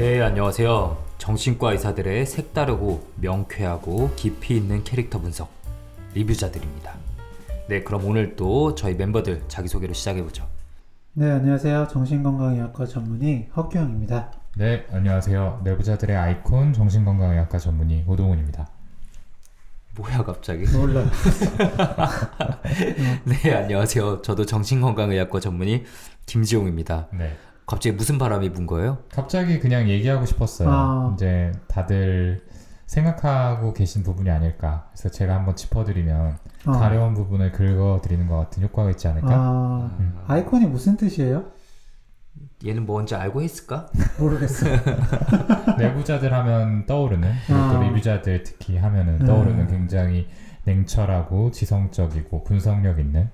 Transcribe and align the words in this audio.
네, 0.00 0.22
안녕하세요. 0.22 0.96
정신과 1.18 1.72
의사들의 1.72 2.24
색다르고 2.24 3.06
명쾌하고 3.16 4.14
깊이 4.16 4.56
있는 4.56 4.82
캐릭터 4.82 5.20
분석 5.20 5.50
리뷰자들입니다. 6.14 6.94
네, 7.68 7.82
그럼 7.82 8.06
오늘 8.06 8.34
또 8.34 8.74
저희 8.74 8.94
멤버들 8.94 9.42
자기소개로 9.48 9.92
시작해보죠. 9.92 10.48
네, 11.12 11.30
안녕하세요. 11.30 11.88
정신건강의학과 11.88 12.86
전문의 12.86 13.50
헛규영입니다. 13.54 14.32
네, 14.56 14.86
안녕하세요. 14.90 15.60
내부자들의 15.64 16.16
아이콘 16.16 16.72
정신건강의학과 16.72 17.58
전문의 17.58 18.02
오동훈입니다. 18.06 18.70
뭐야, 19.96 20.24
갑자기? 20.24 20.64
몰라. 20.74 21.04
네, 23.26 23.52
안녕하세요. 23.52 24.22
저도 24.22 24.46
정신건강의학과 24.46 25.40
전문의 25.40 25.84
김지용입니다. 26.24 27.08
네. 27.12 27.36
갑자기 27.70 27.94
무슨 27.94 28.18
바람이 28.18 28.50
분 28.50 28.66
거예요? 28.66 28.98
갑자기 29.12 29.60
그냥 29.60 29.88
얘기하고 29.88 30.26
싶었어요. 30.26 30.68
아. 30.68 31.12
이제 31.14 31.52
다들 31.68 32.42
생각하고 32.86 33.72
계신 33.72 34.02
부분이 34.02 34.28
아닐까. 34.28 34.88
그래서 34.90 35.08
제가 35.08 35.36
한번 35.36 35.54
짚어드리면 35.54 36.36
어. 36.66 36.72
가려운 36.72 37.14
부분을 37.14 37.52
긁어드리는 37.52 38.26
것 38.26 38.38
같은 38.38 38.64
효과가 38.64 38.90
있지 38.90 39.06
않을까? 39.06 39.28
아, 39.32 39.96
음. 40.00 40.18
아이콘이 40.26 40.66
무슨 40.66 40.96
뜻이에요? 40.96 41.44
얘는 42.66 42.86
뭔지 42.86 43.14
알고 43.14 43.40
했을까? 43.40 43.86
모르겠어. 44.18 44.66
내부자들 45.78 46.32
하면 46.34 46.86
떠오르는 46.86 47.32
또 47.46 47.54
아. 47.54 47.80
리뷰자들 47.84 48.42
특히 48.42 48.78
하면은 48.78 49.20
음. 49.20 49.26
떠오르는 49.26 49.68
굉장히 49.68 50.26
냉철하고 50.64 51.52
지성적이고 51.52 52.42
분석력 52.42 52.98
있는 52.98 53.30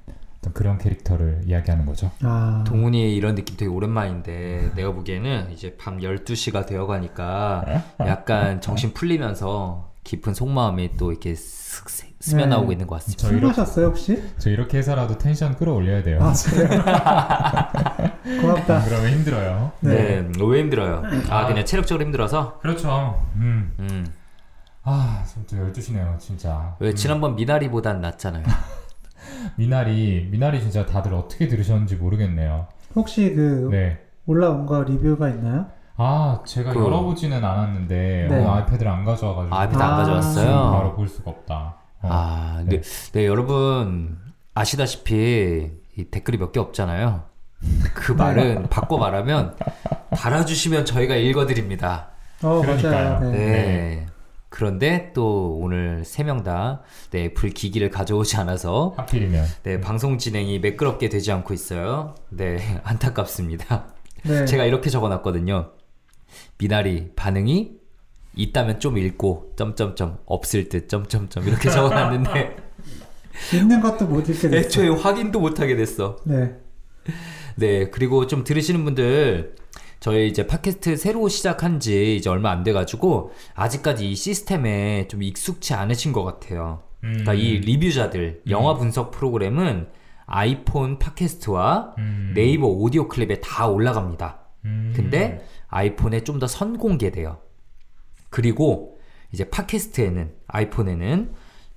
어떤 0.46 0.52
그런 0.52 0.78
캐릭터를 0.78 1.40
이야기하는 1.46 1.86
거죠. 1.86 2.10
아, 2.22 2.62
동훈이의 2.66 3.14
이런 3.16 3.34
느낌 3.34 3.56
되게 3.56 3.70
오랜만인데 3.70 4.72
내가 4.76 4.92
보기에는 4.92 5.50
이제 5.52 5.76
밤 5.76 5.98
12시가 5.98 6.66
되어가니까 6.66 7.82
약간 8.00 8.60
정신 8.60 8.92
풀리면서 8.94 9.90
깊은 10.04 10.34
속마음이 10.34 10.96
또 10.96 11.10
이렇게 11.10 11.34
슥 11.34 11.88
스- 11.90 12.06
스며나오고 12.20 12.68
네. 12.68 12.72
있는 12.74 12.86
것 12.86 12.96
같습니다. 12.96 13.22
저술 13.22 13.40
마셨어요 13.40 13.86
혹시? 13.86 14.22
저 14.38 14.50
이렇게 14.50 14.78
해서라도 14.78 15.18
텐션 15.18 15.56
끌어올려야 15.56 16.02
돼요. 16.02 16.18
아? 16.22 16.32
고맙다. 18.40 18.84
그러면 18.84 19.10
힘들어요. 19.12 19.72
네, 19.80 20.26
왜 20.40 20.60
힘들어요? 20.60 21.02
아, 21.28 21.46
그냥 21.46 21.64
체력적으로 21.64 22.04
힘들어서? 22.04 22.58
그렇죠. 22.60 23.20
음. 23.36 23.72
음. 23.80 24.06
아, 24.82 25.24
또 25.50 25.56
12시네요, 25.56 26.18
진짜. 26.20 26.76
왜 26.78 26.90
음. 26.90 26.94
지난번 26.94 27.34
미나리보단 27.36 28.00
낫잖아요. 28.00 28.44
미나리, 29.56 30.28
미나리 30.30 30.60
진짜 30.60 30.84
다들 30.86 31.14
어떻게 31.14 31.48
들으셨는지 31.48 31.96
모르겠네요. 31.96 32.66
혹시 32.94 33.32
그 33.34 33.68
네. 33.70 33.98
올라온 34.26 34.66
거 34.66 34.82
리뷰가 34.82 35.28
있나요? 35.30 35.66
아, 35.98 36.40
제가 36.44 36.72
그- 36.72 36.80
열어보지는 36.80 37.42
않았는데, 37.44 38.26
네. 38.30 38.36
오늘 38.36 38.50
아이패드를 38.50 38.90
안 38.90 39.04
가져와가지고. 39.04 39.54
아, 39.54 39.60
아이패드 39.60 39.82
안 39.82 39.92
아, 39.92 39.96
가져왔어요? 39.96 40.44
지금 40.46 40.70
바로 40.72 40.94
볼 40.94 41.08
수가 41.08 41.30
없다. 41.30 41.76
어. 42.02 42.08
아, 42.10 42.62
네. 42.66 42.80
네, 43.12 43.26
여러분 43.26 44.18
아시다시피 44.54 45.70
이 45.96 46.04
댓글이 46.04 46.36
몇 46.38 46.52
개 46.52 46.60
없잖아요. 46.60 47.22
그 47.94 48.12
말은 48.12 48.68
바꿔 48.68 48.98
말하면 48.98 49.56
달아주시면 50.10 50.84
저희가 50.84 51.14
읽어드립니다. 51.16 52.08
어, 52.42 52.60
그러니까요. 52.60 53.18
맞아요. 53.20 53.30
네. 53.32 54.06
네. 54.56 54.58
그런데 54.58 55.10
또 55.14 55.58
오늘 55.60 56.02
세 56.04 56.22
명 56.24 56.42
다 56.42 56.82
네, 57.10 57.32
불기기를 57.34 57.90
가져오지 57.90 58.36
않아서 58.38 58.94
하필이면. 58.96 59.44
네, 59.64 59.80
방송 59.80 60.16
진행이 60.18 60.58
매끄럽게 60.60 61.08
되지 61.10 61.30
않고 61.32 61.52
있어요. 61.54 62.14
네, 62.30 62.58
안타깝습니다. 62.84 63.94
네. 64.24 64.44
제가 64.46 64.64
이렇게 64.64 64.88
적어놨거든요. 64.90 65.72
미나리 66.58 67.10
반응이 67.14 67.72
있다면 68.34 68.80
좀 68.80 68.98
읽고 68.98 69.52
점점점 69.56 70.18
없을 70.26 70.68
듯 70.68 70.88
점점점 70.88 71.46
이렇게 71.48 71.70
적어놨는데 71.70 72.56
읽는 73.54 73.80
것도 73.80 74.06
못 74.06 74.28
읽게 74.28 74.48
됐어. 74.48 74.56
애초에 74.56 74.88
확인도 74.88 75.40
못 75.40 75.60
하게 75.60 75.76
됐어. 75.76 76.16
네. 76.24 76.54
네, 77.56 77.88
그리고 77.90 78.26
좀 78.26 78.44
들으시는 78.44 78.84
분들 78.84 79.54
저희 80.00 80.28
이제 80.28 80.46
팟캐스트 80.46 80.96
새로 80.96 81.28
시작한 81.28 81.80
지 81.80 82.16
이제 82.16 82.28
얼마 82.30 82.50
안 82.50 82.62
돼가지고 82.62 83.32
아직까지 83.54 84.10
이 84.10 84.14
시스템에 84.14 85.08
좀 85.08 85.22
익숙치 85.22 85.74
않으신 85.74 86.12
것 86.12 86.22
같아요. 86.24 86.82
그러니까 87.00 87.32
음. 87.32 87.36
이 87.36 87.58
리뷰자들 87.58 88.42
영화 88.50 88.74
분석 88.74 89.10
프로그램은 89.10 89.88
아이폰 90.26 90.98
팟캐스트와 90.98 91.94
음. 91.98 92.32
네이버 92.34 92.66
오디오 92.66 93.08
클립에 93.08 93.40
다 93.40 93.66
올라갑니다. 93.68 94.40
음. 94.64 94.92
근데 94.94 95.44
아이폰에 95.68 96.24
좀 96.24 96.38
더 96.38 96.46
선공개돼요. 96.46 97.38
그리고 98.30 98.98
이제 99.32 99.48
팟캐스트에는 99.48 100.32
아이폰에는 100.48 101.34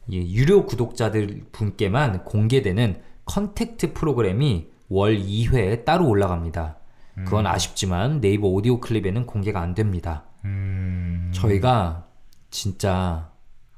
이 0.08 0.36
유료 0.36 0.66
구독자들 0.66 1.44
분께만 1.52 2.26
공개되는 2.26 3.02
컨택트 3.26 3.94
프로그램이 3.94 4.68
월 4.90 5.18
2회에 5.18 5.86
따로 5.86 6.08
올라갑니다. 6.08 6.79
그건 7.26 7.48
아쉽지만 7.48 8.22
네이버 8.22 8.48
오디오 8.48 8.80
클립에는 8.80 9.26
공개가 9.26 9.62
안 9.62 9.74
됩니다. 9.74 10.26
음. 10.46 11.32
저희가 11.34 12.08
진짜 12.50 13.32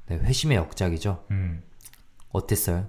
네, 0.06 0.16
회심의 0.16 0.56
역작이죠. 0.56 1.24
음. 1.30 1.62
어땠어요? 2.30 2.86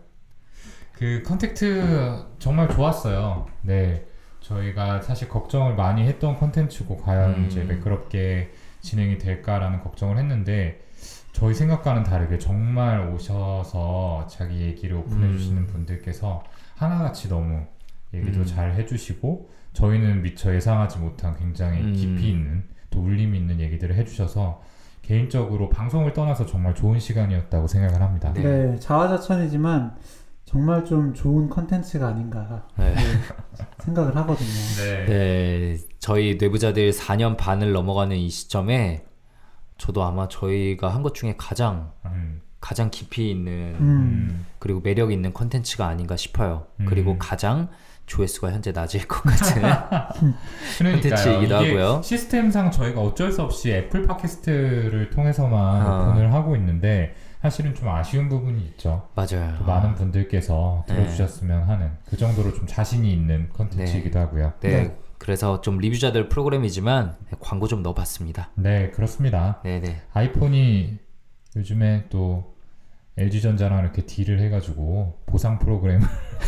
그 0.94 1.24
컨택트 1.26 2.26
정말 2.40 2.70
좋았어요. 2.70 3.48
네. 3.62 4.06
저희가 4.42 5.02
사실 5.02 5.30
걱정을 5.30 5.76
많이 5.76 6.06
했던 6.06 6.38
컨텐츠고 6.38 6.98
과연 6.98 7.34
음. 7.36 7.46
이제 7.46 7.64
매끄럽게 7.64 8.52
진행이 8.82 9.18
될까라는 9.18 9.82
걱정을 9.82 10.18
했는데 10.18 10.82
저희 11.32 11.54
생각과는 11.54 12.04
다르게 12.04 12.38
정말 12.38 13.10
오셔서 13.10 14.28
자기 14.30 14.62
얘기를 14.62 14.98
오픈해 14.98 15.28
음. 15.28 15.38
주시는 15.38 15.68
분들께서 15.68 16.44
하나같이 16.76 17.30
너무 17.30 17.66
얘기도 18.14 18.42
음. 18.42 18.46
잘 18.46 18.74
해주시고 18.76 19.50
저희는 19.74 20.22
미처 20.22 20.54
예상하지 20.54 21.00
못한 21.00 21.36
굉장히 21.38 21.82
음. 21.82 21.94
깊이 21.94 22.30
있는 22.30 22.64
또 22.90 23.02
울림이 23.02 23.38
있는 23.38 23.60
얘기들을 23.60 23.96
해주셔서 23.96 24.62
개인적으로 25.02 25.70
방송을 25.70 26.14
떠나서 26.14 26.46
정말 26.46 26.74
좋은 26.76 27.00
시간이었다고 27.00 27.68
생각을 27.68 28.02
합니다. 28.02 28.32
네. 28.34 28.42
네. 28.44 28.80
자화자찬이지만 28.80 29.96
정말 30.46 30.86
좀 30.86 31.14
좋은 31.14 31.50
컨텐츠가 31.50 32.08
아닌가 32.10 32.68
네. 32.78 32.94
네, 32.94 33.02
생각을 33.80 34.16
하거든요. 34.16 34.48
네. 34.78 35.06
네, 35.08 35.78
저희 36.00 36.38
뇌부자들 36.40 36.92
4년 36.92 37.36
반을 37.38 37.72
넘어가는 37.74 38.16
이 38.16 38.30
시점에 38.30 39.06
저도 39.80 40.04
아마 40.04 40.28
저희가 40.28 40.90
한 40.94 41.02
것 41.02 41.16
중에 41.16 41.34
가장 41.38 41.92
음. 42.06 42.42
가장 42.62 42.90
깊이 42.92 43.32
있는 43.32 43.52
음. 43.52 43.82
음. 43.82 44.46
그리고 44.60 44.80
매력 44.82 45.12
있는 45.12 45.34
컨텐츠가 45.34 45.86
아닌가 45.88 46.16
싶어요. 46.16 46.68
음. 46.80 46.86
그리고 46.86 47.18
가장 47.18 47.70
조회수가 48.06 48.52
현재 48.52 48.72
낮을 48.72 49.08
것 49.08 49.24
같은. 49.24 49.62
콘텐츠이기도 50.94 51.62
이게 51.62 51.78
하고요. 51.78 52.02
시스템상 52.04 52.72
저희가 52.72 53.02
어쩔 53.02 53.32
수 53.32 53.42
없이 53.42 53.72
애플 53.72 54.06
팟캐스트를 54.06 55.10
통해서만 55.10 55.82
아. 55.82 56.10
오픈을 56.10 56.34
하고 56.34 56.56
있는데 56.56 57.16
사실은 57.42 57.76
좀 57.76 57.90
아쉬운 57.90 58.30
부분이 58.30 58.62
있죠. 58.68 59.10
맞아요. 59.16 59.56
또 59.58 59.66
많은 59.66 59.96
분들께서 59.96 60.86
네. 60.88 60.96
들어주셨으면 60.96 61.64
하는 61.64 61.92
그 62.06 62.16
정도로 62.16 62.54
좀 62.54 62.66
자신이 62.66 63.12
있는 63.12 63.50
컨텐츠이기도 63.50 64.18
하고요. 64.18 64.54
네, 64.62 64.70
네. 64.70 64.98
그래서 65.18 65.62
좀 65.62 65.78
리뷰자들 65.78 66.30
프로그램이지만 66.30 67.16
광고 67.40 67.68
좀 67.68 67.84
넣어봤습니다. 67.84 68.52
네, 68.56 68.92
그렇습니다. 68.92 69.60
네, 69.64 69.80
네. 69.82 70.02
아이폰이 70.14 71.00
요즘에 71.56 72.06
또 72.10 72.53
LG전자랑 73.18 73.80
이렇게 73.80 74.04
딜을 74.06 74.40
해가지고 74.40 75.20
보상 75.28 75.60
프로그램을 75.60 76.08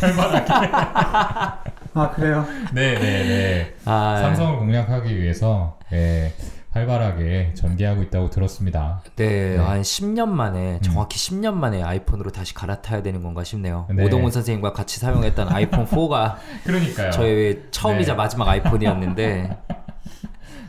아 1.94 2.10
그래요? 2.14 2.44
네네네 2.74 3.74
아, 3.84 4.18
삼성을 4.20 4.58
공략하기 4.58 5.16
위해서 5.20 5.78
네, 5.90 6.32
활발하게 6.72 7.54
전개하고 7.54 8.02
있다고 8.02 8.30
들었습니다. 8.30 9.02
네, 9.14 9.56
네. 9.56 9.56
한 9.56 9.80
10년 9.80 10.28
만에 10.28 10.80
정확히 10.82 11.16
10년 11.18 11.54
만에 11.54 11.82
아이폰으로 11.82 12.30
다시 12.32 12.52
갈아타야 12.52 13.02
되는 13.02 13.22
건가 13.22 13.44
싶네요. 13.44 13.86
네. 13.90 14.04
오동훈 14.04 14.30
선생님과 14.32 14.72
같이 14.72 14.98
사용했던 15.00 15.48
아이폰 15.48 15.86
4가 15.86 16.34
그러니까요. 16.66 17.12
저의 17.12 17.62
처음이자 17.70 18.12
네. 18.12 18.16
마지막 18.16 18.48
아이폰이었는데 18.48 19.56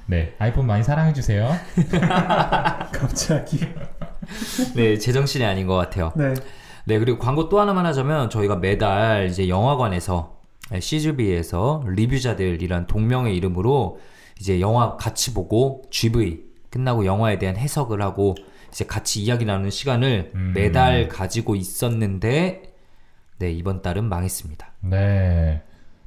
네, 0.05 0.33
아이폰 0.39 0.65
많이 0.67 0.83
사랑해 0.83 1.11
주세요. 1.11 1.51
갑자기. 2.93 3.67
네, 4.75 4.97
제정신이 4.97 5.43
아닌 5.45 5.67
것 5.67 5.75
같아요. 5.75 6.11
네. 6.15 6.33
네, 6.85 6.99
그리고 6.99 7.17
광고 7.19 7.49
또 7.49 7.59
하나만 7.59 7.85
하자면 7.85 8.29
저희가 8.29 8.57
매달 8.57 9.27
이제 9.29 9.49
영화관에서 9.49 10.37
CGV에서 10.79 11.83
리뷰자들이란 11.85 12.87
동명의 12.87 13.35
이름으로 13.35 13.99
이제 14.39 14.59
영화 14.61 14.95
같이 14.97 15.33
보고 15.33 15.83
GV 15.89 16.43
끝나고 16.69 17.05
영화에 17.05 17.39
대한 17.39 17.57
해석을 17.57 18.01
하고 18.01 18.35
이제 18.69 18.85
같이 18.85 19.21
이야기 19.21 19.45
나누는 19.45 19.69
시간을 19.69 20.31
음. 20.35 20.53
매달 20.55 21.07
가지고 21.07 21.55
있었는데 21.55 22.73
네, 23.39 23.51
이번 23.51 23.81
달은 23.81 24.05
망했습니다. 24.05 24.67
네, 24.81 25.61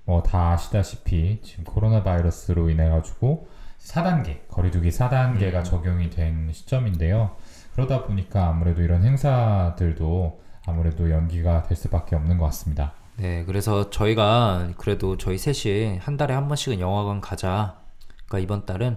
뭐 0.04 0.22
다 0.22 0.52
아시다시피 0.52 1.40
지금 1.42 1.64
코로나 1.64 2.02
바이러스로 2.02 2.70
인해 2.70 2.88
가지고 2.88 3.48
4단계, 3.80 4.40
거리두기 4.48 4.90
4단계가 4.90 5.58
음. 5.58 5.64
적용이 5.64 6.10
된 6.10 6.50
시점인데요. 6.52 7.30
그러다 7.74 8.04
보니까 8.04 8.48
아무래도 8.48 8.82
이런 8.82 9.04
행사들도 9.04 10.40
아무래도 10.66 11.10
연기가 11.10 11.62
될 11.62 11.76
수밖에 11.76 12.16
없는 12.16 12.38
것 12.38 12.44
같습니다. 12.46 12.92
네, 13.16 13.44
그래서 13.44 13.90
저희가 13.90 14.70
그래도 14.78 15.16
저희 15.16 15.36
셋이 15.36 15.98
한 15.98 16.16
달에 16.16 16.34
한 16.34 16.48
번씩은 16.48 16.80
영화관 16.80 17.20
가자. 17.20 17.80
그러니까 18.26 18.38
이번 18.38 18.66
달은 18.66 18.96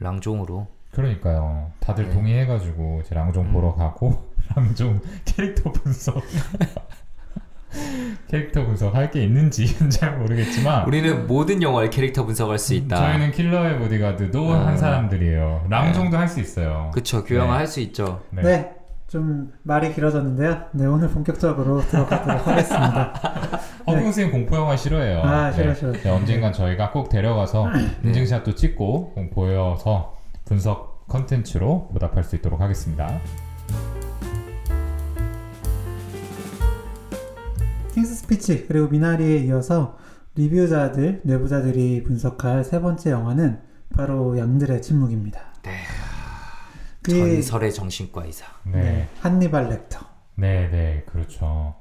랑종으로 0.00 0.66
그러니까요. 0.90 1.72
다들 1.80 2.08
네. 2.08 2.14
동의해가지고 2.14 3.02
이제 3.04 3.14
랑종 3.14 3.46
음. 3.46 3.52
보러 3.52 3.74
가고 3.74 4.30
랑종 4.54 5.00
캐릭터 5.24 5.72
분석 5.72 6.22
캐릭터 8.28 8.64
분석 8.64 8.94
할 8.94 9.10
게 9.10 9.22
있는지는 9.24 9.90
잘 9.90 10.16
모르겠지만 10.18 10.86
우리는 10.86 11.26
모든 11.26 11.62
영화의 11.62 11.90
캐릭터 11.90 12.24
분석할 12.24 12.58
수 12.58 12.74
있다. 12.74 12.96
음, 12.98 13.12
저희는 13.12 13.32
킬러의 13.32 13.78
보디가드도 13.78 14.52
아. 14.52 14.66
한 14.66 14.76
사람들이에요. 14.76 15.66
랑종도 15.68 16.16
할수 16.16 16.40
있어요. 16.40 16.90
그쵸, 16.94 17.22
교양을 17.24 17.48
네. 17.50 17.56
할수 17.56 17.80
있죠. 17.80 18.22
네. 18.30 18.42
네. 18.42 18.70
좀 19.06 19.52
말이 19.62 19.92
길어졌는데요. 19.94 20.62
네, 20.72 20.86
오늘 20.86 21.08
본격적으로 21.08 21.82
들어가도록 21.82 22.44
하겠습니다. 22.48 23.12
허경 23.86 23.96
네. 23.98 24.02
선생님 24.04 24.32
공포 24.32 24.56
영화 24.56 24.74
싫어해요. 24.76 25.22
아, 25.22 25.52
싫어, 25.52 25.66
네. 25.68 25.74
싫어. 25.74 25.92
네, 25.92 26.10
언젠간 26.10 26.52
저희가 26.52 26.90
꼭 26.90 27.08
데려가서 27.10 27.68
인증샷도 28.02 28.54
찍고 28.56 29.12
꼭 29.14 29.30
보여서 29.30 30.16
분석 30.46 31.06
컨텐츠로 31.06 31.90
보답할 31.92 32.24
수 32.24 32.34
있도록 32.36 32.60
하겠습니다. 32.60 33.20
킹스 37.94 38.12
스피치 38.16 38.66
그리고 38.66 38.88
미나리에 38.88 39.38
이어서 39.44 39.96
리뷰자들, 40.34 41.20
뇌부자들이 41.22 42.02
분석할 42.02 42.64
세 42.64 42.80
번째 42.80 43.12
영화는 43.12 43.60
바로 43.94 44.36
양들의 44.36 44.82
침묵입니다. 44.82 45.40
네. 45.62 45.70
그 47.02 47.12
전설의 47.12 47.72
정신과 47.72 48.24
의사. 48.24 48.46
네. 48.64 48.82
네, 48.82 49.08
한니발 49.20 49.68
렉터. 49.68 50.00
네, 50.34 50.68
네, 50.70 51.04
그렇죠. 51.06 51.76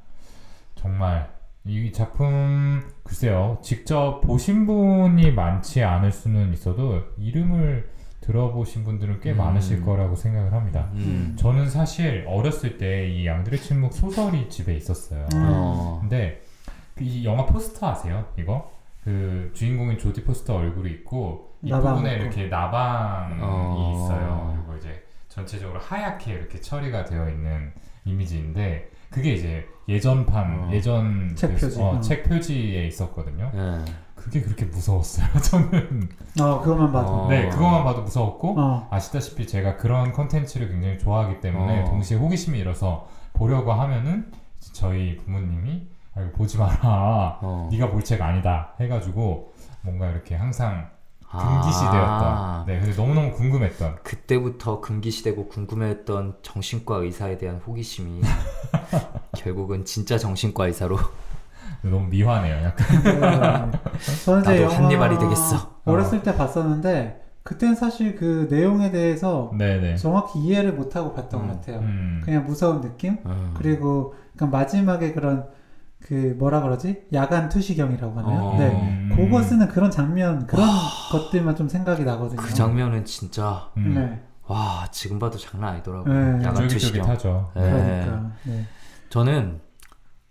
정말 0.76 1.34
이 1.66 1.92
작품 1.92 2.84
글쎄요, 3.04 3.58
직접 3.64 4.22
보신 4.22 4.68
분이 4.68 5.32
많지 5.32 5.82
않을 5.82 6.12
수는 6.12 6.54
있어도 6.54 7.02
이름을 7.18 7.90
들어보신 8.24 8.84
분들은 8.86 9.20
꽤 9.20 9.32
음. 9.32 9.38
많으실 9.38 9.84
거라고 9.84 10.16
생각을 10.16 10.54
합니다. 10.54 10.90
음. 10.94 11.36
저는 11.38 11.70
사실 11.70 12.24
어렸을 12.28 12.78
때 12.78 12.94
이 13.10 13.28
양들의 13.28 13.60
침묵 13.60 13.94
소설이 13.94 14.50
집에 14.50 14.76
있었어요. 14.76 15.28
음. 15.36 15.50
어. 15.50 15.98
근데 16.02 16.42
그이 16.96 17.26
영화 17.26 17.46
포스터 17.46 17.90
아세요? 17.90 18.26
이거 18.38 18.72
그 19.04 19.52
주인공인 19.54 19.98
조디 19.98 20.24
포스터 20.24 20.56
얼굴이 20.56 20.90
있고 20.92 21.52
이 21.62 21.70
나방 21.70 21.96
부분에 21.96 22.14
있고. 22.16 22.24
이렇게 22.24 22.48
나방이 22.48 23.36
어. 23.42 23.94
있어요. 24.06 24.54
그리고 24.66 24.78
이제 24.78 25.04
전체적으로 25.28 25.80
하얗게 25.80 26.32
이렇게 26.34 26.62
처리가 26.62 27.04
되어 27.06 27.30
있는 27.30 27.74
이미지인데 28.06 28.90
그게 29.10 29.34
이제 29.34 29.68
예전판 29.90 30.60
어. 30.60 30.70
예전 30.72 31.36
책 31.36 31.56
그- 31.56 31.62
표지. 31.62 31.82
어, 31.82 31.96
어. 31.96 32.00
책 32.00 32.24
표지에 32.24 32.88
있었거든요. 32.88 33.52
네. 33.54 33.86
그게 34.24 34.42
그렇게 34.42 34.66
무서웠어요. 34.66 35.28
저는 35.44 36.10
어, 36.42 36.62
그것만 36.62 36.92
봐도. 36.94 37.08
어. 37.10 37.28
네 37.30 37.50
그것만 37.50 37.84
봐도 37.84 38.04
무서웠고 38.04 38.56
어, 38.58 38.88
아시다시피 38.90 39.46
제가 39.46 39.76
그런 39.78 40.14
컨텐츠를 40.14 40.70
굉장히 40.70 40.98
좋아하기 40.98 41.42
때문에 41.42 41.82
어. 41.82 41.86
동시에 41.86 42.18
호기심이 42.18 42.58
일어서 42.58 43.08
보려고 43.34 43.74
하면은 43.74 44.32
저희 44.72 45.18
부모님이 45.18 45.88
아, 46.16 46.22
이거 46.22 46.32
보지 46.38 46.58
마라. 46.58 47.40
어. 47.42 47.68
네가 47.72 47.90
볼 47.90 48.04
책 48.04 48.22
아니다 48.22 48.74
해가지고 48.80 49.54
뭔가 49.82 50.10
이렇게 50.10 50.36
항상 50.36 50.88
아. 51.30 51.38
금기시되었던 51.62 52.66
네 52.68 52.80
근데 52.80 52.96
너무너무 52.96 53.32
궁금했던 53.34 53.98
그때부터 54.04 54.80
금기시되고 54.80 55.48
궁금해했던 55.48 56.38
정신과 56.44 56.98
의사에 56.98 57.38
대한 57.38 57.58
호기심이 57.58 58.22
결국은 59.38 59.84
진짜 59.84 60.18
정신과 60.18 60.68
의사로 60.68 60.98
너무 61.84 62.08
미화네요 62.08 62.66
약간 62.66 63.04
네. 63.04 64.26
저는 64.26 64.42
이제 64.42 64.52
나도 64.52 64.62
영화 64.64 64.76
한니발이 64.76 65.20
되겠어. 65.20 65.72
어렸을 65.86 66.24
때 66.24 66.36
봤었는데 66.36 67.22
그땐 67.44 67.76
사실 67.76 68.16
그 68.16 68.48
내용에 68.50 68.92
대해서 68.92 69.52
네네 69.58 69.98
정확히 69.98 70.40
이해를 70.40 70.74
못하고 70.74 71.14
봤던 71.14 71.42
음, 71.42 71.48
것 71.48 71.54
같아요. 71.60 71.80
음. 71.80 72.22
그냥 72.24 72.46
무서운 72.46 72.82
느낌? 72.82 73.18
음. 73.26 73.54
그리고 73.58 74.14
그러니까 74.36 74.58
마지막에 74.58 75.12
그런 75.12 75.46
그 76.00 76.36
뭐라 76.38 76.62
그러지? 76.62 77.04
야간 77.14 77.50
투시경이라고 77.50 78.20
하나요? 78.20 78.40
어. 78.42 78.58
네. 78.58 78.68
음. 78.70 79.12
그거 79.16 79.42
쓰는 79.42 79.68
그런 79.68 79.92
장면 79.92 80.48
그런 80.48 80.68
것들만 81.12 81.56
좀 81.56 81.68
생각이 81.68 82.04
나거든요. 82.04 82.42
그 82.42 82.54
장면은 82.54 83.04
진짜 83.06 83.70
음. 83.78 83.94
네. 83.96 84.22
와 84.48 84.88
지금 84.92 85.20
봐도 85.20 85.38
장난 85.38 85.74
아니더라고. 85.74 86.08
네. 86.10 86.44
야간 86.44 86.68
투시경. 86.68 86.70
쫄깃쫄깃하죠 86.70 87.52
네. 87.56 87.62
그러니까. 87.62 88.32
네. 88.44 88.66
저는 89.10 89.60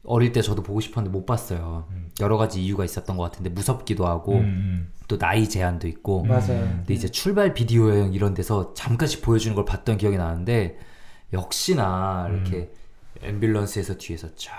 어릴 0.05 0.33
때 0.33 0.43
저도 0.43 0.63
보고 0.63 0.81
싶었는데 0.81 1.17
못 1.17 1.27
봤어요. 1.27 1.87
음. 1.91 2.11
여러 2.21 2.37
가지 2.37 2.63
이유가 2.63 2.85
있었던 2.85 3.17
것 3.17 3.23
같은데 3.23 3.51
무섭기도 3.51 4.07
하고 4.07 4.35
음, 4.35 4.93
또 5.07 5.17
나이 5.19 5.49
제한도 5.49 5.87
있고. 5.89 6.23
음. 6.23 6.29
맞아요. 6.29 6.61
근데 6.61 6.95
이제 6.95 7.09
출발 7.09 7.55
비디오 7.55 7.91
여행 7.91 8.13
이런 8.13 8.35
데서 8.35 8.75
잠깐씩 8.75 9.23
보여주는 9.23 9.55
걸 9.55 9.65
봤던 9.65 9.99
기억이 9.99 10.17
나는데 10.17 10.79
역시나 11.33 12.29
이렇게 12.31 12.73
앰뷸런스에서 13.23 13.99
뒤에서 13.99 14.29
쫙 14.35 14.53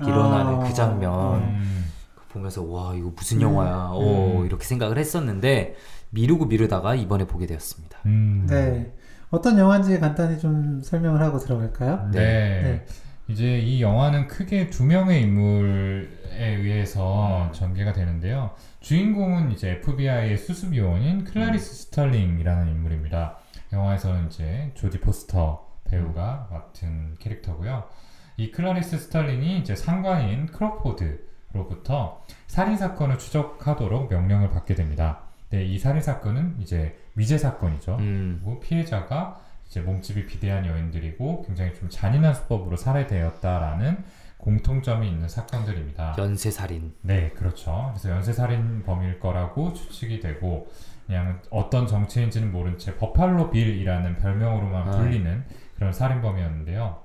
일어나는 0.00 0.54
아. 0.54 0.58
그 0.60 0.72
장면 0.72 1.42
음. 1.42 1.84
보면서 2.30 2.62
와 2.62 2.94
이거 2.94 3.12
무슨 3.14 3.38
음. 3.38 3.42
영화야 3.42 3.90
오 3.92 4.40
음. 4.40 4.46
이렇게 4.46 4.64
생각을 4.64 4.98
했었는데 4.98 5.76
미루고 6.10 6.46
미루다가 6.46 6.94
이번에 6.94 7.26
보게 7.26 7.46
되었습니다. 7.46 7.98
음. 8.06 8.46
네. 8.48 8.94
어떤 9.30 9.58
영화인지 9.58 9.98
간단히 10.00 10.38
좀 10.38 10.80
설명을 10.82 11.20
하고 11.20 11.38
들어갈까요? 11.38 12.08
네. 12.12 12.20
네. 12.62 12.86
이제 13.28 13.58
이 13.58 13.82
영화는 13.82 14.26
크게 14.26 14.70
두 14.70 14.84
명의 14.84 15.20
인물에 15.22 16.08
의해서 16.38 17.50
전개가 17.52 17.92
되는데요. 17.92 18.52
주인공은 18.80 19.52
이제 19.52 19.72
FBI의 19.72 20.38
수습 20.38 20.74
요원인 20.74 21.24
클라리스 21.24 21.74
스털링이라는 21.74 22.68
인물입니다. 22.68 23.36
영화에서는 23.72 24.28
이제 24.28 24.72
조디 24.74 25.00
포스터 25.00 25.68
배우가 25.84 26.48
맡은 26.50 27.16
캐릭터고요. 27.18 27.84
이 28.38 28.50
클라리스 28.50 28.96
스털링이 28.96 29.58
이제 29.58 29.76
상관인 29.76 30.46
크로포드로부터 30.46 32.24
살인 32.46 32.78
사건을 32.78 33.18
추적하도록 33.18 34.08
명령을 34.08 34.48
받게 34.50 34.74
됩니다. 34.74 35.20
네, 35.50 35.64
이 35.64 35.78
살인 35.78 36.00
사건은 36.00 36.56
이제 36.60 36.98
미제 37.12 37.36
사건이죠. 37.36 37.96
음. 37.96 38.40
그리고 38.42 38.60
피해자가 38.60 39.40
이제 39.68 39.80
몸집이 39.80 40.26
비대한 40.26 40.66
여인들이고 40.66 41.44
굉장히 41.46 41.74
좀 41.74 41.88
잔인한 41.90 42.34
수법으로 42.34 42.76
살해되었다라는 42.76 44.02
공통점이 44.38 45.08
있는 45.08 45.28
사건들입니다. 45.28 46.14
연쇄살인. 46.16 46.94
네, 47.02 47.30
그렇죠. 47.30 47.90
그래서 47.92 48.10
연쇄살인범일 48.10 49.20
거라고 49.20 49.74
추측이 49.74 50.20
되고 50.20 50.68
그냥 51.06 51.40
어떤 51.50 51.86
정체인지는 51.86 52.52
모른 52.52 52.78
채 52.78 52.96
버팔로 52.96 53.50
빌이라는 53.50 54.18
별명으로만 54.18 54.88
아. 54.88 54.90
불리는 54.96 55.44
그런 55.76 55.92
살인범이었는데요. 55.92 57.02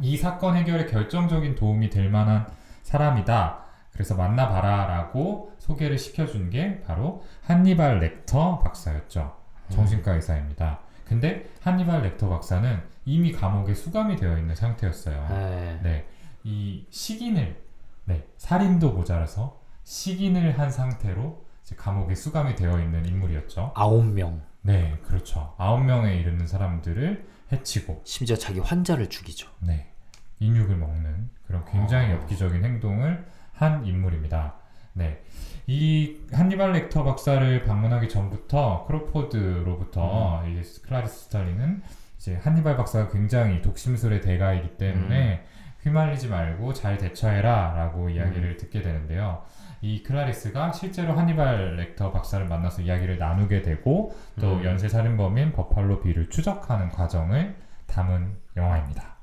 이 0.00 0.16
사건 0.16 0.56
해결에 0.56 0.86
결정적인 0.86 1.54
도움이 1.54 1.90
될 1.90 2.10
만한 2.10 2.46
사람이다. 2.82 3.64
그래서 3.92 4.14
만나봐라라고 4.14 5.52
소개를 5.58 5.98
시켜준 5.98 6.50
게 6.50 6.80
바로 6.82 7.24
한니발 7.42 8.00
렉터 8.00 8.60
박사였죠. 8.60 9.36
정신과 9.68 10.14
의사입니다. 10.14 10.80
근데 11.10 11.50
한니발 11.60 12.02
렉터 12.02 12.28
박사는 12.28 12.80
이미 13.04 13.32
감옥에 13.32 13.74
수감이 13.74 14.14
되어 14.14 14.38
있는 14.38 14.54
상태였어요. 14.54 15.26
네. 15.28 15.80
네, 15.82 16.06
이 16.44 16.86
식인을 16.88 17.60
네 18.04 18.28
살인도 18.36 18.92
모자라서 18.92 19.60
식인을 19.82 20.56
한 20.56 20.70
상태로 20.70 21.44
감옥에 21.76 22.14
수감이 22.14 22.54
되어 22.54 22.78
있는 22.78 23.04
인물이었죠. 23.06 23.72
아홉 23.74 24.06
명. 24.06 24.40
네, 24.62 25.00
그렇죠. 25.02 25.52
아홉 25.58 25.82
명에 25.84 26.14
이르는 26.14 26.46
사람들을 26.46 27.26
해치고 27.50 28.02
심지어 28.04 28.36
자기 28.36 28.60
환자를 28.60 29.10
죽이죠. 29.10 29.48
네 29.58 29.92
인육을 30.38 30.76
먹는 30.76 31.28
그런 31.44 31.64
굉장히 31.64 32.06
아. 32.06 32.12
엽기적인 32.12 32.64
행동을 32.64 33.26
한 33.52 33.84
인물입니다. 33.84 34.59
네, 34.92 35.22
이 35.66 36.16
한니발 36.32 36.72
렉터 36.72 37.04
박사를 37.04 37.64
방문하기 37.64 38.08
전부터 38.08 38.86
크로포드로부터 38.86 40.42
이 40.46 40.62
클라리스 40.82 41.24
스털링은 41.24 41.82
이제 42.18 42.36
한니발 42.42 42.76
박사가 42.76 43.10
굉장히 43.10 43.62
독심술의 43.62 44.20
대가이기 44.20 44.76
때문에 44.76 45.44
휘말리지 45.82 46.28
말고 46.28 46.74
잘 46.74 46.98
대처해라라고 46.98 48.10
이야기를 48.10 48.56
듣게 48.58 48.82
되는데요. 48.82 49.42
이 49.82 50.02
클라리스가 50.02 50.72
실제로 50.72 51.14
한니발 51.14 51.76
렉터 51.76 52.12
박사를 52.12 52.44
만나서 52.46 52.82
이야기를 52.82 53.18
나누게 53.18 53.62
되고 53.62 54.14
또 54.38 54.56
음. 54.56 54.64
연쇄 54.64 54.88
살인범인 54.88 55.52
버팔로 55.52 56.00
비를 56.00 56.28
추적하는 56.28 56.90
과정을 56.90 57.56
담은 57.86 58.36
영화입니다. 58.56 59.16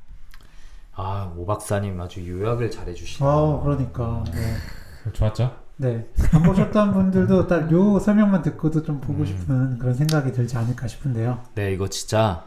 아, 0.94 1.32
오 1.38 1.46
박사님 1.46 2.02
아주 2.02 2.28
요약을 2.28 2.72
잘해 2.72 2.94
주시네요. 2.96 3.32
아, 3.32 3.64
그러니까. 3.64 4.24
네. 4.34 4.56
좋았죠? 5.14 5.56
네. 5.78 6.08
안 6.34 6.44
보셨던 6.44 6.94
분들도 6.94 7.48
딱 7.48 7.72
요 7.72 8.00
설명만 8.00 8.42
듣고도 8.42 8.84
좀 8.84 9.00
보고 9.00 9.20
음. 9.22 9.26
싶은 9.26 9.78
그런 9.78 9.94
생각이 9.94 10.32
들지 10.32 10.58
않을까 10.58 10.88
싶은데요. 10.88 11.40
네, 11.56 11.72
이거 11.72 11.88
진짜 11.88 12.46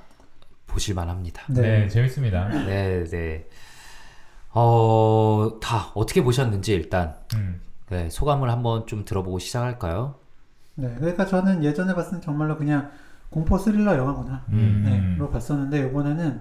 보실만 0.66 1.08
합니다. 1.08 1.42
네, 1.48 1.60
네. 1.62 1.88
재밌습니다. 1.88 2.48
네, 2.48 3.04
네. 3.04 3.46
어, 4.52 5.58
다 5.62 5.90
어떻게 5.94 6.22
보셨는지 6.24 6.72
일단 6.72 7.14
음. 7.34 7.60
네, 7.88 8.08
소감을 8.10 8.50
한번 8.50 8.86
좀 8.86 9.04
들어보고 9.04 9.38
시작할까요? 9.38 10.16
네. 10.74 10.94
그러니까 10.98 11.26
저는 11.26 11.62
예전에 11.64 11.94
봤을 11.94 12.12
땐 12.12 12.20
정말로 12.20 12.56
그냥 12.56 12.90
공포 13.30 13.58
스릴러 13.58 13.96
영화구나. 13.96 14.44
음. 14.50 14.82
네. 14.84 15.16
로 15.18 15.30
봤었는데 15.30 15.86
이번에는 15.88 16.40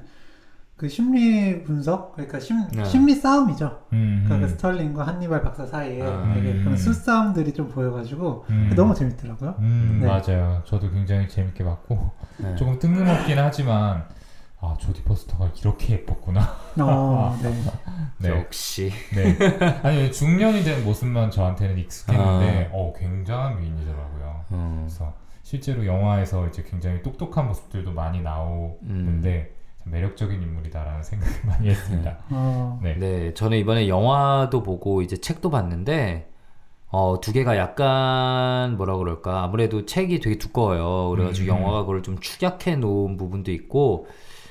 그 0.80 0.88
심리 0.88 1.62
분석, 1.66 2.14
그러니까 2.14 2.40
심, 2.40 2.66
네. 2.72 2.86
심리 2.86 3.14
싸움이죠. 3.14 3.82
음. 3.92 4.24
그러니까 4.24 4.48
그 4.48 4.54
스털링과 4.54 5.06
한니발 5.06 5.42
박사 5.42 5.66
사이에 5.66 6.02
아. 6.02 6.34
되게 6.34 6.54
음. 6.54 6.64
그런 6.64 6.78
수싸움들이 6.78 7.54
좀 7.54 7.68
보여가지고 7.68 8.46
음. 8.50 8.72
너무 8.78 8.96
재밌더라고요. 8.96 9.56
음, 9.60 10.00
네. 10.02 10.08
맞아요. 10.08 10.62
저도 10.64 10.90
굉장히 10.90 11.28
재밌게 11.28 11.66
봤고 11.66 12.12
네. 12.38 12.56
조금 12.56 12.80
뜬금없긴 12.80 13.38
하지만 13.38 14.06
아 14.62 14.78
조디 14.80 15.04
포스터가 15.04 15.52
이렇게 15.60 15.96
예뻤구나. 15.96 16.50
어, 16.80 17.38
네. 17.44 17.54
네, 18.20 18.30
역시 18.30 18.90
네. 19.14 19.38
아니 19.84 20.10
중년이 20.10 20.64
된 20.64 20.86
모습만 20.86 21.30
저한테는 21.30 21.78
익숙했는데 21.78 22.70
어 22.72 22.94
굉장한 22.98 23.60
미인이더라고요. 23.60 24.46
음, 24.54 24.78
그래서 24.84 25.14
실제로 25.44 25.86
영화에서 25.86 26.48
이제 26.48 26.64
굉장히 26.64 27.02
똑똑한 27.04 27.48
모습들도 27.48 27.92
많이 27.92 28.22
나오는데 28.22 29.52
참 29.52 29.59
매력적인 29.92 30.42
인물이다라는 30.42 31.04
생각을 31.04 31.36
많이 31.46 31.70
했습니다. 31.70 32.18
어, 32.30 32.80
네. 32.84 32.96
네, 32.96 33.34
저는 33.34 33.58
이번에 33.58 33.88
영화도 33.88 34.64
보고 34.64 35.02
이제 35.02 35.18
책도 35.18 35.50
봤는데 35.50 36.30
어, 36.92 37.20
두 37.22 37.32
개가 37.32 37.58
약간 37.58 38.78
뭐라 38.78 38.98
그럴까 38.98 39.44
아무래도 39.44 39.86
책이 39.86 40.20
되게 40.20 40.38
두꺼워요. 40.38 41.10
그래가지고 41.10 41.52
음. 41.52 41.58
영화가 41.58 41.82
그걸 41.82 42.02
좀 42.02 42.20
축약해 42.20 42.76
놓은 42.78 43.18
부분도 43.18 43.52
있고 43.52 44.08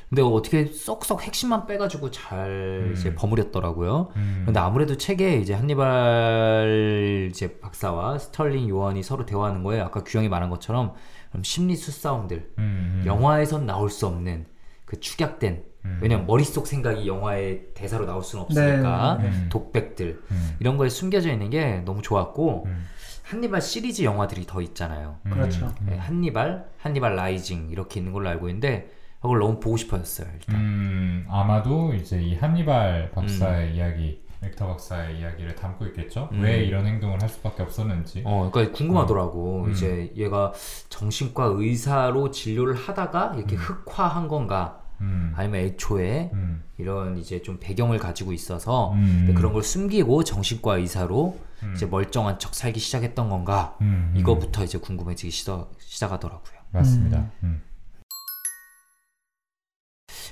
근데 0.09 0.23
어떻게 0.23 0.65
쏙쏙 0.65 1.23
핵심만 1.23 1.67
빼가지고 1.67 2.11
잘 2.11 2.87
음. 2.87 2.95
이제 2.97 3.15
버무렸더라고요. 3.15 4.09
음. 4.17 4.43
근데 4.47 4.59
아무래도 4.59 4.97
책에 4.97 5.37
이제 5.37 5.53
한니발 5.53 7.29
이제 7.31 7.59
박사와 7.61 8.19
스털링 8.19 8.69
요원이 8.69 9.03
서로 9.03 9.27
대화하는 9.27 9.63
거에 9.63 9.81
아까 9.81 10.05
규영이 10.05 10.29
말한 10.29 10.49
것처럼 10.49 10.95
심리 11.43 11.77
수싸움들 11.77 12.53
음, 12.59 13.03
음. 13.03 13.03
영화에선 13.05 13.67
나올 13.67 13.91
수 13.91 14.07
없는 14.07 14.47
그 14.89 14.99
축약된 15.01 15.65
음. 15.85 15.99
왜냐면 16.01 16.27
머릿속 16.27 16.67
생각이 16.67 17.07
영화의 17.07 17.75
대사로 17.75 18.07
나올 18.07 18.23
수는 18.23 18.45
없으니까 18.47 19.19
네, 19.21 19.29
네, 19.29 19.39
네. 19.39 19.49
독백들 19.51 20.23
음. 20.31 20.57
이런 20.61 20.79
거에 20.79 20.89
숨겨져 20.89 21.31
있는 21.31 21.51
게 21.51 21.83
너무 21.85 22.01
좋았고 22.01 22.65
음. 22.65 22.87
한니발 23.23 23.61
시리즈 23.61 24.03
영화들이 24.03 24.47
더 24.47 24.63
있잖아요. 24.63 25.19
음. 25.27 25.31
그렇죠. 25.31 25.75
네, 25.83 25.99
한니발, 25.99 26.71
한니발 26.79 27.17
라이징 27.17 27.69
이렇게 27.71 28.01
있는 28.01 28.15
걸로 28.15 28.31
알고 28.31 28.49
있는데 28.49 28.91
그걸 29.21 29.41
너무 29.41 29.61
보고 29.61 29.77
싶어졌어요. 29.77 30.27
일단. 30.33 30.55
음, 30.57 31.27
아마도 31.29 31.93
이제 31.93 32.19
이 32.23 32.35
한니발 32.37 33.11
박사의 33.11 33.73
음. 33.73 33.75
이야기, 33.75 34.23
렉터 34.41 34.69
박사의 34.69 35.19
이야기를 35.19 35.55
담고 35.57 35.87
있겠죠. 35.87 36.29
음. 36.33 36.43
왜 36.43 36.65
이런 36.65 36.87
행동을 36.87 37.21
할 37.21 37.29
수밖에 37.29 37.63
없었는지. 37.63 38.23
어, 38.25 38.51
그러니까 38.53 38.77
궁금하더라고. 38.77 39.65
음. 39.65 39.73
이제 39.73 40.13
얘가 40.17 40.53
정신과 40.89 41.55
의사로 41.57 42.31
진료를 42.31 42.75
하다가 42.75 43.35
이렇게 43.37 43.57
음. 43.57 43.59
흑화한 43.59 44.29
건가, 44.29 44.81
음. 45.01 45.33
아니면 45.37 45.61
애초에 45.63 46.31
음. 46.33 46.63
이런 46.77 47.19
이제 47.19 47.43
좀 47.43 47.59
배경을 47.61 47.99
가지고 47.99 48.33
있어서 48.33 48.93
음. 48.93 49.35
그런 49.37 49.53
걸 49.53 49.63
숨기고 49.63 50.23
정신과 50.23 50.77
의사로 50.77 51.39
음. 51.65 51.73
이제 51.75 51.87
멀쩡한 51.87 52.39
척 52.39 52.55
살기 52.55 52.79
시작했던 52.79 53.29
건가. 53.29 53.77
이거부터 54.15 54.63
이제 54.63 54.79
궁금해지기 54.79 55.33
시작, 55.33 55.71
시작하더라고요. 55.81 56.59
맞습니다. 56.71 57.19
음. 57.19 57.31
음. 57.43 57.63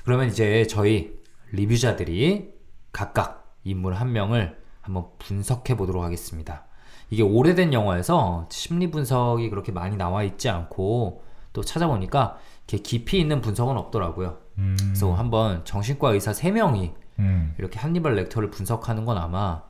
그러면 0.05 0.29
이제 0.29 0.65
저희 0.69 1.19
리뷰자들이 1.51 2.53
각각 2.93 3.46
인물 3.67 3.95
한 3.95 4.13
명을 4.13 4.57
한번 4.81 5.07
분석해 5.19 5.77
보도록 5.77 6.05
하겠습니다. 6.05 6.65
이게 7.11 7.23
오래된 7.23 7.73
영화에서 7.73 8.49
심리 8.51 8.91
분석이 8.91 9.51
그렇게 9.51 9.73
많이 9.73 9.97
나와 9.97 10.23
있지 10.23 10.49
않고 10.49 11.23
또 11.53 11.63
찾아보니까 11.63 12.39
이렇게 12.67 12.83
깊이 12.83 13.21
있는 13.21 13.41
분석은 13.41 13.77
없더라고요. 13.77 14.39
음. 14.59 14.77
그래서 14.79 15.13
한번 15.13 15.65
정신과 15.65 16.13
의사 16.13 16.33
3명이 16.33 16.95
음. 17.19 17.55
이렇게 17.59 17.79
한니발 17.79 18.15
렉터를 18.15 18.51
분석하는 18.51 19.05
건 19.05 19.19
아마 19.19 19.63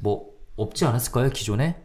뭐 0.00 0.30
없지 0.56 0.86
않았을까요? 0.86 1.30
기존에? 1.30 1.82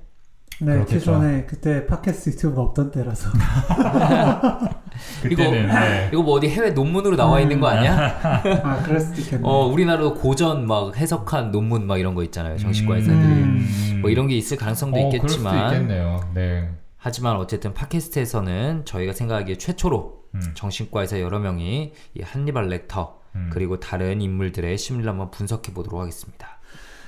네, 0.59 0.73
그렇겠죠. 0.73 0.99
기존에 0.99 1.45
그때 1.45 1.87
팟캐스트 1.87 2.29
유튜브가 2.31 2.61
없던 2.61 2.91
때라서. 2.91 3.29
그때는 5.21 5.67
네. 5.67 6.09
이거 6.11 6.21
뭐 6.21 6.35
어디 6.35 6.49
해외 6.49 6.71
논문으로 6.71 7.15
나와 7.15 7.39
있는 7.39 7.59
거 7.59 7.67
아니야? 7.67 8.19
아, 8.63 8.83
그럴 8.83 8.99
수도 8.99 9.21
있겠네. 9.21 9.43
어, 9.47 9.65
우리나라도 9.67 10.15
고전 10.15 10.67
막 10.67 10.95
해석한 10.95 11.51
논문 11.51 11.87
막 11.87 11.99
이런 11.99 12.15
거 12.15 12.23
있잖아요. 12.23 12.57
정신과 12.57 12.95
의사들이. 12.97 13.17
음. 13.17 13.99
뭐 14.01 14.09
이런 14.09 14.27
게 14.27 14.35
있을 14.35 14.57
가능성도 14.57 14.97
어, 14.97 15.03
있겠지만 15.05 15.53
그럴 15.53 15.69
수도 15.69 15.75
있겠네요. 15.75 16.19
네. 16.33 16.69
하지만 16.97 17.35
어쨌든 17.37 17.73
팟캐스트에서는 17.73 18.85
저희가 18.85 19.13
생각하기에 19.13 19.57
최초로 19.57 20.21
음. 20.35 20.41
정신과에서 20.53 21.19
여러 21.19 21.39
명이 21.39 21.93
이 22.13 22.21
한니발 22.21 22.67
렉터 22.67 23.19
음. 23.35 23.49
그리고 23.51 23.79
다른 23.79 24.21
인물들의 24.21 24.77
심리를 24.77 25.09
한번 25.09 25.31
분석해 25.31 25.73
보도록 25.73 25.99
하겠습니다. 25.99 26.59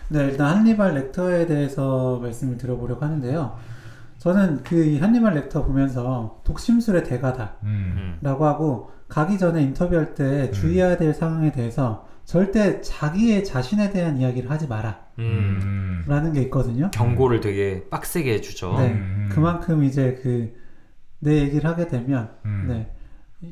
네, 0.10 0.26
일단 0.26 0.58
한니발 0.58 0.96
렉터에 0.96 1.46
대해서 1.46 2.20
말씀을 2.22 2.58
드려보려고 2.58 3.06
하는데요. 3.06 3.58
저는 4.24 4.64
그이 4.64 5.00
한니발 5.00 5.34
렉터 5.34 5.66
보면서 5.66 6.42
독심술의 6.46 7.04
대가다. 7.04 7.58
음. 7.64 7.68
음. 7.68 8.18
라고 8.22 8.46
하고 8.46 8.92
가기 9.10 9.38
전에 9.38 9.62
인터뷰할 9.62 10.16
때 10.16 10.50
주의해야 10.52 10.96
될 10.98 11.14
상황에 11.14 11.52
대해서 11.52 12.08
절대 12.24 12.80
자기의 12.82 13.44
자신에 13.44 13.92
대한 13.92 14.18
이야기를 14.18 14.50
하지 14.50 14.68
마라 14.68 15.02
음. 15.20 15.60
음. 15.62 16.06
라는 16.08 16.32
게 16.32 16.42
있거든요 16.44 16.90
경고를 16.92 17.42
되게 17.42 17.84
빡세게 17.90 18.34
해주죠. 18.36 18.78
네. 18.80 18.92
음. 18.94 19.30
그만큼 19.32 19.84
이제 19.84 20.16
그 20.24 20.64
내 21.24 21.40
얘기를 21.40 21.70
하게 21.70 21.88
되면 21.88 22.30
음. 22.46 22.66
네 22.68 22.94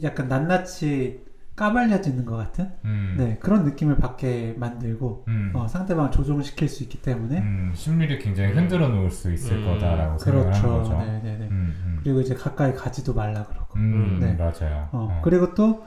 약간 0.03 0.27
낱낱이 0.27 1.21
까발려지는 1.55 2.25
것 2.25 2.37
같은 2.37 2.71
음. 2.85 3.15
네 3.17 3.37
그런 3.39 3.65
느낌을 3.65 3.97
받게 3.97 4.55
만들고 4.57 5.25
음. 5.27 5.51
어, 5.53 5.67
상대방을 5.67 6.11
조종을 6.11 6.43
시킬 6.43 6.69
수 6.69 6.83
있기 6.83 7.01
때문에 7.01 7.39
음, 7.39 7.71
심리를 7.75 8.17
굉장히 8.19 8.53
흔들어 8.53 8.87
놓을 8.87 9.11
수 9.11 9.31
있을 9.31 9.57
음. 9.57 9.65
거다라고 9.65 10.17
생각을 10.17 10.53
하는 10.53 10.61
그렇죠 10.61 10.89
거죠. 10.93 10.97
네 10.99 11.21
네네 11.21 11.47
음, 11.49 11.75
음. 11.85 11.99
그리고 12.03 12.21
이제 12.21 12.33
가까이 12.33 12.73
가지도 12.73 13.13
말라 13.13 13.45
그러고 13.45 13.77
음, 13.77 14.17
네. 14.19 14.33
맞아요. 14.33 14.87
어, 14.91 15.09
어. 15.11 15.21
그리고 15.23 15.53
또 15.53 15.83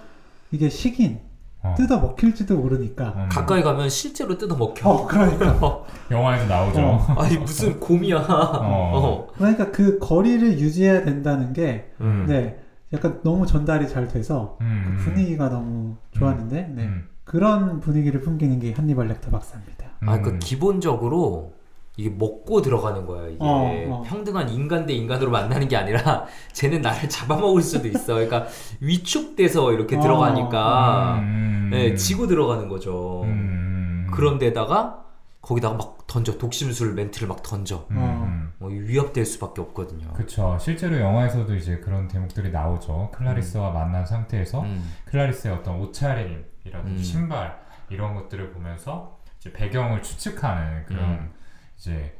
이게 0.50 0.68
식인 0.68 1.18
어. 1.62 1.74
뜯어 1.76 1.98
먹힐지도 1.98 2.56
모르니까 2.56 3.14
음. 3.16 3.28
가까이 3.30 3.62
가면 3.62 3.88
실제로 3.88 4.36
뜯어 4.36 4.54
먹혀. 4.54 4.88
어 4.88 5.06
그러니까 5.06 5.82
영화에서 6.10 6.46
나오죠. 6.46 6.80
어. 6.80 6.98
아니 7.18 7.38
무슨 7.38 7.80
곰이야. 7.80 8.18
어. 8.28 9.28
그러니까 9.34 9.70
그 9.72 9.98
거리를 9.98 10.58
유지해야 10.58 11.04
된다는 11.04 11.54
게, 11.54 11.90
음. 12.02 12.26
네, 12.28 12.58
약간 12.92 13.20
너무 13.22 13.46
전달이 13.46 13.88
잘 13.88 14.06
돼서 14.08 14.58
음, 14.60 14.96
그 14.98 15.04
분위기가 15.04 15.48
너무 15.48 15.96
좋았는데, 16.12 16.72
네, 16.74 16.82
음. 16.84 17.08
그런 17.24 17.80
분위기를 17.80 18.20
풍기는 18.20 18.58
게 18.60 18.72
한니발 18.72 19.08
렉터 19.08 19.30
박사입니다. 19.30 19.86
아, 20.06 20.20
그 20.20 20.30
음. 20.30 20.38
기본적으로 20.38 21.54
이게 21.96 22.10
먹고 22.10 22.60
들어가는 22.60 23.06
거야. 23.06 23.28
이게 23.28 23.38
어, 23.40 23.70
어. 23.88 24.02
평등한 24.04 24.50
인간 24.50 24.84
대 24.84 24.92
인간으로 24.92 25.30
만나는 25.30 25.68
게 25.68 25.76
아니라 25.76 26.26
쟤는 26.52 26.82
나를 26.82 27.08
잡아먹을 27.08 27.62
수도 27.62 27.88
있어. 27.88 28.14
그러니까 28.14 28.46
위축돼서 28.80 29.72
이렇게 29.72 29.96
어, 29.96 30.00
들어가니까 30.00 31.18
음. 31.20 31.68
네, 31.72 31.94
지고 31.94 32.26
들어가는 32.26 32.68
거죠. 32.68 33.22
음. 33.24 34.08
그런데다가 34.12 35.03
거기다가 35.44 35.76
막 35.76 36.06
던져 36.06 36.38
독심술 36.38 36.94
멘트를 36.94 37.28
막 37.28 37.42
던져. 37.42 37.86
음. 37.90 37.96
어. 37.98 38.24
음. 38.26 38.52
뭐 38.58 38.70
위협될 38.70 39.24
수밖에 39.26 39.60
없거든요. 39.60 40.12
그쵸. 40.14 40.56
실제로 40.60 40.98
영화에서도 40.98 41.54
이제 41.54 41.78
그런 41.78 42.08
대목들이 42.08 42.50
나오죠. 42.50 43.10
클라리스와 43.14 43.70
만난 43.70 44.06
상태에서 44.06 44.62
음. 44.62 44.90
클라리스의 45.06 45.54
어떤 45.54 45.80
옷차림이라든지 45.80 46.92
음. 46.92 47.02
신발 47.02 47.58
이런 47.90 48.14
것들을 48.14 48.50
보면서 48.52 49.18
이제 49.38 49.52
배경을 49.52 50.02
추측하는 50.02 50.86
그런 50.86 51.04
음. 51.04 51.30
이제 51.76 52.16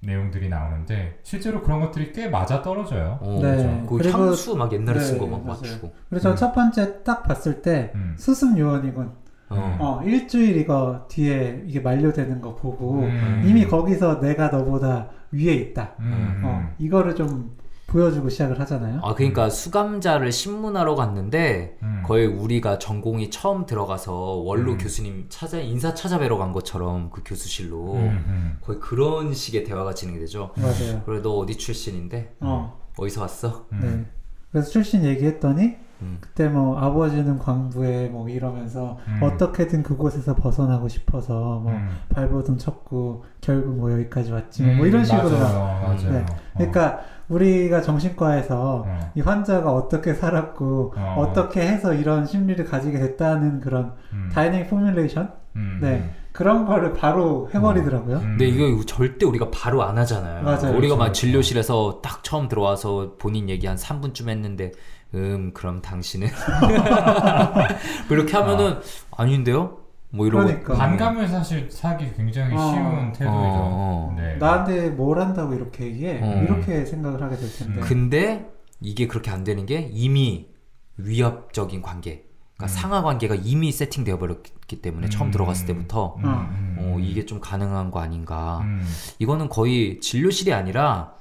내용들이 0.00 0.48
나오는데 0.48 1.18
실제로 1.24 1.60
그런 1.60 1.80
것들이 1.80 2.12
꽤 2.12 2.28
맞아 2.28 2.62
떨어져요. 2.62 3.18
어, 3.20 3.40
네. 3.42 3.84
그 3.88 3.96
그리고- 3.96 4.18
향수 4.18 4.54
막 4.56 4.72
옛날에 4.72 5.00
쓴 5.00 5.14
네, 5.14 5.18
거 5.18 5.26
막. 5.26 5.44
맞추고. 5.44 5.92
그래서 6.08 6.30
음. 6.30 6.36
첫 6.36 6.52
번째 6.52 7.02
딱 7.02 7.24
봤을 7.24 7.60
때, 7.62 7.90
음. 7.96 8.14
수습 8.16 8.56
요원이군. 8.56 9.12
어. 9.50 9.76
어, 9.80 10.02
일주일 10.04 10.56
이거 10.56 11.06
뒤에 11.08 11.64
이게 11.66 11.80
만료되는 11.80 12.40
거 12.40 12.54
보고, 12.54 13.00
음. 13.00 13.44
이미 13.46 13.66
거기서 13.66 14.20
내가 14.20 14.48
너보다 14.48 15.08
위에 15.32 15.54
있다. 15.54 15.94
음. 16.00 16.42
어, 16.44 16.74
이거를 16.78 17.14
좀 17.14 17.56
보여주고 17.88 18.28
시작을 18.28 18.60
하잖아요. 18.60 19.00
아 19.02 19.14
그러니까 19.14 19.48
수감자를 19.48 20.30
신문하러 20.30 20.94
갔는데 20.94 21.78
음. 21.82 22.02
거의 22.04 22.26
우리가 22.26 22.78
전공이 22.78 23.30
처음 23.30 23.64
들어가서 23.64 24.12
원로 24.12 24.72
음. 24.72 24.78
교수님 24.78 25.26
찾아 25.30 25.58
인사 25.58 25.94
찾아뵈러 25.94 26.36
간 26.36 26.52
것처럼 26.52 27.08
그 27.10 27.22
교수실로 27.24 27.94
음, 27.94 28.24
음. 28.28 28.58
거의 28.60 28.78
그런 28.78 29.32
식의 29.32 29.64
대화가 29.64 29.94
진행이 29.94 30.18
되죠. 30.20 30.52
맞아요. 30.56 31.02
그래 31.06 31.22
너 31.22 31.30
어디 31.30 31.56
출신인데 31.56 32.36
어, 32.40 32.78
어디서 32.98 33.22
왔어? 33.22 33.66
음. 33.72 33.80
네. 33.80 34.18
그래서 34.52 34.70
출신 34.70 35.04
얘기했더니 35.04 35.76
음. 36.02 36.18
그때 36.20 36.48
뭐 36.48 36.78
아버지는 36.78 37.38
광부에 37.38 38.08
뭐 38.08 38.28
이러면서 38.28 38.98
음. 39.08 39.20
어떻게든 39.22 39.82
그곳에서 39.82 40.34
벗어나고 40.34 40.88
싶어서 40.88 41.60
뭐 41.60 41.72
음. 41.72 41.88
발버둥 42.10 42.58
쳤고 42.58 43.24
결국 43.40 43.76
뭐 43.76 43.92
여기까지 43.92 44.32
왔지 44.32 44.62
뭐 44.62 44.86
이런 44.86 45.00
음, 45.00 45.04
식으로 45.04 45.30
막 45.30 45.38
맞아요, 45.38 45.82
맞아요. 45.82 46.10
네. 46.12 46.18
어. 46.18 46.36
그러니까 46.56 47.00
우리가 47.28 47.82
정신과에서 47.82 48.84
어. 48.86 49.10
이 49.14 49.20
환자가 49.20 49.72
어떻게 49.72 50.14
살았고 50.14 50.94
어. 50.96 51.14
어떻게 51.18 51.60
해서 51.60 51.94
이런 51.94 52.26
심리를 52.26 52.64
가지게 52.64 52.98
됐다는 52.98 53.60
그런 53.60 53.92
음. 54.12 54.30
dynamic 54.32 54.70
formulation 54.70 55.32
음. 55.56 55.78
네 55.82 56.10
그런 56.32 56.66
거를 56.66 56.92
바로 56.92 57.50
해버리더라고요. 57.52 58.18
음. 58.18 58.22
근데 58.22 58.46
이거 58.46 58.84
절대 58.84 59.26
우리가 59.26 59.50
바로 59.50 59.82
안 59.82 59.98
하잖아요. 59.98 60.44
맞아요. 60.44 60.76
우리가 60.76 60.94
막 60.94 61.04
그렇죠. 61.06 61.20
진료실에서 61.20 62.00
딱 62.02 62.22
처음 62.22 62.48
들어와서 62.48 63.14
본인 63.18 63.48
얘기 63.48 63.66
한 63.66 63.76
3분쯤 63.76 64.28
했는데 64.28 64.70
음 65.14 65.52
그럼 65.54 65.80
당신은 65.80 66.28
그렇게 68.08 68.36
하면은 68.36 68.80
아 69.16 69.24
닌데요? 69.24 69.78
뭐 70.10 70.26
이러고 70.26 70.46
그러니까. 70.46 70.74
반감을 70.74 71.28
사실 71.28 71.70
사기 71.70 72.10
굉장히 72.14 72.54
어. 72.54 72.70
쉬운 72.70 73.12
태도이죠. 73.12 73.28
어, 73.28 74.12
어. 74.12 74.14
네. 74.16 74.36
나한테 74.36 74.90
뭘 74.90 75.20
한다고 75.20 75.54
이렇게 75.54 75.86
얘기해 75.86 76.20
어. 76.22 76.42
이렇게 76.42 76.84
생각을 76.84 77.22
하게 77.22 77.36
될 77.36 77.52
텐데. 77.52 77.80
음. 77.80 77.80
근데 77.80 78.50
이게 78.80 79.06
그렇게 79.06 79.30
안 79.30 79.44
되는 79.44 79.66
게 79.66 79.90
이미 79.92 80.48
위협적인 80.96 81.82
관계, 81.82 82.24
그러니까 82.56 82.64
음. 82.64 82.68
상하 82.68 83.02
관계가 83.02 83.34
이미 83.36 83.70
세팅되어 83.70 84.18
버렸기 84.18 84.80
때문에 84.82 85.08
처음 85.08 85.28
음. 85.28 85.30
들어갔을 85.30 85.66
때부터 85.66 86.16
음, 86.18 86.24
어. 86.24 86.28
음, 86.28 86.76
어, 86.78 86.94
음. 86.96 87.00
이게 87.00 87.24
좀 87.26 87.40
가능한 87.40 87.90
거 87.90 88.00
아닌가. 88.00 88.60
음. 88.62 88.82
이거는 89.18 89.48
거의 89.48 90.00
진료실이 90.00 90.52
아니라 90.52 91.12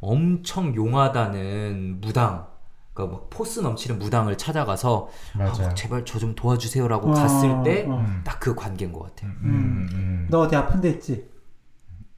엄청 0.00 0.74
용하다는 0.74 2.00
무당, 2.00 2.46
그러니까 2.96 3.18
막 3.18 3.30
포스 3.30 3.60
넘치는 3.60 3.98
무당을 3.98 4.38
찾아가서 4.38 5.08
아, 5.34 5.38
맞아요. 5.38 5.74
제발 5.74 6.04
저 6.04 6.18
좀 6.18 6.34
도와주세요라고 6.34 7.10
어, 7.10 7.14
갔을 7.14 7.62
때 7.62 7.86
딱그 8.24 8.50
어. 8.50 8.54
음. 8.54 8.56
관계인 8.56 8.92
것 8.92 9.00
같아요. 9.04 9.30
음, 9.42 9.44
음, 9.44 9.88
음. 9.92 10.26
너 10.30 10.40
어디 10.40 10.56
아픈 10.56 10.80
데 10.80 10.88
있지? 10.90 11.28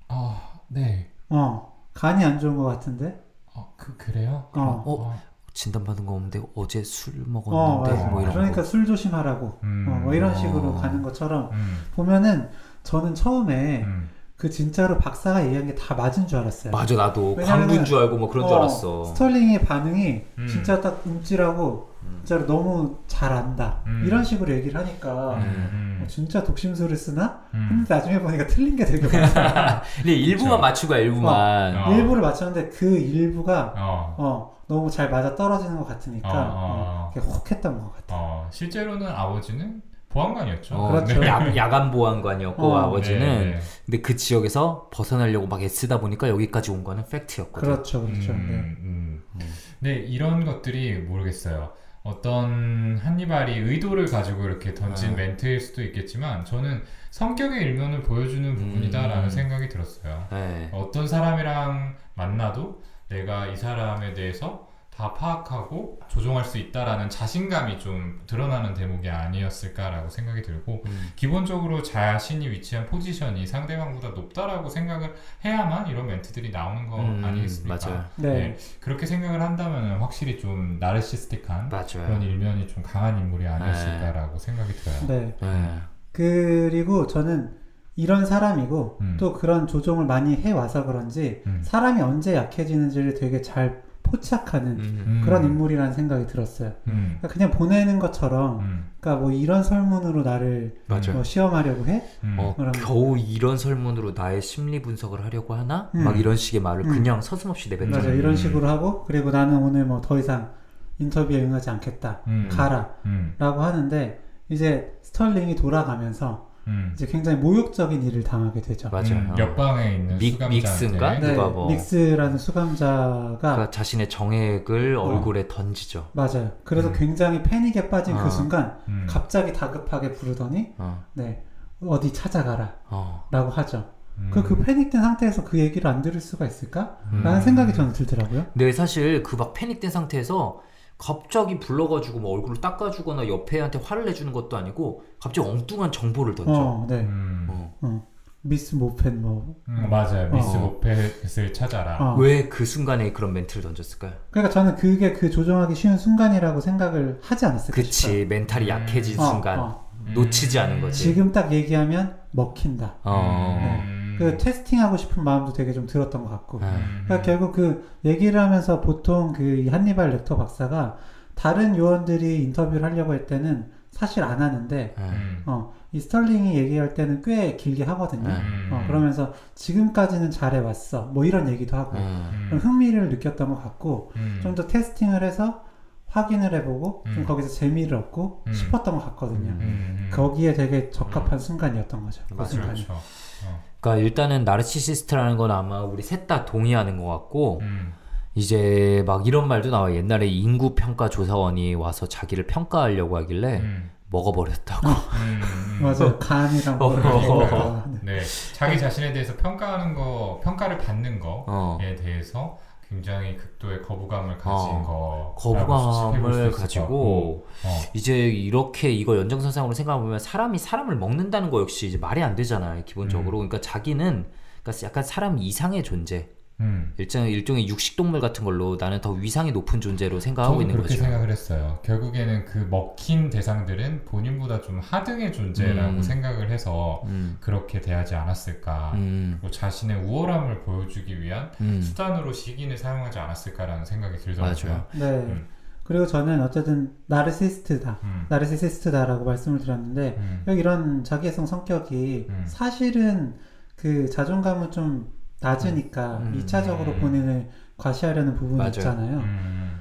아, 0.08 0.40
네. 0.68 1.10
어 1.28 1.72
간이 1.94 2.24
안 2.24 2.38
좋은 2.38 2.56
것 2.56 2.64
같은데. 2.64 3.20
어, 3.54 3.74
그 3.76 3.96
그래요? 3.96 4.48
어. 4.54 4.82
어, 4.86 5.20
진단 5.52 5.82
받은 5.82 6.06
거 6.06 6.12
없는데 6.14 6.40
어제 6.54 6.84
술 6.84 7.14
어, 7.14 7.24
먹었는데 7.26 7.90
맞아. 7.90 8.08
뭐 8.10 8.20
이런 8.22 8.32
그러니까 8.34 8.62
거. 8.62 8.62
술 8.62 8.86
조심하라고. 8.86 9.58
음. 9.64 9.86
어, 9.88 9.94
뭐 10.04 10.14
이런 10.14 10.30
어. 10.30 10.34
식으로 10.36 10.74
가는 10.76 11.02
것처럼 11.02 11.50
음. 11.52 11.78
보면은 11.94 12.48
저는 12.84 13.14
처음에 13.16 13.82
음. 13.82 14.08
그 14.38 14.48
진짜로 14.48 14.96
박사가 14.98 15.44
얘기한 15.44 15.66
게 15.66 15.74
다 15.74 15.94
맞은 15.96 16.26
줄 16.28 16.38
알았어요. 16.38 16.70
맞아 16.70 16.94
나도 16.94 17.34
광부인 17.36 17.84
줄 17.84 17.98
알고 17.98 18.16
뭐 18.16 18.28
그런 18.30 18.46
줄 18.46 18.54
어, 18.56 18.60
알았어. 18.60 19.04
스털링의 19.06 19.64
반응이 19.64 20.22
음. 20.38 20.46
진짜 20.48 20.80
딱 20.80 21.02
움찔하고 21.04 21.90
음. 22.04 22.20
진짜로 22.24 22.46
너무 22.46 22.96
잘 23.08 23.32
안다. 23.32 23.80
음. 23.86 24.04
이런 24.06 24.22
식으로 24.24 24.52
얘기를 24.52 24.78
하니까 24.80 25.34
음. 25.34 26.00
어, 26.02 26.06
진짜 26.06 26.44
독심술을 26.44 26.96
쓰나? 26.96 27.40
음. 27.54 27.66
근데 27.84 27.94
나중에 27.94 28.20
보니까 28.20 28.46
틀린 28.46 28.76
게 28.76 28.84
되게 28.84 29.06
많아. 29.08 29.82
근데 29.98 30.12
일부만. 30.14 30.60
맞추고 30.60 30.94
일부만. 30.94 31.76
어. 31.76 31.92
일부를 31.94 32.22
맞췄는데 32.22 32.68
그 32.70 32.96
일부가 32.96 33.74
어. 33.76 34.14
어, 34.18 34.56
너무 34.68 34.88
잘 34.88 35.10
맞아 35.10 35.34
떨어지는 35.34 35.76
것 35.78 35.88
같으니까 35.88 36.28
어, 36.28 36.32
어. 36.32 37.08
어, 37.08 37.10
그게 37.12 37.26
혹 37.26 37.50
했던 37.50 37.80
것 37.82 37.92
같아. 37.92 38.04
어, 38.14 38.46
실제로는 38.52 39.08
아버지는 39.08 39.82
보안관이었죠. 40.08 40.74
어, 40.74 40.90
그렇죠. 40.92 41.24
야, 41.26 41.54
야간 41.56 41.90
보안관이었고 41.90 42.62
어. 42.62 42.78
아버지는 42.78 43.20
네, 43.20 43.44
네. 43.52 43.60
근데 43.84 44.00
그 44.00 44.16
지역에서 44.16 44.88
벗어나려고 44.92 45.46
막 45.46 45.62
애쓰다 45.62 46.00
보니까 46.00 46.28
여기까지 46.28 46.70
온 46.70 46.82
거는 46.82 47.04
팩트였거든. 47.10 47.68
그렇죠, 47.68 48.06
그렇죠. 48.06 48.32
음, 48.32 48.46
네. 48.48 48.54
음. 48.54 49.22
음. 49.34 49.54
네, 49.80 49.94
이런 49.96 50.44
것들이 50.44 50.98
모르겠어요. 50.98 51.72
어떤 52.02 52.96
한니발이 52.96 53.58
의도를 53.58 54.06
가지고 54.06 54.44
이렇게 54.44 54.72
던진 54.72 55.12
아. 55.12 55.16
멘트일 55.16 55.60
수도 55.60 55.82
있겠지만 55.82 56.44
저는 56.44 56.82
성격의 57.10 57.60
일면을 57.62 58.02
보여주는 58.02 58.54
부분이다라는 58.54 59.24
음. 59.24 59.30
생각이 59.30 59.68
들었어요. 59.68 60.26
네. 60.30 60.70
어떤 60.72 61.06
사람이랑 61.06 61.96
만나도 62.14 62.82
내가 63.08 63.46
이 63.48 63.56
사람에 63.56 64.14
대해서 64.14 64.67
다 64.98 65.14
파악하고 65.14 66.00
조종할 66.08 66.44
수 66.44 66.58
있다라는 66.58 67.08
자신감이 67.08 67.78
좀 67.78 68.20
드러나는 68.26 68.74
대목이 68.74 69.08
아니었을까라고 69.08 70.08
생각이 70.08 70.42
들고 70.42 70.82
음. 70.84 71.12
기본적으로 71.14 71.84
자신이 71.84 72.48
위치한 72.50 72.84
포지션이 72.86 73.46
상대방보다 73.46 74.08
높다라고 74.08 74.68
생각을 74.68 75.14
해야만 75.44 75.86
이런 75.86 76.08
멘트들이 76.08 76.50
나오는 76.50 76.88
거 76.88 76.98
음, 76.98 77.22
아니겠습니까? 77.24 77.78
맞아요. 77.80 78.04
네. 78.16 78.28
네, 78.28 78.56
그렇게 78.80 79.06
생각을 79.06 79.40
한다면 79.40 80.00
확실히 80.00 80.36
좀 80.36 80.78
나르시스틱한 80.80 81.68
맞아요. 81.68 82.04
그런 82.04 82.20
일면이 82.20 82.66
좀 82.66 82.82
강한 82.82 83.20
인물이 83.20 83.46
아니었을까라고 83.46 84.36
생각이 84.36 84.72
들어요. 84.72 85.06
네. 85.06 85.36
네. 85.40 85.78
그리고 86.10 87.06
저는 87.06 87.56
이런 87.94 88.26
사람이고 88.26 88.98
음. 89.00 89.16
또 89.20 89.32
그런 89.32 89.68
조종을 89.68 90.06
많이 90.06 90.34
해와서 90.34 90.84
그런지 90.86 91.42
음. 91.46 91.60
사람이 91.62 92.02
언제 92.02 92.34
약해지는지를 92.34 93.14
되게 93.14 93.40
잘 93.42 93.86
포착하는 94.10 94.72
음. 94.78 95.04
음. 95.06 95.22
그런 95.24 95.44
인물이라는 95.44 95.92
생각이 95.92 96.26
들었어요. 96.26 96.72
음. 96.88 97.16
그러니까 97.18 97.28
그냥 97.28 97.50
보내는 97.50 97.98
것처럼, 97.98 98.60
음. 98.60 98.84
그러니까 99.00 99.22
뭐 99.22 99.30
이런 99.32 99.62
설문으로 99.62 100.22
나를. 100.22 100.76
뭐 101.12 101.22
시험하려고 101.22 101.86
해? 101.86 102.02
음. 102.24 102.36
어, 102.38 102.54
겨우 102.84 103.16
이런 103.18 103.56
설문으로 103.58 104.12
나의 104.12 104.42
심리 104.42 104.82
분석을 104.82 105.24
하려고 105.24 105.54
하나? 105.54 105.90
음. 105.94 106.04
막 106.04 106.18
이런 106.18 106.36
식의 106.36 106.60
말을 106.60 106.84
음. 106.86 106.90
그냥 106.90 107.20
서슴없이 107.20 107.68
내뱉잖아요. 107.70 108.02
맞아, 108.02 108.14
이런 108.14 108.32
음. 108.32 108.36
식으로 108.36 108.68
하고, 108.68 109.04
그리고 109.04 109.30
나는 109.30 109.58
오늘 109.58 109.84
뭐 109.84 110.00
더 110.00 110.18
이상 110.18 110.50
인터뷰에 110.98 111.42
응하지 111.44 111.70
않겠다. 111.70 112.20
음. 112.26 112.48
가라. 112.50 112.90
음. 113.06 113.34
라고 113.38 113.62
하는데, 113.62 114.20
이제 114.48 114.98
스털링이 115.02 115.54
돌아가면서 115.56 116.47
음. 116.68 116.90
이제 116.94 117.06
굉장히 117.06 117.38
모욕적인 117.38 118.02
일을 118.04 118.22
당하게 118.22 118.60
되죠. 118.60 118.88
맞아요. 118.90 119.14
음, 119.14 119.30
어. 119.32 119.34
옆방에 119.38 119.94
있는 119.96 120.18
믹- 120.18 120.38
믹스인가? 120.48 121.18
네, 121.18 121.32
누가 121.32 121.48
뭐- 121.48 121.68
믹스라는 121.68 122.38
수감자가 122.38 123.38
그러니까 123.40 123.70
자신의 123.70 124.08
정액을 124.08 124.96
어. 124.96 125.02
얼굴에 125.02 125.48
던지죠. 125.48 126.08
맞아요. 126.12 126.52
그래서 126.64 126.88
음. 126.88 126.92
굉장히 126.96 127.42
패닉에 127.42 127.88
빠진 127.88 128.16
어. 128.16 128.22
그 128.24 128.30
순간 128.30 128.78
음. 128.88 129.06
갑자기 129.08 129.52
다급하게 129.52 130.12
부르더니 130.12 130.72
어, 130.78 131.02
네 131.14 131.42
어디 131.84 132.12
찾아가라 132.12 132.74
어. 132.90 133.24
라고 133.30 133.50
하죠. 133.50 133.90
음. 134.18 134.30
그, 134.32 134.42
그 134.42 134.58
패닉된 134.60 135.00
상태에서 135.00 135.44
그 135.44 135.58
얘기를 135.58 135.88
안 135.90 136.02
들을 136.02 136.20
수가 136.20 136.44
있을까? 136.46 136.98
음. 137.12 137.22
라는 137.22 137.40
생각이 137.40 137.72
저는 137.72 137.92
들더라고요. 137.92 138.46
근데 138.52 138.72
사실 138.72 139.22
그 139.22 139.36
막 139.36 139.54
패닉된 139.54 139.90
상태에서 139.90 140.60
갑자기 140.98 141.58
불러가지고 141.60 142.18
뭐 142.18 142.32
얼굴을 142.32 142.60
닦아주거나 142.60 143.28
옆에 143.28 143.60
한테 143.60 143.78
화를 143.82 144.04
내주는 144.04 144.32
것도 144.32 144.56
아니고 144.56 145.02
갑자기 145.20 145.48
엉뚱한 145.48 145.92
정보를 145.92 146.34
던져. 146.34 146.52
어, 146.52 146.86
네. 146.88 147.00
음. 147.00 147.46
어. 147.48 147.74
어. 147.82 148.06
미스 148.42 148.74
모펜 148.74 149.20
뭐. 149.20 149.56
음, 149.68 149.88
맞아요. 149.90 150.30
미스 150.32 150.56
어. 150.56 150.60
모펫을 150.60 151.52
찾아라. 151.52 151.98
어. 151.98 152.16
왜그 152.16 152.64
순간에 152.64 153.12
그런 153.12 153.32
멘트를 153.32 153.62
던졌을까요? 153.62 154.12
그러니까 154.30 154.52
저는 154.52 154.76
그게 154.76 155.12
그 155.12 155.30
조종하기 155.30 155.74
쉬운 155.74 155.98
순간이라고 155.98 156.60
생각을 156.60 157.20
하지 157.22 157.46
않았을까 157.46 157.82
싶어요. 157.82 157.84
그치 157.84 158.26
멘탈이 158.26 158.64
음. 158.66 158.68
약해진 158.68 159.18
어, 159.20 159.24
순간 159.24 159.58
어. 159.60 159.88
놓치지 160.14 160.58
않은 160.58 160.80
거지. 160.80 161.04
지금 161.04 161.32
딱 161.32 161.52
얘기하면 161.52 162.16
먹힌다. 162.32 162.96
어. 163.04 163.97
음. 164.18 164.30
그 164.30 164.36
testing하고 164.38 164.96
싶은 164.96 165.24
마음도 165.24 165.52
되게 165.52 165.72
좀 165.72 165.86
들었던 165.86 166.24
것 166.24 166.30
같고. 166.30 166.60
네. 166.60 166.66
음. 166.66 167.02
그러니까 167.04 167.22
결국 167.22 167.52
그 167.52 167.88
얘기를 168.04 168.40
하면서 168.40 168.80
보통 168.80 169.32
그이 169.32 169.68
한니발 169.68 170.10
렉터 170.10 170.36
박사가 170.36 170.96
다른 171.34 171.76
요원들이 171.76 172.42
인터뷰를 172.44 172.84
하려고 172.84 173.12
할 173.12 173.26
때는 173.26 173.70
사실 173.90 174.22
안 174.22 174.42
하는데 174.42 174.76
네. 174.76 174.94
음. 174.98 175.42
어, 175.46 175.72
이 175.92 176.00
스털링이 176.00 176.56
얘기할 176.56 176.94
때는 176.94 177.22
꽤 177.22 177.56
길게 177.56 177.84
하거든요. 177.84 178.28
음. 178.28 178.70
어, 178.72 178.84
그러면서 178.86 179.32
지금까지는 179.54 180.30
잘해왔어. 180.30 181.06
뭐 181.06 181.24
이런 181.24 181.48
얘기도 181.48 181.76
하고 181.76 181.96
음. 181.96 182.58
흥미를 182.60 183.08
느꼈던 183.08 183.48
것 183.48 183.62
같고 183.62 184.12
음. 184.16 184.40
좀더 184.42 184.66
testing을 184.66 185.22
해서 185.22 185.64
확인을 186.08 186.54
해보고 186.54 187.04
좀 187.06 187.18
음. 187.18 187.26
거기서 187.26 187.48
재미를 187.48 187.96
얻고 187.98 188.44
음. 188.46 188.52
싶었던 188.52 188.96
것 188.96 189.04
같거든요. 189.06 189.50
음. 189.50 189.58
음. 189.60 190.10
거기에 190.12 190.54
되게 190.54 190.90
적합한 190.90 191.38
순간이었던 191.38 192.04
거죠. 192.04 192.22
그 192.28 192.34
맞아요. 192.34 192.48
순간이. 192.48 192.84
그렇죠. 192.84 192.92
어. 192.94 193.67
그러니까 193.80 194.04
일단은 194.04 194.44
나르시시스트라는 194.44 195.36
건 195.36 195.50
아마 195.50 195.82
우리 195.82 196.02
셋 196.02 196.26
다 196.26 196.44
동의하는 196.44 196.98
것 196.98 197.06
같고 197.06 197.60
음. 197.62 197.94
이제 198.34 199.02
막 199.06 199.26
이런 199.26 199.48
말도 199.48 199.70
나와. 199.70 199.90
요 199.90 199.94
옛날에 199.96 200.26
인구 200.26 200.74
평가 200.74 201.08
조사원이 201.08 201.74
와서 201.74 202.06
자기를 202.06 202.46
평가하려고 202.46 203.16
하길래 203.16 203.58
음. 203.60 203.90
먹어버렸다고. 204.10 204.88
음. 204.88 205.40
음. 205.42 205.82
맞아요. 205.82 206.18
간이랑 206.18 206.78
뭐 206.78 206.94
어. 206.94 206.98
이런 206.98 207.50
거. 207.50 207.82
네. 208.02 208.16
네, 208.18 208.20
자기 208.54 208.78
자신에 208.78 209.12
대해서 209.12 209.36
평가하는 209.36 209.94
거, 209.94 210.40
평가를 210.42 210.78
받는 210.78 211.20
거에 211.20 211.44
어. 211.46 211.78
대해서 211.80 212.58
굉장히 212.88 213.36
극도의 213.36 213.82
거부감을 213.82 214.38
가진 214.38 214.70
어, 214.70 214.82
거 214.82 215.34
거부감을 215.36 216.50
가지고 216.50 217.46
어. 217.64 217.80
이제 217.92 218.16
이렇게 218.28 218.90
이거 218.90 219.16
연장선상으로 219.18 219.74
생각해보면 219.74 220.18
사람이 220.18 220.58
사람을 220.58 220.96
먹는다는 220.96 221.50
거 221.50 221.60
역시 221.60 221.86
이제 221.86 221.98
말이 221.98 222.22
안 222.22 222.34
되잖아요 222.34 222.84
기본적으로. 222.84 223.38
그러니까 223.38 223.60
자기는 223.60 224.30
그러니까 224.62 224.86
약간 224.86 225.02
사람 225.02 225.38
이상의 225.38 225.82
존재 225.82 226.30
음. 226.60 226.92
일종 226.96 227.26
일종의 227.26 227.68
육식 227.68 227.96
동물 227.96 228.20
같은 228.20 228.44
걸로 228.44 228.76
나는 228.78 229.00
더 229.00 229.12
위상이 229.12 229.52
높은 229.52 229.80
존재로 229.80 230.18
생각하고 230.20 230.60
있는 230.60 230.74
그렇게 230.74 230.94
거죠. 230.94 231.02
생각을 231.02 231.30
했어요. 231.30 231.78
결국에는 231.84 232.44
그 232.46 232.58
먹힌 232.70 233.30
대상들은 233.30 234.04
본인보다 234.04 234.60
좀 234.60 234.80
하등의 234.80 235.32
존재라고 235.32 235.96
음. 235.98 236.02
생각을 236.02 236.50
해서 236.50 237.02
음, 237.06 237.36
그렇게 237.40 237.80
대하지 237.80 238.14
않았을까. 238.16 238.92
음, 238.94 239.38
그리고 239.40 239.52
자신의 239.52 240.04
우월함을 240.04 240.62
보여주기 240.62 241.20
위한 241.20 241.50
음, 241.60 241.80
수단으로 241.80 242.32
시기를 242.32 242.76
사용하지 242.76 243.18
않았을까라는 243.18 243.84
생각이 243.84 244.18
들더라고요. 244.18 244.68
맞아요. 244.68 244.86
네. 244.94 245.06
음. 245.26 245.46
그리고 245.84 246.06
저는 246.06 246.42
어쨌든 246.42 246.92
나르시스트다. 247.06 248.00
음. 248.02 248.26
나르시시스트다라고 248.28 249.24
말씀을 249.24 249.58
드렸는데 249.58 250.16
음. 250.18 250.42
여기 250.46 250.60
이런 250.60 251.02
자기애성 251.02 251.46
성격이 251.46 252.26
음. 252.28 252.44
사실은 252.46 253.36
그 253.74 254.10
자존감은 254.10 254.70
좀 254.70 255.10
낮으니까 255.40 256.18
음. 256.18 256.34
이 256.34 256.44
2차적으로 256.44 257.00
본인을 257.00 257.48
과시하려는 257.76 258.34
부분이 258.34 258.58
맞아요. 258.58 258.70
있잖아요. 258.70 259.18
음. 259.18 259.80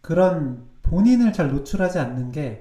그런 0.00 0.64
본인을 0.82 1.32
잘 1.32 1.50
노출하지 1.50 1.98
않는 1.98 2.32
게좀 2.32 2.58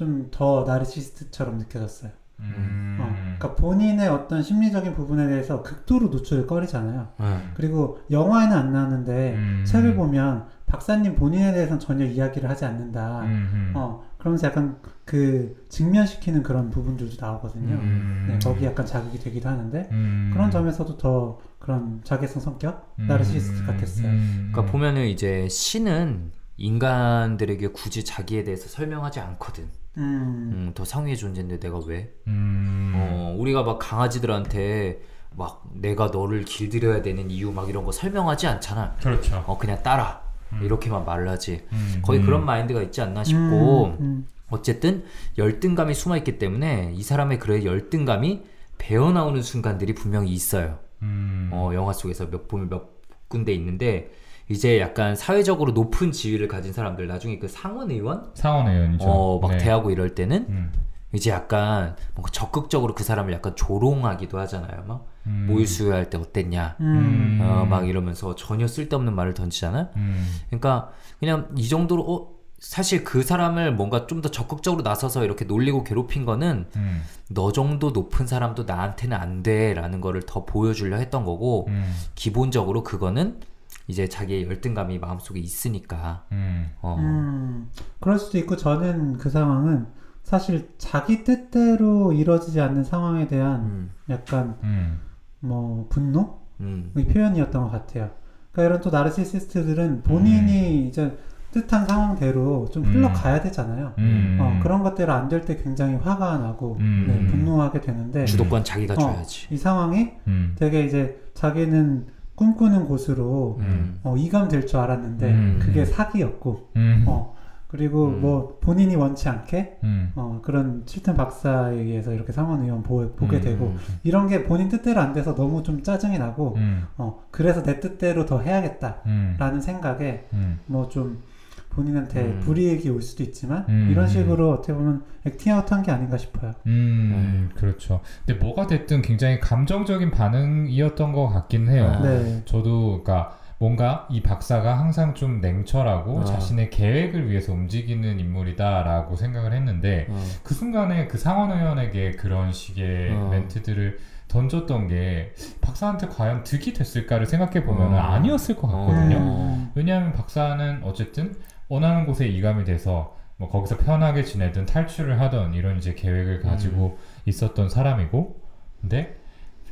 음. 0.00 0.28
더 0.30 0.64
나르시스트처럼 0.66 1.58
느껴졌어요. 1.58 2.12
음. 2.40 2.96
어, 3.00 3.12
그러니까 3.38 3.54
본인의 3.54 4.08
어떤 4.08 4.42
심리적인 4.42 4.94
부분에 4.94 5.28
대해서 5.28 5.62
극도로 5.62 6.08
노출을 6.08 6.46
꺼리잖아요. 6.46 7.08
음. 7.20 7.50
그리고 7.54 8.00
영화에는 8.10 8.56
안 8.56 8.72
나왔는데 8.72 9.34
음. 9.34 9.64
책을 9.66 9.94
보면 9.94 10.46
박사님 10.66 11.16
본인에 11.16 11.52
대해서는 11.52 11.80
전혀 11.80 12.06
이야기를 12.06 12.48
하지 12.48 12.64
않는다. 12.64 13.22
음. 13.22 13.72
어, 13.74 14.02
그러면서 14.20 14.46
약간 14.46 14.78
그 15.04 15.64
직면시키는 15.70 16.42
그런 16.42 16.70
부분들도 16.70 17.16
나오거든요. 17.18 17.74
음. 17.74 18.26
네, 18.28 18.38
거기 18.38 18.64
약간 18.66 18.84
자극이 18.86 19.18
되기도 19.18 19.48
하는데 19.48 19.88
음. 19.90 20.30
그런 20.32 20.50
점에서도 20.50 20.96
더 20.98 21.40
그런 21.58 22.00
자기성 22.04 22.40
성격, 22.40 22.94
음. 22.98 23.06
나르시스트 23.06 23.66
같았어요. 23.66 24.06
음. 24.06 24.50
그러니까 24.52 24.70
보면은 24.70 25.06
이제 25.06 25.48
신은 25.48 26.32
인간들에게 26.58 27.68
굳이 27.68 28.04
자기에 28.04 28.44
대해서 28.44 28.68
설명하지 28.68 29.20
않거든. 29.20 29.64
음, 29.96 30.50
음, 30.52 30.72
더 30.74 30.84
상위의 30.84 31.16
존재인데 31.16 31.58
내가 31.58 31.78
왜? 31.86 32.12
음. 32.26 32.92
어, 32.94 33.34
우리가 33.38 33.62
막 33.62 33.78
강아지들한테 33.78 35.00
막 35.34 35.64
내가 35.72 36.08
너를 36.08 36.44
길들여야 36.44 37.02
되는 37.02 37.30
이유 37.30 37.50
막 37.50 37.68
이런 37.68 37.84
거 37.84 37.92
설명하지 37.92 38.46
않잖아. 38.46 38.96
그렇죠. 39.00 39.42
어, 39.46 39.56
그냥 39.56 39.82
따라. 39.82 40.29
음. 40.52 40.62
이렇게만 40.62 41.04
말하지. 41.04 41.66
음. 41.72 42.02
거의 42.02 42.20
음. 42.20 42.26
그런 42.26 42.44
마인드가 42.44 42.82
있지 42.82 43.00
않나 43.00 43.24
싶고, 43.24 43.86
음, 43.86 43.96
음. 44.00 44.26
어쨌든 44.50 45.04
열등감이 45.38 45.94
숨어 45.94 46.16
있기 46.18 46.38
때문에 46.38 46.92
이 46.94 47.02
사람의 47.02 47.38
그의 47.38 47.64
열등감이 47.64 48.42
배어 48.78 49.12
나오는 49.12 49.40
순간들이 49.42 49.94
분명히 49.94 50.30
있어요. 50.32 50.78
음. 51.02 51.50
어, 51.52 51.70
영화 51.74 51.92
속에서 51.92 52.28
몇 52.28 52.48
보면 52.48 52.68
몇 52.68 52.88
군데 53.28 53.52
있는데 53.52 54.10
이제 54.48 54.80
약간 54.80 55.14
사회적으로 55.14 55.72
높은 55.72 56.10
지위를 56.10 56.48
가진 56.48 56.72
사람들 56.72 57.06
나중에 57.06 57.38
그 57.38 57.46
상원 57.46 57.90
의원 57.90 58.30
상원 58.34 58.66
의원이죠. 58.66 59.04
어, 59.06 59.38
막 59.38 59.52
네. 59.52 59.58
대하고 59.58 59.92
이럴 59.92 60.14
때는 60.16 60.46
음. 60.48 60.72
이제 61.12 61.30
약간 61.30 61.96
뭔가 62.14 62.30
적극적으로 62.32 62.94
그 62.94 63.04
사람을 63.04 63.32
약간 63.32 63.54
조롱하기도 63.54 64.38
하잖아요. 64.40 64.84
막 64.86 65.06
음. 65.26 65.46
모의 65.48 65.66
수여할 65.66 66.10
때 66.10 66.18
어땠냐? 66.18 66.76
음. 66.80 67.38
어, 67.42 67.66
막 67.68 67.88
이러면서 67.88 68.34
전혀 68.34 68.66
쓸데없는 68.66 69.14
말을 69.14 69.34
던지잖아. 69.34 69.90
음. 69.96 70.26
그러니까 70.48 70.90
그냥 71.18 71.48
이 71.56 71.68
정도로 71.68 72.02
어 72.02 72.40
사실 72.58 73.04
그 73.04 73.22
사람을 73.22 73.72
뭔가 73.74 74.06
좀 74.06 74.20
더 74.20 74.30
적극적으로 74.30 74.82
나서서 74.82 75.24
이렇게 75.24 75.46
놀리고 75.46 75.82
괴롭힌 75.82 76.26
거는 76.26 76.66
음. 76.76 77.02
너 77.30 77.52
정도 77.52 77.90
높은 77.90 78.26
사람도 78.26 78.64
나한테는 78.64 79.16
안 79.16 79.42
돼라는 79.42 80.02
거를 80.02 80.22
더 80.26 80.44
보여주려 80.44 80.96
했던 80.96 81.24
거고 81.24 81.66
음. 81.68 81.94
기본적으로 82.14 82.82
그거는 82.82 83.40
이제 83.88 84.08
자기의 84.08 84.44
열등감이 84.44 84.98
마음속에 84.98 85.40
있으니까 85.40 86.24
음. 86.32 86.70
어 86.82 86.96
음, 86.98 87.70
그럴 87.98 88.18
수도 88.18 88.36
있고 88.38 88.56
저는 88.56 89.16
그 89.16 89.30
상황은 89.30 89.86
사실 90.22 90.70
자기 90.78 91.24
뜻대로 91.24 92.12
이루어지지 92.12 92.60
않는 92.60 92.84
상황에 92.84 93.26
대한 93.26 93.60
음, 93.62 93.90
약간 94.10 94.58
음. 94.62 95.00
뭐 95.40 95.86
분노의 95.88 96.26
음, 96.60 96.92
표현이었던 96.94 97.62
것 97.64 97.70
같아요. 97.70 98.10
그러니까 98.52 98.62
이런 98.76 98.80
또 98.82 98.90
나르시시스트들은 98.90 100.02
본인이 100.02 100.86
이제 100.88 101.16
뜻한 101.52 101.86
상황대로 101.86 102.68
좀 102.70 102.84
흘러가야 102.84 103.40
되잖아요. 103.40 103.92
음. 103.98 104.38
어, 104.40 104.60
그런 104.62 104.82
것대로 104.84 105.12
안 105.12 105.28
될 105.28 105.44
때 105.44 105.56
굉장히 105.56 105.96
화가 105.96 106.38
나고 106.38 106.76
음. 106.78 107.06
네, 107.08 107.26
분노하게 107.26 107.80
되는데 107.80 108.24
주도권 108.24 108.62
자기가 108.62 108.94
어, 108.94 108.96
줘야지. 108.96 109.48
이 109.50 109.56
상황이 109.56 110.12
음. 110.28 110.54
되게 110.56 110.84
이제 110.84 111.20
자기는 111.34 112.06
꿈꾸는 112.36 112.86
곳으로 112.86 113.56
음. 113.60 113.98
어, 114.04 114.16
이감될 114.16 114.66
줄 114.66 114.78
알았는데 114.78 115.30
음. 115.30 115.58
그게 115.60 115.84
사기였고 115.84 116.68
음. 116.76 117.04
어, 117.08 117.34
그리고 117.70 118.08
음. 118.08 118.20
뭐 118.20 118.58
본인이 118.60 118.96
원치 118.96 119.28
않게 119.28 119.78
음. 119.84 120.10
어, 120.16 120.40
그런 120.42 120.82
칠튼 120.86 121.14
박사에 121.16 121.76
의해서 121.76 122.12
이렇게 122.12 122.32
상원 122.32 122.64
의원 122.64 122.82
보, 122.82 123.08
보게 123.14 123.36
음. 123.36 123.42
되고 123.42 123.74
이런 124.02 124.26
게 124.26 124.42
본인 124.42 124.68
뜻대로 124.68 125.00
안 125.00 125.12
돼서 125.12 125.36
너무 125.36 125.62
좀 125.62 125.82
짜증이 125.82 126.18
나고 126.18 126.54
음. 126.56 126.86
어, 126.98 127.22
그래서 127.30 127.62
내 127.62 127.78
뜻대로 127.78 128.26
더 128.26 128.40
해야겠다라는 128.40 129.56
음. 129.56 129.60
생각에 129.60 130.24
음. 130.32 130.58
뭐좀 130.66 131.22
본인한테 131.70 132.22
음. 132.22 132.40
불이익이 132.40 132.90
올 132.90 133.00
수도 133.00 133.22
있지만 133.22 133.64
음. 133.68 133.88
이런 133.92 134.08
식으로 134.08 134.50
어떻게 134.50 134.72
보면 134.72 135.04
액팅아웃 135.24 135.70
한 135.70 135.82
게 135.84 135.92
아닌가 135.92 136.16
싶어요. 136.16 136.52
음, 136.66 137.50
그렇죠. 137.54 138.00
근데 138.26 138.44
뭐가 138.44 138.66
됐든 138.66 139.02
굉장히 139.02 139.38
감정적인 139.38 140.10
반응이었던 140.10 141.12
것 141.12 141.28
같긴 141.28 141.68
해요. 141.68 141.92
아. 141.94 142.02
네. 142.02 142.42
저도 142.46 143.04
그러니까 143.04 143.38
뭔가 143.60 144.08
이 144.08 144.22
박사가 144.22 144.78
항상 144.78 145.14
좀 145.14 145.42
냉철하고 145.42 146.20
아. 146.20 146.24
자신의 146.24 146.70
계획을 146.70 147.28
위해서 147.28 147.52
움직이는 147.52 148.18
인물이다라고 148.18 149.16
생각을 149.16 149.52
했는데 149.52 150.06
어, 150.08 150.18
그 150.42 150.54
순간에 150.54 151.06
그 151.08 151.18
상원 151.18 151.52
의원에게 151.52 152.12
그런 152.12 152.52
식의 152.52 153.10
어. 153.12 153.28
멘트들을 153.28 153.98
던졌던 154.28 154.88
게 154.88 155.34
박사한테 155.60 156.08
과연 156.08 156.42
득이 156.42 156.72
됐을까를 156.72 157.26
생각해 157.26 157.64
보면 157.66 157.92
어. 157.92 157.98
아니었을 157.98 158.56
것 158.56 158.66
같거든요. 158.66 159.18
어. 159.20 159.72
왜냐하면 159.74 160.14
박사는 160.14 160.80
어쨌든 160.82 161.36
원하는 161.68 162.06
곳에 162.06 162.26
이감이 162.26 162.64
돼서 162.64 163.14
뭐 163.36 163.50
거기서 163.50 163.76
편하게 163.76 164.24
지내든 164.24 164.64
탈출을 164.64 165.20
하던 165.20 165.52
이런 165.52 165.76
이제 165.76 165.92
계획을 165.92 166.40
가지고 166.40 166.96
있었던 167.26 167.68
사람이고 167.68 168.40
근데 168.80 169.19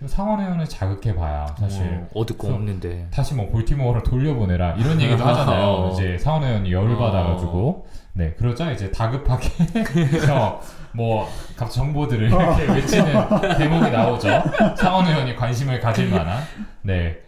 상원 0.07 0.41
의원을 0.41 0.67
자극해 0.67 1.15
봐야 1.17 1.47
사실 1.59 1.83
어, 1.85 2.09
어둡고 2.15 2.39
그래서- 2.47 2.55
없는데. 2.57 3.09
다시 3.11 3.35
뭐 3.35 3.49
볼티모어로 3.49 4.03
돌려보내라 4.05 4.75
이런 4.75 5.01
얘기도 5.01 5.25
하잖아요. 5.25 5.65
어. 5.91 5.93
이제 5.93 6.17
상원 6.19 6.45
의원이 6.45 6.73
열을 6.73 6.95
어. 6.95 6.99
받아가지고 6.99 7.87
네 8.13 8.35
그러자 8.39 8.71
이제 8.73 8.91
다급하게 8.91 9.49
어, 10.33 10.61
뭐 10.93 11.29
갑자기 11.57 11.79
정보들을 11.79 12.33
어. 12.33 12.41
이렇게 12.57 12.73
외치는 12.73 13.15
대목이 13.59 13.91
나오죠. 13.91 14.29
상원 14.77 15.07
의원이 15.07 15.35
관심을 15.37 15.81
가질 15.81 16.11
만한 16.11 16.43
네 16.83 17.19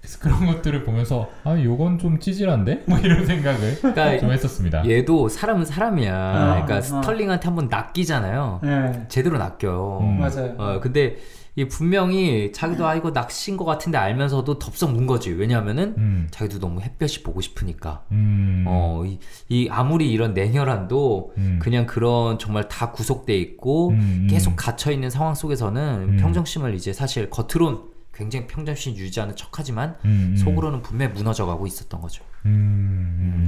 그래서 0.00 0.18
그런 0.20 0.46
것들을 0.46 0.82
보면서 0.84 1.28
아 1.44 1.56
요건 1.62 1.98
좀 1.98 2.18
찌질한데 2.18 2.82
뭐 2.86 2.98
이런 2.98 3.24
생각을 3.24 3.76
그러니까 3.80 4.18
좀 4.18 4.32
했었습니다. 4.32 4.84
얘도 4.88 5.28
사람은 5.28 5.64
사람이야. 5.64 6.32
그러니까 6.64 6.76
어. 6.78 6.80
스털링한테 6.80 7.46
한번 7.46 7.68
낚이잖아요. 7.68 8.60
네. 8.64 9.04
제대로 9.08 9.38
낚여요. 9.38 9.98
음. 10.02 10.18
맞아요. 10.18 10.54
어, 10.58 10.80
근데 10.80 11.16
이 11.56 11.66
분명히 11.66 12.52
자기도 12.52 12.86
아 12.86 12.94
이거 12.94 13.12
낚신 13.12 13.56
것 13.56 13.64
같은데 13.64 13.98
알면서도 13.98 14.58
덥석 14.58 14.92
문 14.92 15.06
거지. 15.06 15.30
왜냐하면은 15.30 15.94
음, 15.98 16.28
자기도 16.30 16.58
너무 16.58 16.80
햇볕이 16.80 17.22
보고 17.22 17.40
싶으니까. 17.40 18.04
음, 18.12 18.64
어, 18.66 19.02
이, 19.04 19.18
이 19.48 19.68
아무리 19.70 20.10
이런 20.12 20.32
냉혈한도 20.34 21.32
음, 21.36 21.58
그냥 21.60 21.86
그런 21.86 22.38
정말 22.38 22.68
다 22.68 22.92
구속돼 22.92 23.36
있고 23.36 23.90
음, 23.90 23.94
음. 24.22 24.26
계속 24.30 24.54
갇혀 24.56 24.92
있는 24.92 25.10
상황 25.10 25.34
속에서는 25.34 26.08
음. 26.10 26.16
평정심을 26.18 26.74
이제 26.74 26.92
사실 26.92 27.30
겉으론 27.30 27.90
굉장히 28.12 28.46
평정심 28.46 28.96
유지하는 28.96 29.34
척하지만. 29.34 29.96
속으로는 30.36 30.82
분명히 30.82 31.12
무너져 31.14 31.46
가고 31.46 31.66
있었던 31.66 32.02
거죠. 32.02 32.22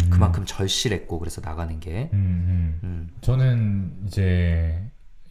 그만큼 0.09 0.45
절실했고 0.47 1.19
그래서 1.19 1.43
나가는 1.45 1.79
게. 1.79 2.11
저는 3.21 3.93
이제 4.07 4.83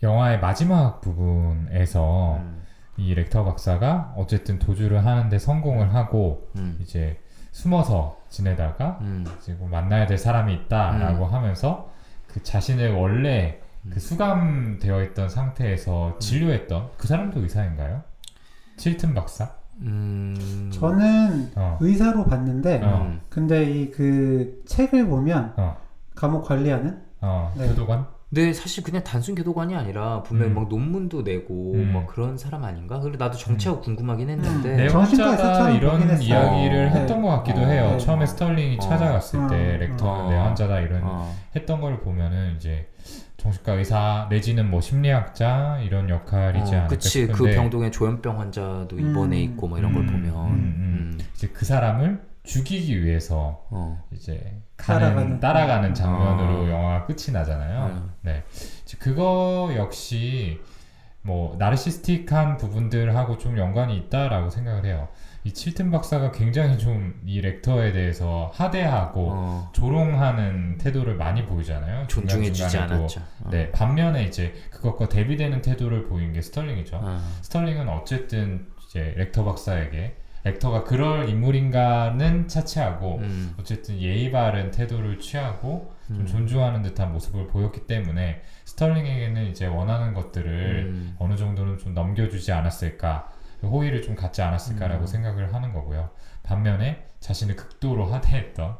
영화의 0.03 0.39
마지막 0.41 1.01
부분에서 1.01 2.37
음. 2.37 2.60
이 2.97 3.13
렉터 3.15 3.43
박사가 3.43 4.13
어쨌든 4.17 4.59
도주를 4.59 5.05
하는데 5.05 5.37
성공을 5.39 5.93
하고 5.93 6.49
음. 6.57 6.77
이제 6.81 7.19
숨어서 7.51 8.17
지내다가 8.29 8.99
음. 9.01 9.25
지금 9.39 9.69
만나야 9.69 10.07
될 10.07 10.17
사람이 10.17 10.53
있다라고 10.53 11.25
하면서 11.25 11.89
그 12.27 12.41
자신을 12.43 12.93
원래 12.93 13.59
그 13.89 13.99
수감되어 13.99 15.03
있던 15.05 15.27
상태에서 15.29 16.19
진료했던 16.19 16.91
그 16.97 17.07
사람도 17.07 17.41
의사인가요? 17.41 18.03
칠튼 18.77 19.13
박사? 19.13 19.51
음. 19.81 20.69
저는 20.71 21.51
어. 21.55 21.77
의사로 21.81 22.25
봤는데 22.25 22.81
어. 22.83 23.01
음. 23.07 23.21
근데 23.29 23.63
이 23.63 23.91
그 23.91 24.61
책을 24.67 25.07
보면 25.07 25.53
어. 25.57 25.77
감옥 26.15 26.45
관리하는 26.45 27.01
어. 27.21 27.51
네. 27.57 27.67
교도관? 27.67 28.05
근데 28.33 28.53
사실 28.53 28.81
그냥 28.81 29.03
단순 29.03 29.35
교도관이 29.35 29.75
아니라 29.75 30.23
분명히 30.23 30.51
음. 30.51 30.55
막 30.55 30.69
논문도 30.69 31.23
내고 31.23 31.73
음. 31.73 31.91
막 31.91 32.07
그런 32.07 32.37
사람 32.37 32.63
아닌가? 32.63 33.01
그래 33.01 33.17
나도 33.19 33.37
정체가 33.37 33.81
궁금하긴 33.81 34.29
했는데. 34.29 34.69
음. 34.69 34.77
내 34.77 34.87
정신과 34.87 35.31
환자가 35.31 35.69
이런. 35.71 36.21
이야기를 36.21 36.87
어. 36.87 36.89
했던 36.91 37.21
것 37.21 37.27
같기도 37.27 37.61
어. 37.61 37.65
해요. 37.65 37.89
네. 37.91 37.97
처음에 37.97 38.25
스털링이 38.25 38.77
어. 38.77 38.79
찾아갔을 38.79 39.39
어. 39.41 39.47
때 39.47 39.77
렉터는 39.77 40.25
어. 40.25 40.29
내 40.29 40.35
환자다 40.37 40.79
이런 40.79 41.01
어. 41.03 41.35
했던 41.53 41.81
걸 41.81 41.99
보면은 41.99 42.55
이제 42.55 42.87
정신과 43.35 43.73
의사 43.73 44.27
내지는 44.29 44.69
뭐 44.69 44.79
심리학자 44.79 45.79
이런 45.83 46.07
역할이지 46.09 46.73
어, 46.73 46.77
않을까 46.77 46.87
그치 46.87 47.27
그 47.27 47.33
싶은데 47.33 47.55
병동에 47.55 47.91
조현병 47.91 48.39
환자도 48.39 48.97
입원해 48.97 49.39
음. 49.39 49.43
있고 49.43 49.67
뭐 49.67 49.77
이런 49.77 49.91
걸 49.91 50.03
음, 50.03 50.07
보면 50.07 50.33
음, 50.51 50.53
음. 50.53 51.19
이제 51.35 51.49
그 51.49 51.65
사람을 51.65 52.21
죽이기 52.43 53.03
위해서 53.03 53.65
어. 53.71 54.01
이제 54.13 54.61
따라가는. 54.85 55.39
따라가는 55.39 55.93
장면으로 55.93 56.63
어. 56.63 56.69
영화가 56.69 57.05
끝이 57.05 57.31
나잖아요. 57.33 57.79
어. 57.79 58.09
네, 58.21 58.43
이제 58.83 58.97
그거 58.99 59.71
역시 59.75 60.59
뭐 61.23 61.55
나르시스틱한 61.59 62.57
부분들하고 62.57 63.37
좀 63.37 63.57
연관이 63.57 63.95
있다라고 63.97 64.49
생각을 64.49 64.85
해요. 64.85 65.07
이 65.43 65.53
칠튼 65.53 65.89
박사가 65.91 66.31
굉장히 66.31 66.77
좀 66.77 67.13
이 67.25 67.41
렉터에 67.41 67.91
대해서 67.93 68.51
하대하고 68.53 69.27
어. 69.31 69.69
조롱하는 69.73 70.77
태도를 70.77 71.15
많이 71.15 71.45
보이잖아요. 71.45 72.07
존중해주지. 72.07 72.77
않았죠. 72.77 73.19
어. 73.43 73.49
네, 73.51 73.71
반면에 73.71 74.23
이제 74.23 74.53
그것과 74.71 75.09
대비되는 75.09 75.61
태도를 75.61 76.05
보인 76.07 76.33
게 76.33 76.41
스털링이죠. 76.41 76.99
어. 77.01 77.19
스털링은 77.41 77.87
어쨌든 77.89 78.67
이제 78.85 79.13
렉터 79.17 79.43
박사에게 79.43 80.15
렉터가 80.43 80.83
그럴 80.83 81.29
인물인가는 81.29 82.47
차치하고 82.47 83.17
음. 83.17 83.53
어쨌든 83.59 83.99
예의 83.99 84.31
바른 84.31 84.71
태도를 84.71 85.19
취하고 85.19 85.93
좀 86.07 86.21
음. 86.21 86.25
존중하는 86.25 86.81
듯한 86.81 87.13
모습을 87.13 87.47
보였기 87.47 87.85
때문에 87.85 88.41
스털링에게는 88.65 89.47
이제 89.47 89.67
원하는 89.67 90.13
것들을 90.13 90.85
음. 90.87 91.15
어느 91.19 91.35
정도는 91.35 91.77
좀 91.77 91.93
넘겨주지 91.93 92.51
않았을까 92.51 93.31
호의를 93.63 94.01
좀 94.01 94.15
갖지 94.15 94.41
않았을까라고 94.41 95.03
음. 95.03 95.07
생각을 95.07 95.53
하는 95.53 95.73
거고요. 95.73 96.09
반면에 96.43 97.07
자신을 97.19 97.55
극도로 97.55 98.05
하대했던 98.05 98.77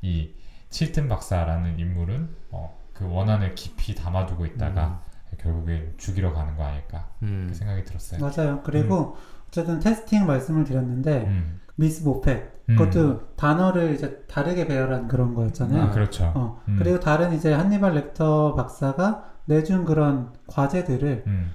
이 0.00 0.30
칠튼 0.70 1.08
박사라는 1.08 1.78
인물은 1.78 2.34
어, 2.50 2.78
그 2.94 3.06
원한을 3.06 3.54
깊이 3.54 3.94
담아두고 3.94 4.46
있다가 4.46 5.02
결국에 5.38 5.92
죽이러 5.98 6.32
가는 6.32 6.56
거 6.56 6.64
아닐까 6.64 7.10
음. 7.22 7.46
그 7.48 7.54
생각이 7.54 7.84
들었어요. 7.84 8.20
맞아요. 8.20 8.62
그리고 8.62 9.16
어쨌든 9.52 9.80
테스팅 9.80 10.26
말씀을 10.26 10.64
드렸는데 10.64 11.26
음. 11.28 11.60
미스 11.76 12.02
모펫 12.02 12.42
음. 12.70 12.76
그것도 12.76 13.20
단어를 13.36 13.94
이제 13.94 14.24
다르게 14.26 14.66
배열한 14.66 15.08
그런 15.08 15.34
거였잖아요. 15.34 15.82
아, 15.82 15.90
그렇죠. 15.90 16.32
어, 16.34 16.62
음. 16.68 16.76
그리고 16.78 16.98
다른 16.98 17.34
이제 17.34 17.52
한니발 17.52 17.92
렉터 17.92 18.54
박사가 18.54 19.24
내준 19.44 19.84
그런 19.84 20.30
과제들을 20.46 21.24
음. 21.26 21.50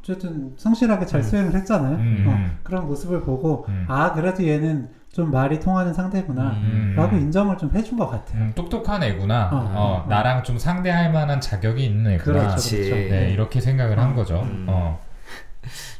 어쨌든 0.00 0.54
성실하게 0.56 1.04
잘 1.04 1.20
음. 1.20 1.22
수행을 1.22 1.54
했잖아요. 1.54 1.96
음, 1.96 2.24
어, 2.26 2.30
음. 2.32 2.58
그런 2.62 2.86
모습을 2.86 3.20
보고 3.20 3.66
음. 3.68 3.84
아 3.88 4.12
그래도 4.12 4.46
얘는 4.46 4.88
좀 5.12 5.30
말이 5.30 5.60
통하는 5.60 5.92
상대구나 5.92 6.50
음. 6.50 6.94
라고 6.96 7.16
인정을 7.16 7.58
좀 7.58 7.70
해준 7.74 7.98
것 7.98 8.08
같아요. 8.08 8.42
음, 8.42 8.52
똑똑한 8.54 9.02
애구나. 9.02 9.50
어, 9.52 9.56
어, 9.56 10.04
어. 10.04 10.06
나랑 10.08 10.44
좀 10.44 10.58
상대할 10.58 11.12
만한 11.12 11.40
자격이 11.40 11.84
있는 11.84 12.12
애구나. 12.12 12.38
그렇죠. 12.38 12.70
그렇죠. 12.70 12.94
네, 12.94 13.30
이렇게 13.32 13.60
생각을 13.60 13.98
한 13.98 14.12
어. 14.12 14.14
거죠. 14.14 14.40
음. 14.42 14.66
어. 14.68 14.98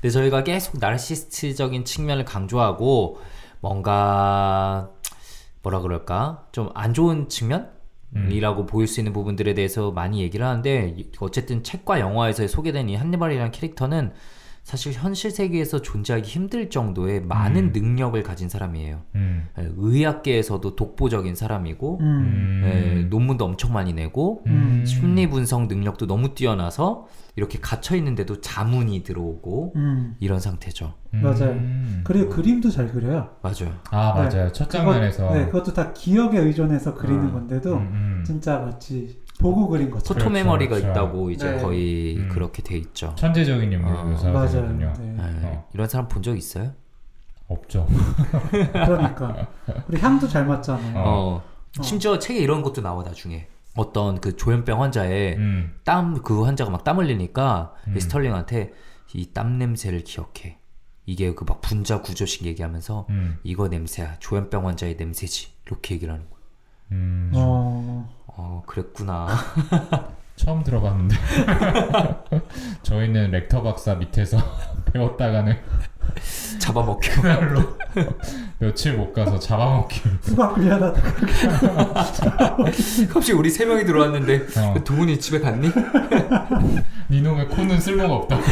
근데 0.00 0.10
저희가 0.10 0.44
계속 0.44 0.78
나르시스트적인 0.78 1.84
측면을 1.84 2.24
강조하고 2.24 3.20
뭔가 3.60 4.90
뭐라 5.62 5.80
그럴까 5.80 6.46
좀 6.52 6.70
안 6.74 6.92
좋은 6.94 7.28
측면? 7.28 7.70
음. 8.16 8.30
이라고 8.30 8.64
보일 8.66 8.86
수 8.86 9.00
있는 9.00 9.12
부분들에 9.12 9.54
대해서 9.54 9.90
많이 9.90 10.20
얘기를 10.22 10.46
하는데 10.46 10.96
어쨌든 11.18 11.64
책과 11.64 11.98
영화에서 11.98 12.46
소개된 12.46 12.88
이 12.88 12.94
한니발이라는 12.94 13.50
캐릭터는 13.50 14.12
사실 14.64 14.94
현실 14.94 15.30
세계에서 15.30 15.82
존재하기 15.82 16.26
힘들 16.26 16.70
정도의 16.70 17.20
많은 17.20 17.64
음. 17.66 17.72
능력을 17.74 18.20
가진 18.22 18.48
사람이에요. 18.48 19.02
음. 19.14 19.46
예, 19.58 19.68
의학계에서도 19.76 20.74
독보적인 20.74 21.34
사람이고 21.34 21.98
음. 22.00 22.04
음. 22.06 22.62
예, 22.64 23.02
논문도 23.04 23.44
엄청 23.44 23.74
많이 23.74 23.92
내고 23.92 24.42
음. 24.46 24.82
심리 24.86 25.28
분석 25.28 25.66
능력도 25.66 26.06
너무 26.06 26.34
뛰어나서 26.34 27.06
이렇게 27.36 27.58
갇혀 27.60 27.94
있는데도 27.96 28.40
자문이 28.40 29.02
들어오고 29.02 29.74
음. 29.76 30.16
이런 30.18 30.40
상태죠. 30.40 30.94
맞아요. 31.10 31.50
음. 31.50 32.00
그리고 32.02 32.30
그림도 32.30 32.70
잘 32.70 32.90
그려요. 32.90 33.36
맞아요. 33.42 33.74
아, 33.90 34.14
네. 34.14 34.20
맞아요. 34.36 34.52
첫 34.52 34.68
그것- 34.68 34.78
장면에서. 34.78 35.30
네, 35.34 35.44
그것도 35.46 35.74
다 35.74 35.92
기억에 35.92 36.38
의존해서 36.38 36.94
그리는 36.94 37.22
음. 37.24 37.32
건데도 37.32 37.74
음, 37.74 37.80
음. 37.92 38.24
진짜 38.26 38.60
마치 38.60 39.22
보고 39.40 39.68
그린 39.68 39.90
것처럼. 39.90 40.18
포토 40.22 40.30
그렇죠, 40.30 40.30
메모리가 40.30 40.76
그렇죠. 40.76 40.90
있다고 40.90 41.30
이제 41.30 41.50
네. 41.52 41.62
거의 41.62 42.16
음. 42.18 42.28
그렇게 42.28 42.62
돼 42.62 42.76
있죠. 42.78 43.14
천재적인 43.16 43.72
인물 43.72 43.92
어. 43.94 44.16
되거든요. 44.16 44.92
네. 44.98 45.16
예, 45.42 45.46
어. 45.46 45.68
이런 45.74 45.88
사람 45.88 46.08
본 46.08 46.22
적 46.22 46.36
있어요? 46.36 46.72
없죠. 47.48 47.86
그러니까 48.72 49.48
우리 49.88 50.00
향도 50.00 50.26
잘 50.28 50.46
맞잖아요. 50.46 50.98
어. 50.98 51.42
어. 51.78 51.82
심지어 51.82 52.18
책에 52.18 52.38
이런 52.40 52.62
것도 52.62 52.80
나와 52.80 53.02
나중에 53.02 53.48
어떤 53.76 54.20
그 54.20 54.36
조현병 54.36 54.80
환자의 54.80 55.36
음. 55.36 55.74
땀그 55.84 56.42
환자가 56.44 56.70
막 56.70 56.84
땀 56.84 56.98
흘리니까 56.98 57.74
이 57.88 57.90
음. 57.90 58.00
스털링한테 58.00 58.72
이 59.14 59.32
땀 59.32 59.58
냄새를 59.58 60.04
기억해. 60.04 60.58
이게 61.06 61.34
그 61.34 61.44
막 61.44 61.60
분자 61.60 62.00
구조식 62.00 62.46
얘기하면서 62.46 63.06
음. 63.10 63.38
이거 63.42 63.68
냄새야 63.68 64.16
조현병 64.20 64.66
환자의 64.66 64.96
냄새지 64.96 65.48
이렇게 65.66 65.96
얘기를 65.96 66.14
하는 66.14 66.24
거야. 66.30 66.33
음. 66.94 67.30
어, 67.34 68.08
어 68.26 68.62
그랬구나. 68.66 69.26
처음 70.36 70.62
들어봤는데. 70.64 71.16
저희는 72.82 73.30
렉터 73.30 73.62
박사 73.62 73.94
밑에서 73.94 74.38
배웠다가는 74.92 75.56
잡아먹혀. 76.58 77.22
그날로 77.22 77.60
며칠 78.58 78.96
못 78.96 79.12
가서 79.12 79.38
잡아먹기. 79.38 80.00
수박 80.22 80.58
미안하다. 80.58 81.00
갑자기 83.12 83.32
우리 83.32 83.48
세 83.50 83.64
명이 83.64 83.84
들어왔는데 83.84 84.46
어. 84.58 84.74
두 84.84 84.96
분이 84.96 85.18
집에 85.18 85.40
갔니? 85.40 85.70
니놈의 87.10 87.48
코는 87.48 87.80
쓸모가 87.80 88.14
없다고. 88.14 88.42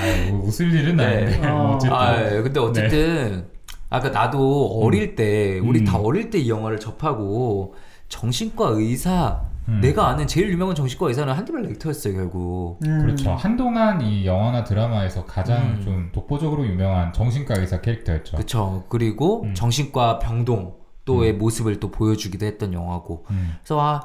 아유, 0.00 0.32
뭐 0.32 0.46
웃을 0.46 0.72
일은 0.72 0.96
네. 0.96 1.04
아닌데. 1.04 1.48
어. 1.48 1.74
어쨌든. 1.76 1.96
아 1.96 2.42
근데 2.42 2.60
어쨌든 2.60 3.57
아까 3.90 4.10
나도 4.10 4.80
어릴 4.82 5.14
때 5.14 5.58
우리 5.60 5.80
음. 5.80 5.84
다 5.84 5.98
어릴 5.98 6.30
때 6.30 6.38
이 6.38 6.48
영화를 6.50 6.78
접하고 6.78 7.74
정신과 8.08 8.68
의사 8.70 9.42
음. 9.68 9.80
내가 9.82 10.08
아는 10.08 10.26
제일 10.26 10.50
유명한 10.50 10.74
정신과 10.74 11.08
의사는 11.08 11.32
한디발 11.32 11.62
렉터였어요 11.62 12.14
결국. 12.14 12.78
음. 12.84 13.00
그렇죠. 13.02 13.32
한동안 13.32 14.00
이 14.00 14.24
영화나 14.26 14.64
드라마에서 14.64 15.24
가장 15.26 15.76
음. 15.78 15.80
좀 15.84 16.08
독보적으로 16.12 16.66
유명한 16.66 17.12
정신과 17.12 17.58
의사 17.58 17.80
캐릭터였죠. 17.80 18.36
그쵸. 18.38 18.84
그리고 18.88 19.42
음. 19.42 19.54
정신과 19.54 20.20
병동 20.20 20.74
또의 21.04 21.34
모습을 21.34 21.80
또 21.80 21.90
보여주기도 21.90 22.44
했던 22.46 22.72
영화고. 22.72 23.24
음. 23.30 23.54
그래서 23.62 23.80
아, 23.80 24.04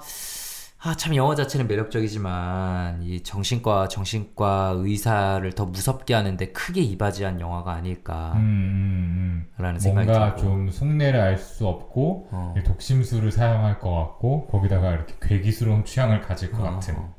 아, 0.86 0.94
참 0.96 1.16
영화 1.16 1.34
자체는 1.34 1.68
매력적이지만 1.70 3.04
이 3.04 3.24
정신과 3.24 3.88
정신과 3.88 4.74
의사를 4.76 5.50
더 5.54 5.66
무섭게 5.66 6.14
하는데 6.14 6.46
크게 6.52 6.82
이바지한 6.82 7.40
영화가 7.40 7.72
음, 7.72 7.78
아닐까라는 7.78 8.42
음, 8.42 9.48
음. 9.58 9.80
생각이 9.80 10.08
뭔가 10.08 10.36
들고. 10.36 10.42
좀 10.42 10.70
속내를 10.70 11.22
알 11.22 11.38
수 11.38 11.68
없고 11.68 12.28
어. 12.32 12.54
독심술을 12.66 13.32
사용할 13.32 13.80
것 13.80 13.92
같고 13.96 14.48
거기다가 14.48 14.92
이렇게 14.92 15.14
괴기스러운 15.22 15.86
취향을 15.86 16.20
가질 16.22 16.52
것 16.52 16.64
같은 16.64 16.96
어. 16.98 17.16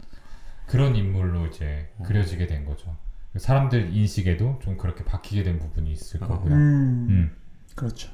그런 0.67 0.95
인물로 0.95 1.47
이제 1.47 1.89
그려지게 2.05 2.47
된 2.47 2.67
거죠. 2.67 2.95
사람들 3.37 3.95
인식에도 3.97 4.59
좀 4.63 4.77
그렇게 4.77 5.05
바뀌게 5.05 5.43
된 5.43 5.59
부분이 5.59 5.91
있을 5.91 6.23
어. 6.23 6.27
거고요. 6.29 6.55
음. 6.55 7.07
음. 7.09 7.37
그렇죠. 7.75 8.11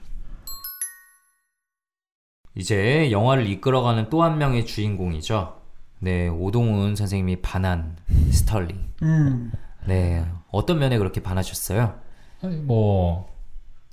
이제 2.61 3.11
영화를 3.11 3.47
이끌어가는 3.49 4.11
또 4.11 4.23
한 4.23 4.37
명의 4.39 4.67
주인공이죠. 4.67 5.57
네, 6.01 6.29
오동훈 6.29 6.95
선생님이 6.95 7.41
반한 7.41 7.97
스털링. 8.31 8.79
음. 9.03 9.51
네, 9.87 10.27
어떤 10.51 10.79
면에 10.79 10.99
그렇게 10.99 11.23
반하셨어요? 11.23 11.95
아니, 12.43 12.57
뭐 12.57 13.35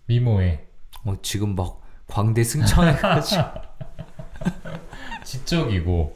미모에 0.08 0.68
어, 1.06 1.14
지금 1.22 1.56
막 1.56 1.82
광대 2.08 2.44
승천해가지고. 2.44 3.42
지적이고 5.24 6.16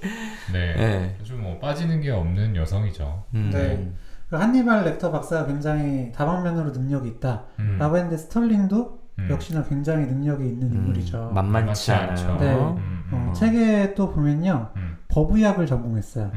네. 0.54 0.76
네. 0.76 1.18
아주 1.22 1.36
뭐 1.36 1.58
빠지는 1.60 2.02
게 2.02 2.12
없는 2.12 2.56
여성이죠. 2.56 3.24
음. 3.34 3.50
네. 3.52 3.92
그 4.30 4.36
한니발 4.38 4.86
렉터 4.86 5.12
박사가 5.12 5.48
굉장히 5.48 6.12
다방면으로 6.14 6.72
능력이 6.72 7.10
있다. 7.10 7.44
음. 7.60 7.78
라고 7.78 7.98
했는데 7.98 8.18
스털링도 8.18 9.01
음. 9.20 9.28
역시나 9.30 9.64
굉장히 9.64 10.06
능력이 10.08 10.44
있는 10.46 10.68
음, 10.72 10.76
인물이죠. 10.78 11.32
만만치. 11.34 11.92
않죠. 11.92 12.38
네. 12.40 12.54
음, 12.56 13.04
어, 13.12 13.26
음. 13.30 13.34
책에 13.34 13.94
또 13.94 14.12
보면요. 14.12 14.70
음. 14.76 14.98
법의학을 15.10 15.66
전공했어요. 15.66 16.32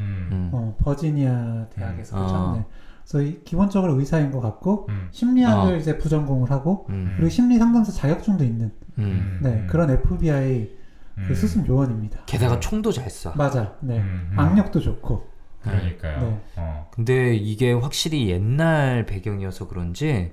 어, 0.51 0.75
버지니아 0.83 1.67
대학에서 1.73 2.15
음. 2.17 2.19
그렇죠. 2.19 2.35
아. 2.35 2.53
네. 2.57 2.65
그래서 3.07 3.21
이- 3.21 3.43
기본적으로 3.43 3.97
의사인 3.99 4.31
것 4.31 4.41
같고 4.41 4.87
음. 4.89 5.07
심리학을 5.11 5.73
아. 5.75 5.77
이제 5.77 5.97
부전공을 5.97 6.51
하고 6.51 6.85
음. 6.89 7.13
그리고 7.15 7.29
심리 7.29 7.57
상담사 7.57 7.91
자격증도 7.91 8.43
있는 8.43 8.71
음. 8.97 9.39
네 9.41 9.49
음. 9.49 9.67
그런 9.69 9.89
FBI 9.91 10.69
음. 11.17 11.25
그 11.27 11.35
수습 11.35 11.65
요원입니다. 11.67 12.19
게다가 12.25 12.59
총도 12.59 12.91
잘 12.91 13.07
쏴. 13.07 13.37
맞아. 13.37 13.75
네. 13.79 14.03
악력도 14.35 14.81
좋고. 14.81 15.33
그러니까요. 15.61 16.19
네. 16.19 16.41
어. 16.57 16.87
근데 16.91 17.33
이게 17.35 17.71
확실히 17.73 18.29
옛날 18.29 19.05
배경이어서 19.05 19.67
그런지 19.67 20.31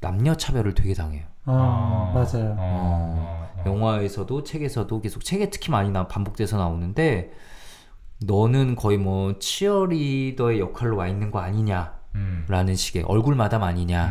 남녀 0.00 0.34
차별을 0.34 0.74
되게 0.74 0.94
당해요. 0.94 1.26
아, 1.44 2.12
맞아요. 2.14 2.56
어, 2.58 2.58
어, 2.58 3.52
어. 3.56 3.62
영화에서도 3.66 4.42
책에서도 4.42 5.00
계속 5.00 5.24
책에 5.24 5.50
특히 5.50 5.70
많이 5.70 5.90
나 5.90 6.06
반복돼서 6.08 6.56
나오는데 6.56 7.32
너는 8.24 8.76
거의 8.76 8.98
뭐 8.98 9.38
치어리더의 9.38 10.60
역할로 10.60 10.96
와 10.96 11.08
있는 11.08 11.30
거 11.30 11.38
아니냐 11.38 11.95
라는 12.48 12.72
음. 12.72 12.74
식의 12.74 13.02
얼굴 13.04 13.34
마담 13.34 13.62
아니냐 13.62 14.06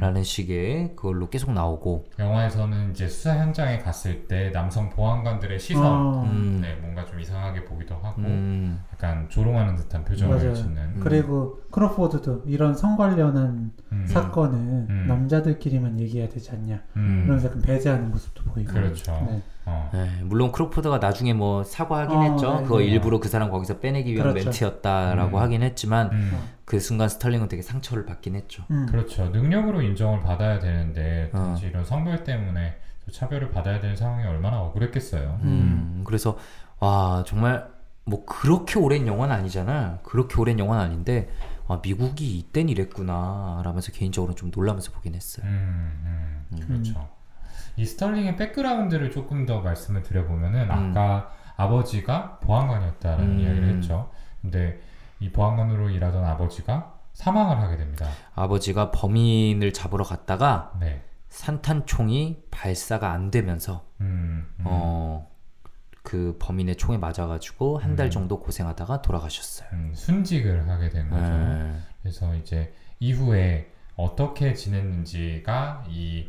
라는 0.00 0.16
음, 0.16 0.16
음. 0.16 0.22
식의 0.22 0.96
그걸로 0.96 1.28
계속 1.28 1.52
나오고 1.52 2.06
영화에서는 2.18 2.90
이제 2.90 3.08
수사 3.08 3.36
현장에 3.36 3.78
갔을 3.78 4.26
때 4.26 4.50
남성 4.52 4.90
보안관들의 4.90 5.58
시선, 5.58 5.84
어, 5.84 6.22
음, 6.24 6.58
네, 6.60 6.74
뭔가 6.80 7.04
좀 7.04 7.20
이상하게 7.20 7.64
보기도 7.64 7.94
하고 7.96 8.22
음, 8.22 8.80
약간 8.92 9.28
조롱하는 9.28 9.76
듯한 9.76 10.04
표정을 10.04 10.36
맞아요. 10.36 10.54
짓는. 10.54 11.00
그리고 11.00 11.60
크로포드도 11.70 12.42
이런 12.46 12.74
성 12.74 12.96
관련한 12.96 13.72
음, 13.92 14.06
사건은 14.06 14.86
음. 14.90 15.04
남자들끼리만 15.08 15.98
얘기해야 16.00 16.28
되지 16.28 16.50
않냐. 16.52 16.82
음, 16.96 17.22
이러면서 17.24 17.48
약간 17.48 17.62
배제하는 17.62 18.10
모습도 18.10 18.44
보이고. 18.44 18.72
그렇죠. 18.72 19.12
네. 19.28 19.42
어. 19.66 19.90
네, 19.92 20.10
물론 20.22 20.52
크로포드가 20.52 20.98
나중에 20.98 21.32
뭐 21.32 21.64
사과하긴 21.64 22.16
어, 22.16 22.22
했죠. 22.22 22.58
네, 22.58 22.62
그거 22.64 22.78
네. 22.78 22.84
일부러 22.84 23.18
그 23.18 23.28
사람 23.28 23.50
거기서 23.50 23.78
빼내기 23.78 24.12
위한 24.12 24.28
그렇죠. 24.28 24.44
멘트였다라고 24.50 25.38
음. 25.38 25.42
하긴 25.42 25.62
했지만 25.62 26.10
음, 26.12 26.38
그 26.64 26.80
순간 26.80 27.08
스털링은 27.08 27.48
되게 27.48 27.62
상처를 27.62 28.04
받긴 28.04 28.34
했죠. 28.34 28.64
음. 28.70 28.86
그렇죠. 28.86 29.28
능력으로 29.30 29.82
인정을 29.82 30.22
받아야 30.22 30.58
되는데 30.58 31.30
어. 31.32 31.56
이런 31.62 31.84
성별 31.84 32.24
때문에 32.24 32.76
또 33.06 33.12
차별을 33.12 33.50
받아야 33.50 33.80
되는 33.80 33.96
상황이 33.96 34.26
얼마나 34.26 34.60
억울했겠어요. 34.60 35.38
음, 35.42 36.02
그래서 36.06 36.36
와 36.80 37.24
정말 37.26 37.68
뭐 38.04 38.24
그렇게 38.26 38.78
오랜 38.78 39.06
영화는 39.06 39.34
아니잖아. 39.34 39.98
그렇게 40.02 40.38
오랜 40.40 40.58
영화는 40.58 40.84
아닌데 40.84 41.30
아, 41.66 41.80
미국이 41.82 42.38
이땐 42.38 42.68
이랬구나 42.68 43.62
라면서 43.64 43.92
개인적으로 43.92 44.34
좀 44.34 44.50
놀라면서 44.54 44.92
보긴 44.92 45.14
했어요. 45.14 45.46
음, 45.46 46.46
음, 46.52 46.60
그렇죠. 46.66 47.08
이 47.76 47.84
스털링의 47.84 48.36
백그라운드를 48.36 49.10
조금 49.10 49.46
더 49.46 49.60
말씀을 49.60 50.02
드려보면은 50.02 50.70
아까 50.70 51.30
아버지가 51.56 52.38
보안관이었다라는 52.40 53.32
음. 53.32 53.38
이야기를 53.40 53.76
했죠. 53.76 54.10
근데 54.42 54.80
이 55.20 55.30
보안관으로 55.30 55.90
일하던 55.90 56.24
아버지가 56.24 56.94
사망을 57.12 57.60
하게 57.60 57.76
됩니다. 57.76 58.08
아버지가 58.34 58.90
범인을 58.90 59.72
잡으러 59.72 60.04
갔다가 60.04 60.72
네. 60.80 61.02
산탄총이 61.28 62.44
발사가 62.50 63.12
안 63.12 63.30
되면서 63.30 63.84
음, 64.00 64.46
음. 64.58 64.64
어, 64.64 65.30
그 66.02 66.36
범인의 66.40 66.76
총에 66.76 66.98
맞아가지고 66.98 67.78
한달 67.78 68.06
음. 68.06 68.10
정도 68.10 68.40
고생하다가 68.40 69.02
돌아가셨어요. 69.02 69.68
음, 69.72 69.92
순직을 69.94 70.68
하게 70.68 70.90
된 70.90 71.08
거죠. 71.08 71.22
네. 71.22 71.78
그래서 72.02 72.34
이제 72.36 72.74
이후에 73.00 73.72
어떻게 73.96 74.54
지냈는지가 74.54 75.84
이 75.88 76.28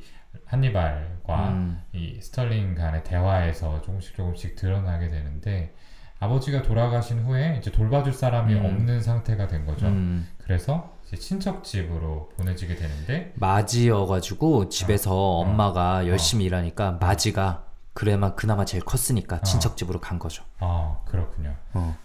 한니발과 0.56 1.50
음, 1.50 1.82
이 1.94 2.20
스털링 2.22 2.76
간의 2.76 3.04
대화에서 3.04 3.82
조금씩 3.82 4.16
조금씩 4.16 4.56
드러나게 4.56 5.10
되는데 5.10 5.74
아버지가 6.20 6.62
돌아가신 6.62 7.20
후에 7.24 7.58
이제 7.60 7.72
돌봐줄 7.72 8.14
사람이 8.14 8.54
음. 8.54 8.66
없는 8.66 9.02
상태가 9.02 9.48
된 9.48 9.66
거죠. 9.66 9.88
음, 9.88 10.28
그래서 10.38 10.94
이제 11.06 11.18
친척 11.18 11.64
집으로 11.64 12.30
보내지게 12.38 12.76
되는데 12.76 13.34
맞이여가지고 13.36 14.70
집에서 14.70 15.14
어. 15.14 15.42
엄마가 15.42 16.08
열심히 16.08 16.46
일하니까 16.46 16.98
맞이가 17.02 17.66
그래만 17.94 18.36
그나마 18.36 18.66
제일 18.66 18.84
컸으니까 18.84 19.42
친척 19.42 19.78
집으로 19.78 20.00
간 20.00 20.20
거죠. 20.20 20.44
아 20.60 20.98
그렇군요. 21.06 21.56
어, 21.74 21.96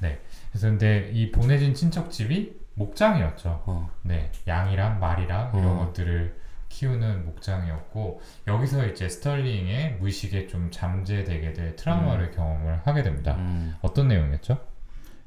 그래서 0.50 0.68
근데 0.68 1.10
이 1.12 1.30
보내진 1.30 1.74
친척 1.74 2.10
집이 2.10 2.60
목장이었죠. 2.74 3.62
어, 3.66 3.90
네, 4.02 4.30
양이랑 4.46 5.00
말이랑 5.00 5.52
이런 5.54 5.78
어. 5.78 5.86
것들을 5.86 6.39
키우는 6.70 7.26
목장이었고 7.26 8.20
여기서 8.46 8.86
이제 8.86 9.08
스털링의 9.08 9.98
무의식에 9.98 10.46
좀 10.46 10.70
잠재되게 10.70 11.52
될 11.52 11.76
트라우마를 11.76 12.30
경험을 12.30 12.80
하게 12.84 13.02
됩니다. 13.02 13.36
음, 13.36 13.74
어떤 13.82 14.08
내용이었죠? 14.08 14.56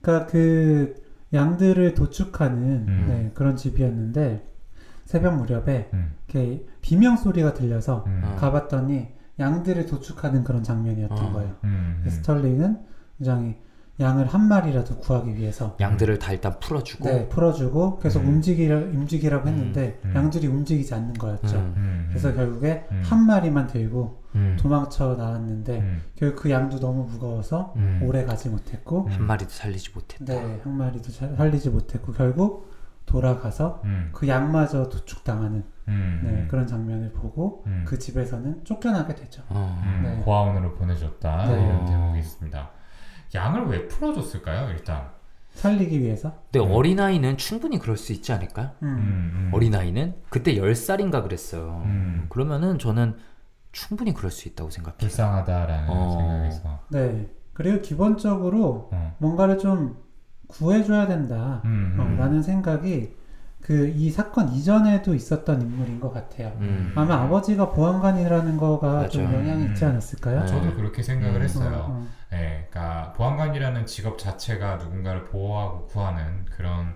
그러니까 0.01 0.31
그 0.31 0.95
양들을 1.31 1.93
도축하는 1.93 2.87
음. 2.87 3.05
네, 3.07 3.31
그런 3.35 3.55
집이었는데 3.55 4.47
새벽 5.05 5.35
무렵에 5.35 5.89
음, 5.93 6.15
이렇게 6.27 6.65
비명 6.81 7.17
소리가 7.17 7.53
들려서 7.53 8.03
음, 8.07 8.21
어. 8.23 8.35
가봤더니 8.37 9.09
양들을 9.39 9.85
도축하는 9.85 10.43
그런 10.43 10.63
장면이었던 10.63 11.17
어. 11.17 11.33
거예요. 11.33 11.55
음, 11.65 12.01
음. 12.03 12.09
스털링은 12.09 12.79
굉장히 13.17 13.57
양을 13.99 14.25
한 14.25 14.47
마리라도 14.47 14.97
구하기 14.97 15.35
위해서 15.35 15.77
양들을 15.79 16.17
다 16.17 16.31
일단 16.31 16.59
풀어주고 16.59 17.05
네, 17.07 17.29
풀어주고 17.29 17.99
계속 17.99 18.21
음. 18.21 18.29
움직이라, 18.29 18.77
움직이라고 18.77 19.47
했는데 19.47 19.99
음. 20.05 20.13
양들이 20.15 20.47
움직이지 20.47 20.95
않는 20.95 21.13
거였죠. 21.13 21.57
음, 21.57 21.73
음, 21.77 22.05
그래서 22.09 22.33
결국에 22.33 22.87
음. 22.91 23.03
한 23.05 23.25
마리만 23.27 23.67
들고 23.67 24.23
음, 24.35 24.57
도망쳐 24.59 25.15
나왔는데 25.15 25.79
음, 25.79 26.01
결국 26.15 26.41
그 26.41 26.49
양도 26.49 26.79
너무 26.79 27.05
무거워서 27.05 27.73
음. 27.75 28.01
오래 28.03 28.25
가지 28.25 28.49
못했고 28.49 29.09
한 29.09 29.27
마리도 29.27 29.51
살리지 29.51 29.91
못했다. 29.93 30.25
네, 30.25 30.59
한 30.63 30.75
마리도 30.75 31.11
잘 31.11 31.35
살리지 31.35 31.69
못했고 31.69 32.13
결국 32.13 32.73
돌아가서 33.05 33.81
음, 33.83 34.09
그 34.11 34.27
양마저 34.27 34.89
도축당하는 34.89 35.63
음, 35.87 36.21
네, 36.23 36.29
음, 36.29 36.47
그런 36.49 36.65
장면을 36.65 37.11
보고 37.11 37.63
음. 37.67 37.83
그 37.85 37.99
집에서는 37.99 38.63
쫓겨나게 38.63 39.13
되죠. 39.13 39.43
어, 39.49 39.79
음, 39.83 40.01
네. 40.03 40.23
고아원으로 40.23 40.73
보내줬다 40.75 41.45
네. 41.45 41.63
이런 41.63 41.85
대목이 41.85 42.19
있습니다. 42.19 42.69
양을 43.33 43.65
왜 43.67 43.87
풀어줬을까요? 43.87 44.69
일단 44.71 45.09
살리기 45.55 46.01
위해서. 46.01 46.33
근데 46.51 46.65
음. 46.65 46.71
어린아이는 46.71 47.37
충분히 47.37 47.79
그럴 47.79 47.97
수 47.97 48.11
있지 48.11 48.31
않을까요? 48.31 48.71
음. 48.81 48.87
음, 48.87 49.31
음. 49.35 49.49
어린아이는? 49.53 50.15
그때 50.29 50.55
10살인가 50.55 51.23
그랬어요. 51.23 51.83
음. 51.85 52.25
그러면은 52.29 52.79
저는 52.79 53.15
충분히 53.71 54.13
그럴 54.13 54.31
수 54.31 54.47
있다고 54.47 54.69
생각해요. 54.69 54.97
불쌍하다라는 54.99 55.89
어. 55.89 56.11
생각에서 56.11 56.79
네. 56.89 57.29
그리고 57.53 57.81
기본적으로 57.81 58.89
어. 58.91 59.15
뭔가를 59.19 59.57
좀 59.57 59.97
구해줘야 60.47 61.07
된다. 61.07 61.61
음. 61.65 62.15
라는 62.19 62.41
생각이 62.41 63.15
그 63.63 63.87
이 63.95 64.09
사건 64.11 64.49
이전에도 64.53 65.15
있었던 65.15 65.61
인물인 65.61 65.99
것 66.01 66.11
같아요. 66.13 66.49
음. 66.59 66.91
아마 66.95 67.21
아버지가 67.23 67.69
보안관이라는 67.71 68.57
거가 68.57 69.07
좀 69.07 69.23
맞아요. 69.23 69.37
영향이 69.39 69.65
있지 69.67 69.85
음. 69.85 69.91
않았을까요? 69.91 70.41
네. 70.41 70.45
저도 70.47 70.73
그렇게 70.75 71.01
생각을 71.01 71.37
음. 71.37 71.41
했어요. 71.43 71.85
어, 71.87 71.91
어. 71.93 72.07
네, 72.31 72.67
그러니까 72.69 73.13
보안관이라는 73.13 73.85
직업 73.85 74.17
자체가 74.19 74.75
누군가를 74.77 75.25
보호하고 75.25 75.85
구하는 75.85 76.43
그런 76.45 76.95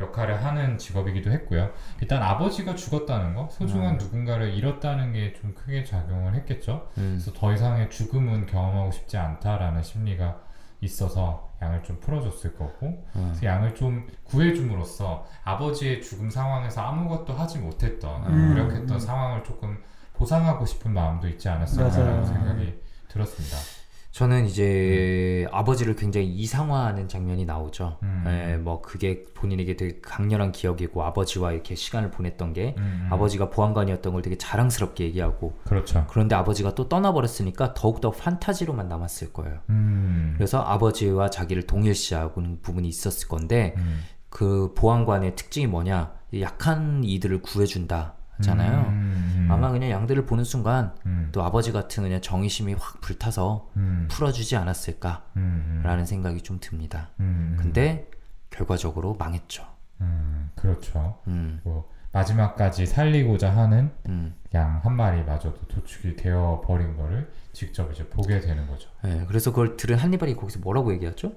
역할을 0.00 0.44
하는 0.44 0.76
직업이기도 0.78 1.30
했고요. 1.32 1.70
일단 2.00 2.22
아버지가 2.22 2.74
죽었다는 2.76 3.34
거, 3.34 3.48
소중한 3.50 3.94
음. 3.94 3.98
누군가를 3.98 4.52
잃었다는 4.54 5.12
게 5.12 5.32
좀 5.40 5.54
크게 5.54 5.82
작용을 5.84 6.34
했겠죠. 6.34 6.88
음. 6.98 7.18
그래서 7.20 7.32
더 7.32 7.52
이상의 7.52 7.90
죽음은 7.90 8.46
경험하고 8.46 8.90
싶지 8.92 9.16
않다라는 9.16 9.82
심리가 9.82 10.38
있어서 10.80 11.43
양을 11.62 11.82
좀 11.82 11.98
풀어줬을 12.00 12.56
거고, 12.56 13.04
음. 13.16 13.38
양을 13.42 13.74
좀 13.74 14.06
구해줌으로써 14.24 15.26
아버지의 15.44 16.02
죽음 16.02 16.30
상황에서 16.30 16.82
아무것도 16.82 17.32
하지 17.32 17.58
못했던 17.58 18.26
음. 18.26 18.48
무력했던 18.48 18.90
음. 18.90 18.98
상황을 18.98 19.44
조금 19.44 19.78
보상하고 20.14 20.64
싶은 20.66 20.92
마음도 20.92 21.28
있지 21.28 21.48
않았을까라는. 21.48 22.24
생각이 22.24 22.80
들었습니다. 23.08 23.83
저는 24.14 24.46
이제 24.46 25.44
아버지를 25.50 25.96
굉장히 25.96 26.28
이상화하는 26.28 27.08
장면이 27.08 27.46
나오죠. 27.46 27.98
음. 28.04 28.24
예, 28.28 28.56
뭐 28.56 28.80
그게 28.80 29.24
본인에게 29.34 29.74
되게 29.74 30.00
강렬한 30.00 30.52
기억이고 30.52 31.02
아버지와 31.02 31.50
이렇게 31.50 31.74
시간을 31.74 32.12
보냈던 32.12 32.52
게 32.52 32.76
음, 32.78 33.06
음. 33.06 33.12
아버지가 33.12 33.50
보안관이었던 33.50 34.12
걸 34.12 34.22
되게 34.22 34.38
자랑스럽게 34.38 35.02
얘기하고 35.06 35.58
그렇죠. 35.64 36.06
그런데 36.08 36.36
아버지가 36.36 36.76
또 36.76 36.88
떠나버렸으니까 36.88 37.74
더욱더 37.74 38.12
판타지로만 38.12 38.88
남았을 38.88 39.32
거예요. 39.32 39.58
음. 39.70 40.34
그래서 40.36 40.60
아버지와 40.60 41.30
자기를 41.30 41.64
동일시하는 41.64 42.60
부분이 42.62 42.86
있었을 42.86 43.26
건데 43.26 43.74
음. 43.78 44.04
그 44.28 44.72
보안관의 44.74 45.34
특징이 45.34 45.66
뭐냐 45.66 46.12
약한 46.38 47.02
이들을 47.02 47.42
구해준다 47.42 48.14
잖아요. 48.40 48.86
음, 48.88 49.34
음. 49.36 49.48
아마 49.50 49.70
그냥 49.70 49.90
양들을 49.90 50.26
보는 50.26 50.44
순간 50.44 50.94
음, 51.06 51.28
또 51.32 51.42
아버지 51.42 51.72
같은 51.72 52.02
그냥 52.02 52.20
정의심이 52.20 52.74
확 52.74 53.00
불타서 53.00 53.68
음, 53.76 54.08
풀어주지 54.10 54.56
않았을까라는 54.56 55.22
음, 55.36 55.84
음. 55.84 56.04
생각이 56.04 56.42
좀 56.42 56.58
듭니다. 56.60 57.10
음, 57.20 57.54
음. 57.54 57.56
근데 57.60 58.10
결과적으로 58.50 59.14
망했죠. 59.14 59.64
음, 60.00 60.50
그렇죠. 60.54 61.18
음, 61.26 61.60
뭐 61.64 61.90
마지막까지 62.12 62.86
살리고자 62.86 63.54
하는 63.54 63.90
음. 64.08 64.34
양한 64.54 64.94
마리마저도 64.94 65.66
도축이 65.66 66.16
되어 66.16 66.62
버린 66.64 66.96
거를 66.96 67.30
직접 67.52 67.90
이제 67.92 68.06
보게 68.08 68.40
되는 68.40 68.66
거죠. 68.68 68.88
네, 69.02 69.24
그래서 69.26 69.50
그걸 69.50 69.76
들은 69.76 69.96
한니발이 69.96 70.36
거기서 70.36 70.60
뭐라고 70.60 70.92
얘기하죠? 70.92 71.32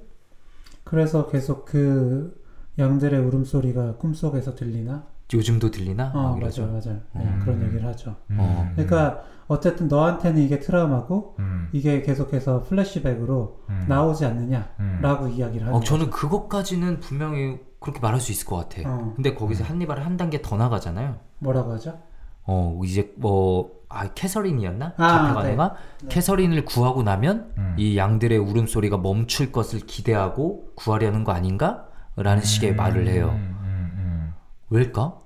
그래서 0.84 1.28
계속 1.28 1.66
그 1.66 2.42
양들의 2.78 3.20
울음소리가 3.20 3.98
꿈속에서 3.98 4.56
들리나? 4.56 5.08
요즘도 5.34 5.72
들리나? 5.72 6.12
어. 6.14 6.38
맞아, 6.42 6.66
맞아. 6.66 6.92
네, 6.92 7.02
음. 7.24 7.40
그런 7.44 7.62
얘기를 7.64 7.86
하죠. 7.88 8.16
음, 8.32 8.38
어. 8.40 8.72
그러니까 8.76 9.24
어쨌든 9.48 9.88
너한테는 9.88 10.42
이게 10.42 10.60
트라우마고 10.60 11.36
음, 11.40 11.70
이게 11.72 12.02
계속해서 12.02 12.64
플래시백으로 12.64 13.62
음, 13.70 13.86
나오지 13.88 14.26
않느냐라고 14.26 15.26
음. 15.26 15.32
이야기를 15.32 15.68
하는 15.68 15.78
어, 15.78 15.82
저는 15.82 16.10
거죠. 16.10 16.18
그것까지는 16.18 17.00
분명히 17.00 17.60
그렇게 17.80 18.00
말할 18.00 18.20
수 18.20 18.32
있을 18.32 18.46
것 18.46 18.56
같아. 18.58 18.90
어, 18.90 19.14
근데 19.16 19.34
거기서 19.34 19.64
한니발은 19.64 20.04
한 20.04 20.18
단계 20.18 20.42
더 20.42 20.58
나가잖아요. 20.58 21.18
뭐라고 21.40 21.74
하죠? 21.74 22.00
어, 22.44 22.80
이제 22.86 23.14
뭐, 23.18 23.72
아, 23.90 24.08
캐서린이었나? 24.14 24.94
아, 24.98 25.08
잡혀간 25.08 25.44
네. 25.46 25.54
애가? 25.54 25.76
네. 26.04 26.08
캐서린을 26.08 26.64
구하고 26.64 27.04
나면 27.04 27.52
음. 27.58 27.76
이 27.78 27.98
양들의 27.98 28.38
울음소리가 28.38 28.98
멈출 28.98 29.52
것을 29.52 29.82
기대하고 29.82 30.72
구하려는 30.76 31.26
거 31.26 31.34
아닌가? 31.34 31.86
라는 32.16 32.42
식의 32.42 32.72
음, 32.72 32.78
말을 32.78 33.08
해요. 33.08 33.38
음, 34.70 34.76
음, 34.76 34.76
왜일까? 34.76 35.22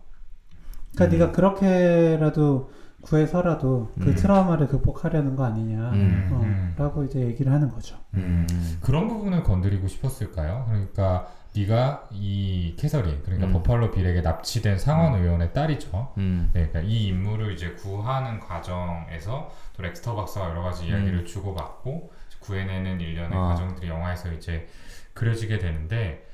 그러니까 0.95 1.05
음. 1.05 1.19
네가 1.19 1.31
그렇게라도 1.31 2.71
구해서라도 3.01 3.91
그 3.99 4.09
음. 4.09 4.15
트라우마를 4.15 4.67
극복하려는 4.67 5.35
거 5.35 5.43
아니냐 5.43 5.89
음, 5.91 6.29
어, 6.31 6.41
음. 6.43 6.75
라고 6.77 7.03
이제 7.03 7.19
얘기를 7.19 7.51
하는 7.51 7.69
거죠. 7.69 7.97
음. 8.13 8.45
그런 8.81 9.07
부분을 9.07 9.43
건드리고 9.43 9.87
싶었을까요? 9.87 10.65
그러니까 10.67 11.27
네가 11.55 12.07
이 12.11 12.75
캐서린 12.77 13.23
그러니까 13.23 13.47
음. 13.47 13.53
버팔로 13.53 13.91
빌에게 13.91 14.21
납치된 14.21 14.77
상원 14.77 15.19
의원의 15.19 15.51
딸이죠. 15.53 16.13
음. 16.17 16.49
네, 16.53 16.67
그러니까 16.67 16.81
이 16.81 17.07
인물을 17.07 17.51
이제 17.53 17.71
구하는 17.71 18.39
과정에서 18.39 19.51
또 19.75 19.83
렉스터 19.83 20.15
박사가 20.15 20.51
여러 20.51 20.61
가지 20.61 20.85
이야기를 20.85 21.25
주고받고 21.25 22.11
구해내는 22.39 23.01
일련의 23.01 23.37
어. 23.37 23.47
과정들이 23.47 23.89
영화에서 23.89 24.31
이제 24.33 24.67
그려지게 25.13 25.59
되는데 25.59 26.25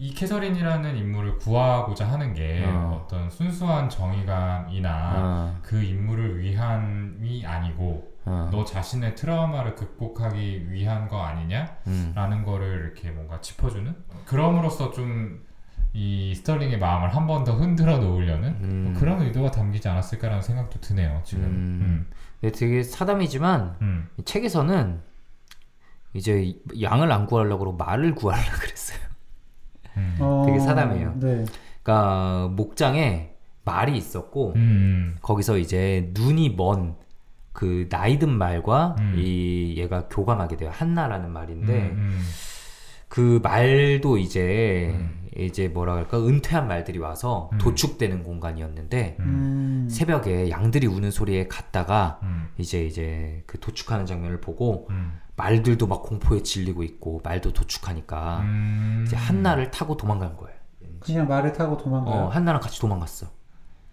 이 0.00 0.14
캐서린이라는 0.14 0.96
인물을 0.96 1.36
구하고자 1.38 2.10
하는 2.10 2.32
게 2.34 2.64
어. 2.66 3.04
어. 3.04 3.06
떤 3.08 3.28
순수한 3.30 3.88
정의감이나 3.88 5.12
어, 5.16 5.58
그 5.62 5.82
인물을 5.82 6.40
위함이 6.40 7.44
아니고 7.46 8.10
어, 8.24 8.48
너 8.50 8.64
자신의 8.64 9.14
트라우마를 9.14 9.74
극복하기 9.76 10.72
위한 10.72 11.06
거 11.06 11.22
아니냐? 11.22 11.76
음. 11.86 12.12
라는 12.14 12.42
거를 12.44 12.80
이렇게 12.94 13.10
뭔가 13.10 13.40
짚어주는 13.40 13.94
그럼으로써 14.24 14.90
좀 14.90 15.50
이 15.92 16.32
스털링의 16.36 16.78
마음을 16.78 17.12
한 17.16 17.26
번 17.26 17.42
더 17.42 17.54
흔들어 17.54 17.98
놓으려는 17.98 18.48
음. 18.60 18.84
뭐 18.92 19.00
그런 19.00 19.20
의도가 19.22 19.50
담기지 19.50 19.88
않았을까라는 19.88 20.40
생각도 20.40 20.80
드네요 20.80 21.20
지금 21.24 21.42
음. 21.44 22.06
근데 22.40 22.56
되게 22.56 22.82
사담이지만 22.84 23.76
음. 23.82 24.08
이 24.16 24.22
책에서는 24.22 25.00
이제 26.14 26.54
양을 26.80 27.10
안 27.10 27.26
구하려고 27.26 27.72
말을 27.72 28.14
구하려고 28.14 28.56
그랬어요. 28.62 29.00
음. 29.96 30.16
어, 30.20 30.44
되게 30.46 30.58
사담이에요. 30.58 31.14
네. 31.16 31.44
그러니까 31.82 32.48
목장에 32.52 33.30
말이 33.64 33.96
있었고 33.96 34.52
음. 34.56 35.16
거기서 35.20 35.58
이제 35.58 36.10
눈이 36.14 36.54
먼 36.56 37.00
그 37.52 37.86
나이든 37.90 38.30
말과 38.30 38.96
음. 39.00 39.14
이 39.18 39.74
얘가 39.76 40.06
교감하게 40.08 40.56
돼요. 40.56 40.70
한나라는 40.72 41.30
말인데 41.30 41.72
음, 41.90 42.22
그 43.08 43.40
말도 43.42 44.18
이제 44.18 44.92
음. 44.94 45.19
이제 45.36 45.68
뭐라 45.68 45.94
그럴까 45.94 46.18
은퇴한 46.26 46.66
말들이 46.66 46.98
와서 46.98 47.50
음. 47.52 47.58
도축되는 47.58 48.22
공간이었는데 48.24 49.16
음. 49.20 49.24
음. 49.24 49.88
새벽에 49.88 50.50
양들이 50.50 50.86
우는 50.86 51.10
소리에 51.10 51.46
갔다가 51.46 52.18
음. 52.22 52.48
이제 52.58 52.84
이제 52.84 53.42
그 53.46 53.58
도축하는 53.60 54.06
장면을 54.06 54.40
보고 54.40 54.88
음. 54.90 55.18
말들도 55.36 55.86
막 55.86 56.02
공포에 56.02 56.42
질리고 56.42 56.82
있고 56.82 57.20
말도 57.24 57.52
도축하니까 57.52 58.40
음. 58.40 59.04
이제 59.06 59.16
한나를 59.16 59.70
타고 59.70 59.96
도망간 59.96 60.36
거예요. 60.36 60.58
그냥 60.98 61.28
말을 61.28 61.52
타고 61.52 61.76
도망가요. 61.76 62.14
어, 62.14 62.28
한나랑 62.28 62.60
같이 62.60 62.80
도망갔어. 62.80 63.28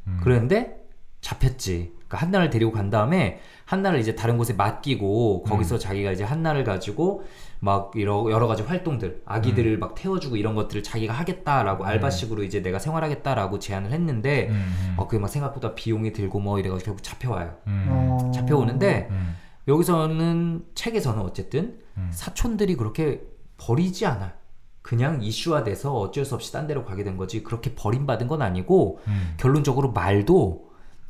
음. 0.07 0.19
그랬는데 0.23 0.86
잡혔지. 1.22 1.93
그러니까 2.07 2.18
한나를 2.18 2.49
데리고 2.49 2.72
간 2.72 2.89
다음에 2.89 3.39
한나를 3.65 3.99
이제 3.99 4.15
다른 4.15 4.38
곳에 4.38 4.53
맡기고 4.53 5.43
거기서 5.43 5.76
음. 5.76 5.80
자기가 5.80 6.11
이제 6.11 6.24
한나를 6.24 6.63
가지고 6.63 7.24
막 7.59 7.91
여러, 7.99 8.28
여러 8.32 8.47
가지 8.47 8.63
활동들 8.63 9.24
아기들을 9.26 9.78
막 9.78 9.95
태워주고 9.95 10.38
이런 10.38 10.55
것들을 10.55 10.84
자기가 10.84 11.13
하겠다라고 11.13 11.84
음. 11.84 11.88
알바식으로 11.88 12.43
이제 12.43 12.61
내가 12.61 12.80
생활하겠다라고 12.80 13.59
제안을 13.59 13.91
했는데 13.91 14.47
음. 14.49 14.53
음. 14.53 14.93
어 14.97 15.07
그게 15.07 15.20
막 15.20 15.28
생각보다 15.28 15.76
비용이 15.76 16.13
들고 16.13 16.39
뭐 16.39 16.59
이래가지고 16.59 16.86
결국 16.86 17.03
잡혀와요. 17.03 17.55
음. 17.68 17.86
어. 17.89 18.32
잡혀오는데 18.34 19.07
음. 19.11 19.36
여기서는 19.68 20.65
책에서는 20.76 21.22
어쨌든 21.22 21.80
음. 21.97 22.09
사촌들이 22.11 22.76
그렇게 22.76 23.22
버리지 23.57 24.05
않아. 24.05 24.34
그냥 24.82 25.22
이슈화돼서 25.22 25.93
어쩔 25.93 26.24
수 26.24 26.36
없이 26.36 26.53
딴 26.53 26.68
데로 26.68 26.86
가게 26.86 27.03
된 27.03 27.18
거지 27.18 27.43
그렇게 27.43 27.76
버림받은 27.76 28.28
건 28.28 28.41
아니고 28.41 28.99
음. 29.07 29.34
결론적으로 29.36 29.91
말도 29.91 30.66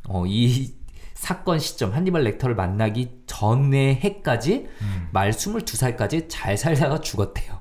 어, 0.08 0.26
이 0.26 0.74
사건 1.14 1.60
시점 1.60 1.93
한니발 1.93 2.24
렉터를 2.24 2.55
만나기 2.55 3.24
전의 3.26 3.95
해까지 3.95 4.68
음. 4.82 5.08
말 5.12 5.32
22살까지 5.32 6.28
잘 6.30 6.58
살다가 6.58 7.01
죽었대요. 7.01 7.58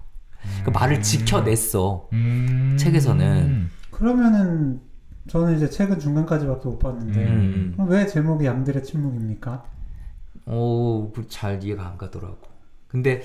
그 0.65 0.71
음. 0.71 0.73
말을 0.73 1.03
지켜냈어. 1.03 2.09
음. 2.13 2.77
책에서는. 2.79 3.71
그러면은 3.91 4.81
저는 5.29 5.57
이제 5.57 5.69
책은 5.69 5.99
중간까지밖에 5.99 6.69
못 6.69 6.79
봤는데 6.79 7.25
음. 7.25 7.73
그럼 7.75 7.91
왜 7.91 8.07
제목이 8.07 8.47
양들의 8.47 8.85
침묵입니까? 8.85 9.65
어, 10.47 11.11
그잘 11.15 11.65
이해가 11.65 11.87
안 11.87 11.99
가더라고. 11.99 12.39
근데 12.87 13.23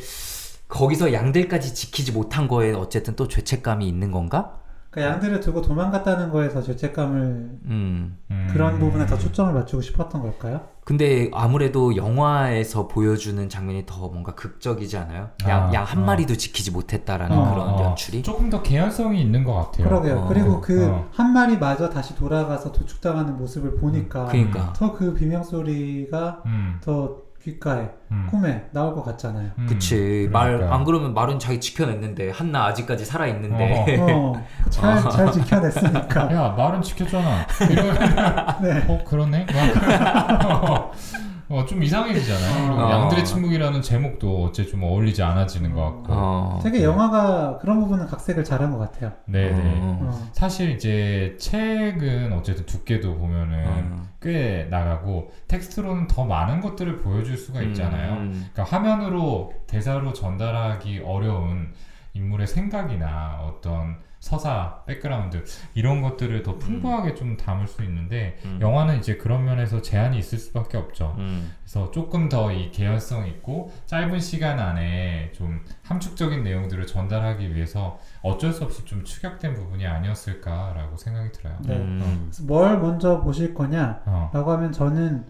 거기서 0.68 1.14
양들까지 1.14 1.76
지키지 1.76 2.14
못한 2.14 2.48
거에 2.48 2.72
어쨌든 2.72 3.16
또 3.16 3.28
죄책감이 3.28 3.88
있는 3.88 4.12
건가? 4.12 4.61
그러니까 4.92 5.14
양들을 5.14 5.40
두고 5.40 5.62
도망갔다는 5.62 6.30
거에서 6.32 6.62
죄책감을 6.62 7.22
음. 7.66 8.18
음. 8.30 8.48
그런 8.52 8.78
부분에 8.78 9.06
더 9.06 9.18
초점을 9.18 9.54
맞추고 9.54 9.82
싶었던 9.82 10.22
걸까요? 10.22 10.62
근데 10.84 11.30
아무래도 11.34 11.96
영화에서 11.96 12.88
보여주는 12.90 13.48
장면이 13.48 13.86
더 13.86 14.10
뭔가 14.10 14.36
극적이지 14.36 14.98
않아요? 14.98 15.30
양, 15.48 15.70
아, 15.70 15.74
양한 15.74 16.00
어. 16.00 16.06
마리도 16.06 16.36
지키지 16.36 16.72
못했다라는 16.72 17.38
어, 17.38 17.54
그런 17.54 17.70
어. 17.70 17.84
연출이? 17.86 18.22
조금 18.22 18.50
더 18.50 18.62
개연성이 18.62 19.22
있는 19.22 19.46
것 19.46 19.54
같아요. 19.54 19.88
그러게요. 19.88 20.20
어. 20.22 20.28
그리고 20.28 20.60
그 20.60 20.86
어. 20.90 21.08
한 21.14 21.32
마리 21.32 21.58
마저 21.58 21.90
다시 21.90 22.14
돌아가서 22.16 22.74
도축당하는 22.74 23.38
모습을 23.38 23.78
보니까 23.78 24.26
그니까. 24.26 24.74
더 24.74 24.92
그 24.92 25.14
비명 25.14 25.44
소리가 25.44 26.42
음. 26.46 26.80
더 26.84 27.18
귓가에 27.44 27.90
음. 28.12 28.28
꿈에 28.30 28.66
나올 28.72 28.94
것 28.94 29.04
같잖아요. 29.04 29.52
음. 29.58 29.66
그치. 29.68 30.30
말, 30.32 30.52
그러니까. 30.54 30.76
안 30.76 30.84
그러면 30.84 31.14
말은 31.14 31.40
자기 31.40 31.60
지켜냈는데, 31.60 32.32
한나 32.32 32.66
아직까지 32.66 33.04
살아 33.06 33.26
있는데. 33.28 33.98
어, 34.00 34.34
잘, 34.70 35.02
잘 35.10 35.32
지켜냈으니까. 35.32 36.34
야 36.34 36.50
말은 36.58 36.82
지켰잖아. 36.82 37.48
이러면 37.70 37.96
네. 38.62 38.86
어 38.88 39.04
그러네. 39.04 39.46
막 39.52 40.92
어, 41.52 41.66
좀 41.66 41.84
이상해지잖아요. 41.84 42.68
그리고 42.68 42.82
어. 42.82 42.92
양들의 42.92 43.26
침묵이라는 43.26 43.82
제목도 43.82 44.46
어째 44.46 44.66
좀 44.66 44.84
어울리지 44.84 45.22
않아지는 45.22 45.74
것 45.74 45.82
같고. 45.82 46.06
어. 46.10 46.60
되게 46.64 46.84
영화가 46.84 47.58
그런 47.60 47.80
부분은 47.82 48.08
각색을 48.08 48.44
잘한 48.44 48.72
것 48.72 48.80
같아요. 48.80 49.12
네네. 49.26 49.80
어. 49.82 50.00
어. 50.02 50.30
사실 50.32 50.72
이제 50.72 51.36
책은 51.40 52.34
어쨌든 52.34 52.66
두께도 52.66 53.18
보면은 53.18 53.66
어. 53.68 54.08
꽤 54.22 54.68
나가고 54.70 55.32
텍스트로는 55.48 56.08
더 56.08 56.26
많은 56.26 56.62
것들을 56.62 57.00
보여줄 57.00 57.38
수가 57.38 57.62
있잖아요. 57.64 58.14
음. 58.14 58.48
그러니까 58.54 58.64
화면으로 58.64 59.54
대사로 59.68 60.14
전달하기 60.14 61.02
어려운 61.06 61.74
인물의 62.14 62.48
생각이나 62.48 63.40
어떤 63.42 63.98
서사, 64.20 64.84
백그라운드 64.86 65.44
이런 65.74 66.02
것들을 66.04 66.44
더 66.44 66.60
풍부하게 66.60 67.16
좀 67.16 67.38
담을 67.38 67.68
수 67.68 67.84
있는데 67.84 68.38
음. 68.46 68.60
영화는 68.62 69.00
이제 69.00 69.18
그런 69.18 69.46
면에서 69.46 69.82
제한이 69.82 70.20
있을 70.20 70.38
수밖에 70.38 70.78
없죠. 70.78 71.16
음. 71.18 71.52
그래서 71.64 71.90
조금 71.90 72.30
더 72.30 72.52
이 72.52 72.70
개연성 72.70 73.26
있고 73.28 73.72
짧은 73.88 74.20
시간 74.20 74.60
안에 74.60 75.32
좀 75.34 75.66
함축적인 75.84 76.44
내용들을 76.44 76.86
전달하기 76.86 77.56
위해서 77.56 77.98
어쩔 78.22 78.54
수 78.54 78.64
없이 78.64 78.86
좀 78.86 79.04
축약된 79.04 79.56
부분이 79.56 79.88
아니었을까라고 79.88 80.98
생각이 80.98 81.32
들어요. 81.32 81.58
네. 81.66 81.78
음. 81.78 82.20
그래서 82.26 82.44
뭘 82.44 82.78
먼저 82.80 83.22
보실 83.22 83.56
거냐? 83.56 84.02
어. 84.06 84.30
라고 84.34 84.52
하면 84.52 84.72
저는 84.72 85.26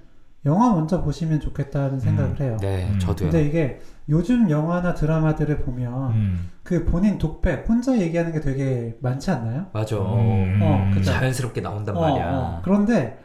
영화 0.45 0.73
먼저 0.73 1.01
보시면 1.03 1.39
좋겠다는 1.39 1.99
생각을 1.99 2.39
해요. 2.39 2.57
네, 2.61 2.89
음. 2.89 2.97
저도요. 2.99 3.29
근데 3.29 3.45
이게 3.45 3.79
요즘 4.09 4.49
영화나 4.49 4.93
드라마들을 4.93 5.59
보면 5.59 6.11
음. 6.13 6.49
그 6.63 6.83
본인 6.85 7.17
독백 7.17 7.67
혼자 7.69 7.97
얘기하는 7.97 8.31
게 8.31 8.39
되게 8.39 8.97
많지 9.01 9.29
않나요? 9.29 9.67
맞아. 9.71 9.97
음. 9.97 10.59
어, 10.61 10.89
그쵸. 10.93 11.11
자연스럽게 11.11 11.61
나온단 11.61 11.95
어, 11.95 12.01
말이야. 12.01 12.31
어. 12.31 12.61
그런데 12.63 13.19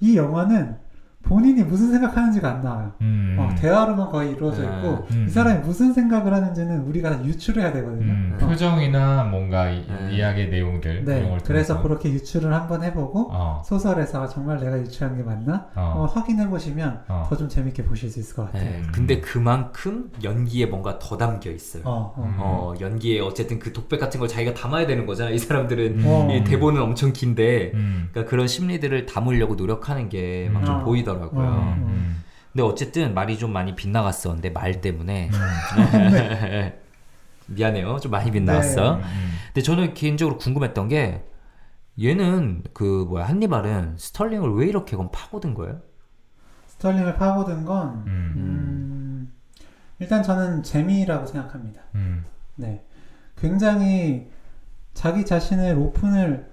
이 0.00 0.16
영화는 0.16 0.76
본인이 1.26 1.62
무슨 1.64 1.90
생각하는지가 1.90 2.48
안 2.48 2.60
나와요. 2.62 2.92
음. 3.00 3.36
어, 3.38 3.54
대화로만 3.58 4.10
거의 4.10 4.32
이루어져 4.32 4.66
아, 4.66 4.76
있고 4.78 5.06
음. 5.10 5.26
이 5.28 5.30
사람이 5.30 5.60
무슨 5.60 5.92
생각을 5.92 6.32
하는지는 6.32 6.82
우리가 6.82 7.24
유추해야 7.24 7.72
되거든요. 7.72 8.12
음, 8.12 8.32
어. 8.34 8.46
표정이나 8.46 9.24
뭔가 9.24 9.68
이, 9.68 9.84
네. 9.86 10.16
이야기의 10.16 10.48
내용들 10.50 11.04
네, 11.04 11.28
걸 11.28 11.40
그래서. 11.44 11.82
그렇게 11.82 12.10
유추를 12.10 12.52
한번 12.54 12.82
해보고 12.84 13.30
어, 13.32 13.62
소설에서 13.64 14.28
정말 14.28 14.58
내가 14.60 14.78
유추한 14.78 15.16
게 15.16 15.22
맞나 15.22 15.66
어, 15.74 15.94
어, 15.96 16.06
확인해 16.06 16.48
보시면 16.48 17.00
어. 17.08 17.26
더좀 17.28 17.48
재밌게 17.48 17.84
보실 17.84 18.08
수 18.08 18.20
있을 18.20 18.36
것 18.36 18.46
같아요. 18.46 18.70
네, 18.70 18.78
음. 18.78 18.88
근데 18.92 19.20
그만큼 19.20 20.10
연기에 20.22 20.66
뭔가 20.66 20.98
더 20.98 21.16
담겨 21.16 21.50
있어요. 21.50 21.82
어, 21.84 22.14
어. 22.16 22.22
음. 22.24 22.34
어, 22.38 22.74
연기에 22.80 23.20
어쨌든 23.20 23.58
그 23.58 23.72
독백 23.72 23.98
같은 23.98 24.20
걸 24.20 24.28
자기가 24.28 24.54
담아야 24.54 24.86
되는 24.86 25.06
거잖아. 25.06 25.30
이 25.30 25.38
사람들은 25.38 26.02
어. 26.04 26.28
이 26.32 26.44
대본은 26.44 26.80
엄청 26.80 27.12
긴데 27.12 27.72
음, 27.74 28.08
그러니까 28.12 28.30
그런 28.30 28.46
심리들을 28.46 29.06
담으려고 29.06 29.56
노력하는 29.56 30.08
게 30.08 30.48
막좀 30.52 30.76
어. 30.76 30.84
보이더라고요. 30.84 31.15
어. 31.24 31.74
음, 31.78 32.22
근데 32.52 32.62
어쨌든 32.62 33.14
말이 33.14 33.38
좀 33.38 33.52
많이 33.52 33.74
빗나갔어. 33.74 34.30
근데 34.30 34.50
말 34.50 34.80
때문에 34.80 35.30
음, 35.32 36.72
미안해요. 37.48 37.98
좀 38.00 38.10
많이 38.10 38.30
빗나갔어. 38.30 38.96
음, 38.96 39.02
음. 39.02 39.30
근데 39.46 39.62
저는 39.62 39.94
개인적으로 39.94 40.38
궁금했던 40.38 40.88
게 40.88 41.24
얘는 42.02 42.62
그 42.74 43.06
뭐야 43.08 43.26
한니발은 43.26 43.96
스털링을 43.98 44.54
왜 44.54 44.66
이렇게 44.66 44.96
그럼 44.96 45.10
파고든 45.12 45.54
거예요? 45.54 45.80
스털링을 46.66 47.16
파고든 47.16 47.64
건 47.64 48.04
음, 48.06 48.32
음, 48.36 49.32
일단 49.98 50.22
저는 50.22 50.62
재미라고 50.62 51.26
생각합니다. 51.26 51.80
음, 51.94 52.24
네, 52.56 52.84
굉장히 53.36 54.28
자기 54.92 55.24
자신을 55.24 55.76
오픈을 55.78 56.50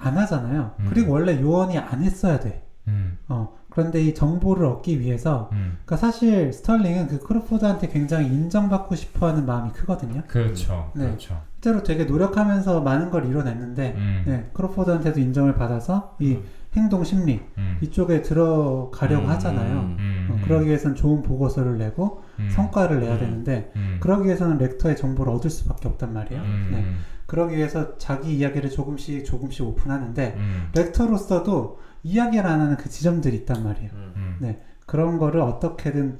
안 0.00 0.18
하잖아요. 0.18 0.74
음. 0.80 0.86
그리고 0.88 1.12
원래 1.12 1.40
요원이 1.40 1.78
안 1.78 2.02
했어야 2.02 2.40
돼. 2.40 2.66
음, 2.88 3.18
어, 3.28 3.56
그런데 3.72 4.02
이 4.02 4.14
정보를 4.14 4.66
얻기 4.66 5.00
위해서 5.00 5.48
음. 5.52 5.78
그러니까 5.84 5.96
사실 5.96 6.52
스털링은 6.52 7.08
그 7.08 7.18
크로포드한테 7.20 7.88
굉장히 7.88 8.26
인정받고 8.26 8.94
싶어하는 8.94 9.46
마음이 9.46 9.72
크거든요. 9.72 10.22
그렇죠, 10.28 10.90
네. 10.94 11.06
그렇죠. 11.06 11.40
실제로 11.54 11.82
되게 11.82 12.04
노력하면서 12.04 12.82
많은 12.82 13.10
걸 13.10 13.24
이뤄냈는데 13.26 13.94
음, 13.96 14.22
네, 14.26 14.50
크로포드한테도 14.52 15.20
인정을 15.20 15.54
받아서 15.54 16.16
이 16.18 16.34
음. 16.34 16.44
행동 16.74 17.04
심리 17.04 17.40
음, 17.58 17.78
이쪽에 17.80 18.22
들어가려고 18.22 19.24
음, 19.24 19.30
하잖아요. 19.30 19.72
음, 19.72 20.28
어, 20.30 20.34
음, 20.34 20.42
그러기 20.44 20.66
위해서는 20.66 20.96
좋은 20.96 21.22
보고서를 21.22 21.78
내고 21.78 22.22
음, 22.40 22.48
성과를 22.50 23.00
내야 23.00 23.14
음. 23.14 23.18
되는데 23.18 23.72
음, 23.76 23.98
그러기 24.00 24.26
위해서는 24.26 24.58
렉터의 24.58 24.96
정보를 24.96 25.32
얻을 25.32 25.50
수밖에 25.50 25.88
없단 25.88 26.12
말이에요. 26.12 26.42
음, 26.42 26.68
네. 26.72 26.84
그러기 27.26 27.56
위해서 27.56 27.96
자기 27.96 28.36
이야기를 28.36 28.70
조금씩 28.70 29.24
조금씩 29.24 29.66
오픈하는데 29.66 30.34
음, 30.36 30.68
렉터로서도 30.74 31.78
이야기를 32.02 32.44
안 32.46 32.60
하는 32.60 32.76
그 32.76 32.88
지점들이 32.88 33.36
있단 33.38 33.62
말이에요. 33.62 33.90
음. 33.92 34.12
음, 34.16 34.36
네. 34.40 34.60
그런 34.86 35.18
거를 35.18 35.40
어떻게든 35.40 36.18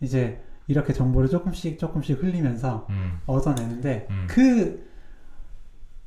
이제 0.00 0.42
이렇게 0.66 0.92
정보를 0.92 1.28
조금씩 1.28 1.78
조금씩 1.78 2.22
흘리면서 2.22 2.86
음, 2.90 3.18
얻어내는데 3.26 4.06
음. 4.10 4.26
그 4.28 4.88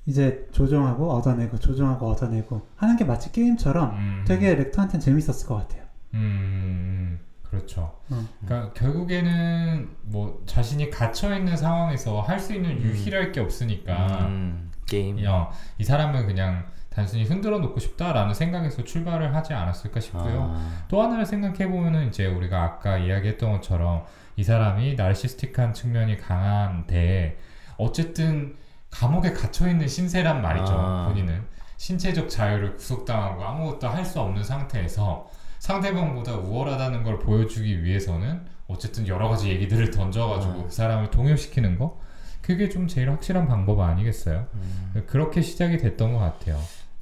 이제 0.06 0.48
조정하고 0.52 1.12
얻어내고 1.12 1.60
조정하고 1.60 2.10
얻어내고 2.10 2.68
하는 2.78 2.96
게 2.96 3.04
마치 3.04 3.32
게임처럼 3.32 3.90
음, 3.92 4.24
되게 4.26 4.56
렉터한테는 4.56 5.02
재밌었을 5.02 5.48
것 5.48 5.56
같아요. 5.56 5.84
음, 6.14 6.20
음, 6.20 7.20
그렇죠. 7.44 7.94
어. 8.10 8.26
그러니까 8.46 8.74
결국에는 8.74 9.90
뭐 10.04 10.42
자신이 10.46 10.90
갇혀 10.90 11.36
있는 11.36 11.58
상황에서 11.58 12.22
할 12.22 12.40
수 12.40 12.54
있는 12.54 12.82
유일할 12.82 13.32
게 13.34 13.42
없으니까 13.42 14.28
음, 14.28 14.72
게임. 14.86 15.18
어, 15.28 15.50
이 15.78 15.84
사람은 15.84 16.26
그냥 16.26 16.66
단순히 16.98 17.26
흔들어 17.26 17.60
놓고 17.60 17.80
싶다라는 17.80 18.34
생각에서 18.34 18.84
출발을 18.84 19.36
하지 19.36 19.54
않았을까 19.54 20.00
싶고요. 20.00 20.52
아, 20.56 20.86
또 20.88 21.00
하나를 21.04 21.28
생각해 21.28 21.70
보면은 21.70 22.08
이제 22.08 22.26
우리가 22.26 22.64
아까 22.64 22.98
이야기했던 22.98 23.52
것처럼 23.52 24.04
이 24.36 24.44
사람이 24.44 24.96
나르시스틱한 24.96 25.76
측면이 25.76 26.18
강한데 26.18 27.38
어쨌든 27.78 28.56
감옥에 28.90 29.34
갇혀 29.34 29.68
있는 29.70 29.88
신세란 29.88 30.42
말이죠. 30.42 30.74
아. 30.76 31.06
본인은 31.08 31.44
신체적 31.78 32.32
자유를 32.32 32.78
구속당하고 32.78 33.44
아무것도 33.44 33.88
할 33.88 34.04
수 34.04 34.20
없는 34.20 34.44
상태에서 34.44 35.28
상대방보다 35.60 36.34
우월하다는 36.38 37.04
걸 37.04 37.20
보여주기 37.20 37.84
위해서는 37.84 38.42
어쨌든 38.68 39.08
여러 39.08 39.30
가지 39.30 39.50
얘기들을 39.50 39.92
던져가지고 39.92 40.54
아. 40.62 40.64
그 40.64 40.72
사람을 40.72 41.12
동요시키는 41.12 41.78
거 41.78 42.00
그게 42.42 42.70
좀 42.70 42.88
제일 42.88 43.12
확실한 43.12 43.48
방법 43.48 43.82
아니겠어요? 43.82 44.48
음. 44.56 45.04
그렇게 45.06 45.44
시작이 45.44 45.78
됐던 45.78 46.14
것 46.14 46.20
같아요. 46.20 46.58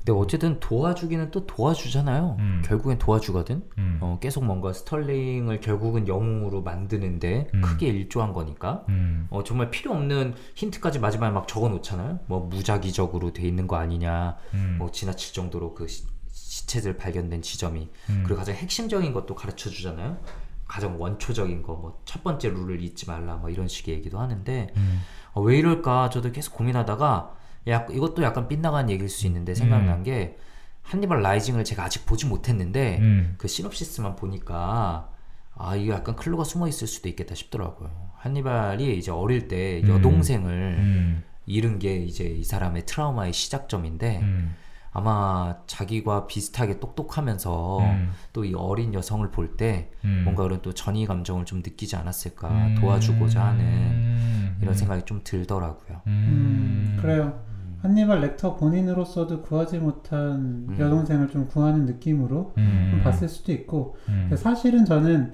근데 0.05 0.19
어쨌든 0.19 0.59
도와주기는 0.59 1.31
또 1.31 1.47
도와주잖아요. 1.47 2.35
음. 2.37 2.61
결국엔 2.63 2.99
도와주거든. 2.99 3.63
음, 3.79 3.97
어, 4.01 4.19
계속 4.21 4.45
뭔가 4.45 4.71
스털링을 4.71 5.61
결국은 5.61 6.07
영웅으로 6.07 6.61
만드는데 6.61 7.47
음. 7.55 7.61
크게 7.61 7.87
일조한 7.87 8.31
거니까. 8.31 8.85
음, 8.89 9.25
어, 9.31 9.43
정말 9.43 9.71
필요 9.71 9.93
없는 9.93 10.35
힌트까지 10.53 10.99
마지막에 10.99 11.33
막 11.33 11.47
적어 11.47 11.69
놓잖아요. 11.69 12.19
뭐 12.27 12.41
무작위적으로 12.41 13.33
돼 13.33 13.47
있는 13.47 13.65
거 13.65 13.77
아니냐. 13.77 14.37
음, 14.53 14.75
뭐 14.77 14.91
지나칠 14.91 15.33
정도로 15.33 15.73
그 15.73 15.87
시, 15.87 16.03
시체들 16.31 16.97
발견된 16.97 17.41
지점이. 17.41 17.89
음, 18.11 18.21
그리고 18.23 18.37
가장 18.37 18.53
핵심적인 18.53 19.11
것도 19.11 19.33
가르쳐 19.33 19.71
주잖아요. 19.71 20.17
가장 20.67 21.01
원초적인 21.01 21.63
거, 21.63 21.73
뭐 21.73 22.01
첫 22.05 22.23
번째 22.23 22.49
룰을 22.49 22.79
잊지 22.81 23.07
말라, 23.07 23.35
뭐 23.37 23.49
이런 23.49 23.67
식의 23.67 23.95
얘기도 23.95 24.19
하는데 24.19 24.67
음, 24.77 25.01
어, 25.33 25.41
왜 25.41 25.57
이럴까 25.57 26.09
저도 26.11 26.31
계속 26.31 26.53
고민하다가 26.53 27.33
약 27.67 27.89
이것도 27.91 28.21
약간 28.23 28.47
빗나간 28.47 28.89
얘기일 28.89 29.09
수 29.09 29.25
있는데 29.27 29.55
생각난 29.55 30.03
게 30.03 30.37
한니발 30.83 31.21
라이징을 31.21 31.63
제가 31.63 31.83
아직 31.83 32.05
보지 32.05 32.27
못했는데 32.27 32.99
음, 32.99 33.35
그 33.37 33.47
시놉시스만 33.47 34.15
보니까 34.15 35.09
아 35.55 35.75
이게 35.75 35.91
약간 35.91 36.15
클루가 36.15 36.43
숨어 36.43 36.67
있을 36.67 36.87
수도 36.87 37.09
있겠다 37.09 37.33
싶더라고요. 37.33 37.89
한니발이 38.17 38.97
이제 38.97 39.11
어릴 39.11 39.47
때 39.47 39.81
음. 39.83 39.89
여동생을 39.89 40.51
음, 40.51 41.23
잃은 41.45 41.79
게 41.79 41.97
이제 41.97 42.25
이 42.25 42.43
사람의 42.43 42.85
트라우마의 42.85 43.33
시작점인데 43.33 44.19
음, 44.21 44.55
아마 44.91 45.57
자기와 45.67 46.27
비슷하게 46.27 46.79
똑똑하면서 46.79 47.79
음, 47.79 48.11
또이 48.33 48.53
어린 48.53 48.93
여성을 48.93 49.29
볼때 49.31 49.91
음. 50.03 50.21
뭔가 50.23 50.43
그런 50.43 50.61
또 50.61 50.73
전이 50.73 51.05
감정을 51.05 51.45
좀 51.45 51.59
느끼지 51.59 51.95
않았을까 51.95 52.47
음, 52.47 52.75
도와주고자 52.79 53.43
하는 53.43 53.63
음, 53.65 54.57
이런 54.61 54.73
음, 54.73 54.77
생각이 54.77 55.03
좀 55.05 55.21
들더라고요. 55.23 56.01
음, 56.07 56.97
그래요. 57.01 57.54
한니발 57.85 58.21
렉터 58.21 58.55
본인으로서도 58.55 59.41
구하지 59.43 59.77
못한 59.79 60.65
음. 60.69 60.75
여동생을 60.79 61.29
좀 61.29 61.47
구하는 61.47 61.85
느낌으로 61.85 62.53
음, 62.57 62.87
좀 62.91 63.03
봤을 63.03 63.29
수도 63.29 63.51
있고 63.51 63.95
음, 64.09 64.31
사실은 64.35 64.85
저는 64.85 65.33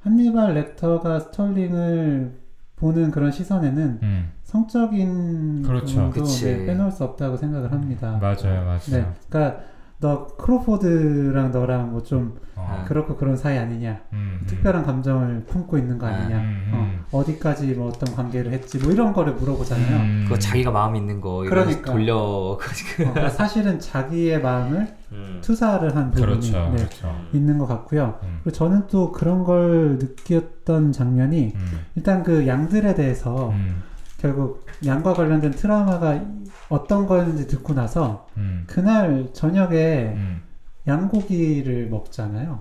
한니발 0.00 0.54
렉터가 0.54 1.20
스털링을 1.20 2.32
보는 2.76 3.10
그런 3.10 3.32
시선에는 3.32 3.98
음, 4.02 4.30
성적인 4.44 5.62
그렇죠. 5.62 6.10
부분도. 6.10 6.24
네, 6.24 6.66
빼놓을 6.66 6.92
수 6.92 7.02
없다고 7.02 7.36
생각을 7.36 7.72
합니다. 7.72 8.18
맞아요, 8.20 8.64
맞아요. 8.64 8.78
네, 8.90 9.06
그러니까 9.28 9.60
너 10.00 10.28
크로포드랑 10.36 11.50
너랑 11.50 11.90
뭐좀 11.90 12.38
어, 12.54 12.84
그렇고 12.86 13.16
그런 13.16 13.36
사이 13.36 13.56
아니냐, 13.56 14.00
음, 14.12 14.38
음. 14.40 14.46
특별한 14.46 14.84
감정을 14.84 15.44
품고 15.46 15.78
있는 15.78 15.98
거 15.98 16.06
아니냐, 16.06 16.36
음, 16.38 16.70
음. 16.72 17.04
어, 17.10 17.18
어디까지 17.18 17.74
뭐 17.74 17.88
어떤 17.88 18.14
관계를 18.14 18.52
했지, 18.52 18.78
뭐 18.78 18.92
이런 18.92 19.12
거를 19.12 19.34
물어보잖아요. 19.34 19.96
음. 19.96 20.24
그거 20.24 20.38
자기가 20.38 20.70
마음 20.70 20.96
있는 20.96 21.20
거 21.20 21.38
그러니까. 21.38 21.92
돌려 21.92 22.16
어, 22.16 22.58
그러니까 22.96 23.30
사실은 23.30 23.78
자기의 23.78 24.42
마음을 24.42 24.88
음. 25.12 25.38
투사를 25.40 25.94
한 25.96 26.10
부분이 26.10 26.26
그렇죠, 26.26 26.70
네, 26.70 26.76
그렇죠. 26.76 27.14
있는 27.32 27.58
것 27.58 27.66
같고요. 27.66 28.18
음, 28.22 28.40
그리고 28.42 28.56
저는 28.56 28.88
또 28.88 29.12
그런 29.12 29.44
걸 29.44 29.98
느꼈던 29.98 30.92
장면이 30.92 31.52
음, 31.54 31.78
일단 31.94 32.22
그 32.22 32.46
양들에 32.46 32.94
대해서 32.94 33.50
음, 33.50 33.82
결국 34.18 34.66
양과 34.84 35.14
관련된 35.14 35.52
트라우마가 35.52 36.20
어떤 36.68 37.06
거였는지 37.06 37.46
듣고 37.46 37.72
나서 37.72 38.26
음, 38.36 38.64
그날 38.66 39.28
저녁에 39.32 40.12
음. 40.14 40.42
양고기를 40.86 41.88
먹잖아요. 41.88 42.60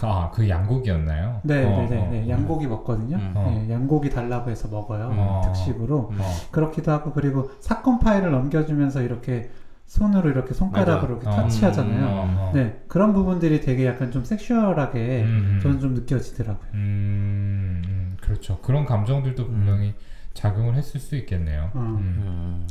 아, 0.00 0.30
그 0.32 0.48
양고기였나요? 0.48 1.40
네, 1.42 1.64
어, 1.64 1.80
네, 1.80 1.88
네, 1.88 1.98
어, 1.98 2.10
네. 2.10 2.24
어. 2.24 2.28
양고기 2.28 2.66
먹거든요. 2.68 3.16
음. 3.16 3.32
어. 3.34 3.50
네, 3.66 3.72
양고기 3.72 4.10
달라고 4.10 4.50
해서 4.50 4.68
먹어요. 4.68 5.10
어. 5.12 5.42
특식으로. 5.46 6.12
어, 6.12 6.36
그렇기도 6.52 6.92
하고 6.92 7.12
그리고 7.12 7.50
사건 7.60 7.98
파일을 7.98 8.30
넘겨주면서 8.30 9.02
이렇게 9.02 9.50
손으로 9.86 10.30
이렇게 10.30 10.54
손가락으로 10.54 11.14
이렇게. 11.14 11.28
어. 11.28 11.32
터치하잖아요. 11.32 12.06
어, 12.06 12.50
어. 12.50 12.52
네, 12.54 12.80
그런 12.86 13.12
부분들이 13.12 13.60
되게 13.60 13.86
약간 13.86 14.12
좀 14.12 14.24
섹슈얼하게 14.24 15.22
음, 15.24 15.58
저는 15.62 15.80
좀 15.80 15.94
느껴지더라고요. 15.94 16.70
음, 16.74 17.82
음, 17.86 18.16
그렇죠. 18.20 18.58
그런 18.60 18.84
감정들도 18.84 19.46
분명히 19.46 19.94
작용을 20.34 20.74
했을 20.74 21.00
수 21.00 21.16
있겠네요. 21.16 21.70
어. 21.74 21.78
음. 21.78 21.96
음. 21.98 22.68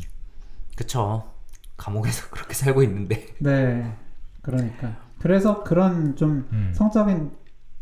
그쵸. 0.76 1.32
감옥에서 1.76 2.30
그렇게 2.32 2.53
살고 2.53 2.84
있는데. 2.84 3.26
네, 3.39 3.93
그러니까 4.41 4.95
그래서 5.20 5.64
그런 5.64 6.16
좀 6.16 6.47
음. 6.51 6.72
성적인 6.74 7.32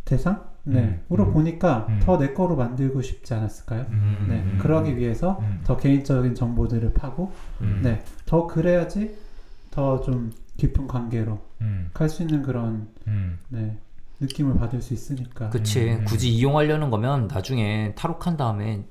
대상, 0.04 0.50
네, 0.64 0.80
음, 0.82 1.06
으로 1.12 1.26
음. 1.26 1.34
보니까 1.34 1.86
음. 1.90 2.00
더내 2.04 2.34
거로 2.34 2.56
만들고 2.56 3.02
싶지 3.02 3.34
않았을까요? 3.34 3.86
음, 3.90 4.26
네, 4.30 4.36
음, 4.42 4.58
그러기 4.62 4.98
위해서 4.98 5.38
음. 5.42 5.62
더 5.64 5.78
개인적인 5.78 6.36
정보들을 6.36 6.94
파고, 6.94 7.32
음. 7.62 7.82
네, 7.84 8.04
더 8.26 8.48
그래야지 8.48 9.18
더 9.72 10.02
좀 10.02 10.32
깊은 10.58 10.88
관계로 10.88 11.42
음, 11.62 11.90
갈수 11.94 12.22
있는 12.24 12.42
그런 12.42 12.88
음, 13.08 13.38
네, 13.50 13.78
느낌을 14.22 14.56
받을 14.56 14.82
수 14.82 14.94
있으니까. 14.94 15.50
그치. 15.50 15.92
음. 15.92 16.06
굳이 16.06 16.30
이용하려는 16.34 16.90
거면 16.90 17.28
나중에 17.28 17.94
탈옥한 17.96 18.38
다음에 18.38 18.86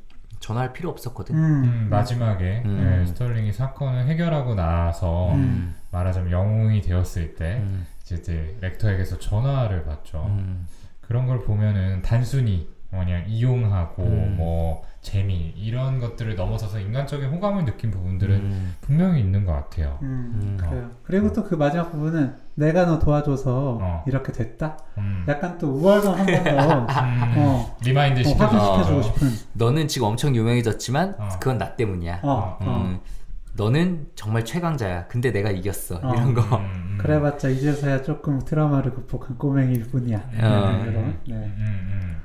전화할 0.45 0.75
필요 0.75 0.91
없었거든. 0.91 1.35
음, 1.35 1.87
마지막에 1.89 2.63
음. 2.67 2.77
네, 2.85 3.07
스털링이 3.07 3.51
사건을 3.53 4.07
해결하고 4.07 4.55
나서 4.55 5.33
음. 5.33 5.75
말하자면 5.91 6.31
영웅이 6.31 6.83
되었을 6.83 7.35
때 7.35 7.63
음, 7.63 7.87
이제, 8.03 8.17
이제 8.17 8.57
렉터에게서 8.61 9.19
전화를 9.19 9.85
받죠. 9.85 10.27
음, 10.29 10.67
그런 11.01 11.27
걸 11.27 11.41
보면은 11.41 12.03
단순히 12.03 12.69
그냥 12.99 13.25
이용하고 13.27 14.03
음. 14.03 14.35
뭐 14.37 14.83
재미 15.01 15.53
이런 15.57 16.01
것들을 16.01 16.35
넘어서서 16.35 16.81
인간적인 16.81 17.29
호감을 17.29 17.65
느낀 17.67 17.91
부분들은 17.91 18.35
음, 18.37 18.75
분명히 18.81 19.21
있는 19.21 19.45
것 19.45 19.53
같아요. 19.53 19.99
음, 20.03 20.33
음. 20.43 20.57
그래요. 20.59 20.91
그리고 21.03 21.33
또 21.33 21.45
그 21.45 21.55
마지막 21.57 21.91
부분은 21.93 22.35
내가 22.55 22.87
너 22.87 22.99
도와줘서 22.99 23.79
어. 23.81 24.05
이렇게 24.07 24.33
됐다. 24.33 24.79
음. 24.99 25.25
약간 25.29 25.59
또 25.59 25.69
우월감 25.73 26.15
한 26.15 26.27
번더 26.27 26.83
음. 27.05 27.35
어, 27.37 27.77
remind 27.83 28.21
어, 28.21 28.25
시켜주고. 28.25 29.03
싶은. 29.03 29.29
너는 29.53 29.89
지금 29.89 30.09
엄청 30.09 30.35
유명해졌지만 30.35 31.17
어. 31.19 31.29
그건 31.39 31.59
나 31.59 31.77
때문이야. 31.77 32.21
어, 32.23 32.57
어. 32.61 32.83
음, 32.87 33.01
너는 33.57 34.07
정말 34.15 34.45
최강자야. 34.45 35.07
근데 35.09 35.31
내가 35.33 35.51
이겼어. 35.51 35.97
어. 36.03 36.15
이런 36.15 36.33
거. 36.35 36.41
음, 36.57 36.65
음. 36.65 36.99
그래봤자 36.99 37.51
이제서야 37.51 38.03
조금 38.03 38.41
트라우마를 38.41 38.95
극복한 38.95 39.37
꼬맹이일 39.37 39.85
뿐이야. 39.91 40.17
어. 40.19 40.83
이런, 40.87 41.19
네. 41.29 41.35
음, 41.35 41.55
음. 41.59 42.17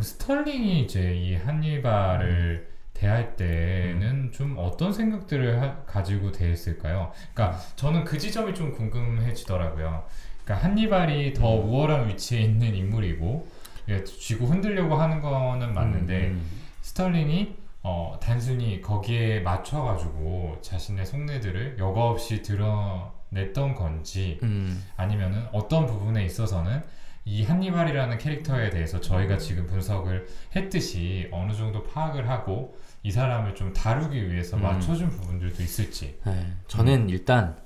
스털링이 0.00 0.82
이제 0.82 1.14
이 1.14 1.34
한니발을 1.36 2.68
대할 2.94 3.36
때는 3.36 4.30
좀 4.32 4.56
어떤 4.58 4.92
생각들을 4.92 5.60
하- 5.60 5.76
가지고 5.84 6.32
대했을까요? 6.32 7.12
그러니까 7.32 7.58
저는 7.76 8.04
그 8.04 8.18
지점이 8.18 8.54
좀 8.54 8.72
궁금해지더라고요. 8.72 10.04
그러니까 10.44 10.66
한니발이 10.66 11.34
더 11.34 11.48
우월한 11.48 12.08
위치에 12.08 12.40
있는 12.40 12.74
인물이고 12.74 13.48
예, 13.88 14.02
쥐고 14.04 14.46
흔들려고 14.46 14.94
하는 14.94 15.20
거는 15.20 15.74
맞는데 15.74 16.28
음, 16.28 16.50
스털링이 16.82 17.56
어, 17.82 18.18
단순히 18.22 18.80
거기에 18.80 19.40
맞춰가지고 19.40 20.58
자신의 20.62 21.04
속내들을 21.04 21.76
여과 21.78 22.06
없이 22.08 22.40
드러냈던 22.42 23.74
건지 23.74 24.38
음, 24.42 24.82
아니면은 24.96 25.44
어떤 25.52 25.86
부분에 25.86 26.24
있어서는 26.24 26.82
이 27.26 27.42
한니발이라는 27.42 28.18
캐릭터에 28.18 28.70
대해서 28.70 29.00
저희가 29.00 29.38
지금 29.38 29.66
분석을 29.66 30.26
했듯이 30.54 31.28
어느 31.32 31.52
정도 31.52 31.82
파악을 31.84 32.28
하고 32.28 32.76
이 33.02 33.10
사람을 33.10 33.54
좀 33.54 33.72
다루기 33.72 34.30
위해서 34.30 34.56
음. 34.56 34.62
맞춰준 34.62 35.10
부분들도 35.10 35.62
있을지. 35.62 36.18
네, 36.24 36.46
저는 36.68 37.08
일단 37.08 37.56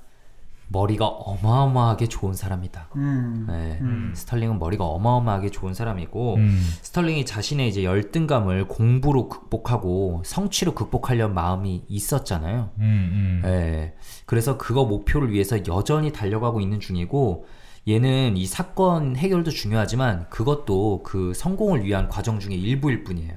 머리가 0.69 1.07
어마어마하게 1.07 2.07
좋은 2.07 2.33
사람이다. 2.33 2.89
음. 2.95 3.47
네, 3.49 3.79
음. 3.81 4.13
스털링은 4.15 4.59
머리가 4.59 4.85
어마어마하게 4.85 5.49
좋은 5.49 5.73
사람이고 5.73 6.35
음. 6.35 6.61
스털링이 6.83 7.25
자신의 7.25 7.67
이제 7.67 7.83
열등감을 7.83 8.67
공부로 8.67 9.27
극복하고 9.27 10.21
성취로 10.25 10.73
극복하려는 10.73 11.33
마음이 11.33 11.83
있었잖아요. 11.87 12.69
음, 12.77 13.41
음. 13.43 13.49
예. 13.49 13.93
그래서 14.25 14.57
그거 14.57 14.85
목표를 14.85 15.31
위해서 15.31 15.57
여전히 15.67 16.13
달려가고 16.13 16.61
있는 16.61 16.79
중이고 16.79 17.45
얘는 17.89 18.37
이 18.37 18.45
사건 18.45 19.15
해결도 19.15 19.51
중요하지만 19.51 20.29
그것도 20.29 21.01
그 21.03 21.33
성공을 21.33 21.83
위한 21.83 22.07
과정 22.07 22.39
중에 22.39 22.53
일부일 22.53 23.03
뿐이에요. 23.03 23.33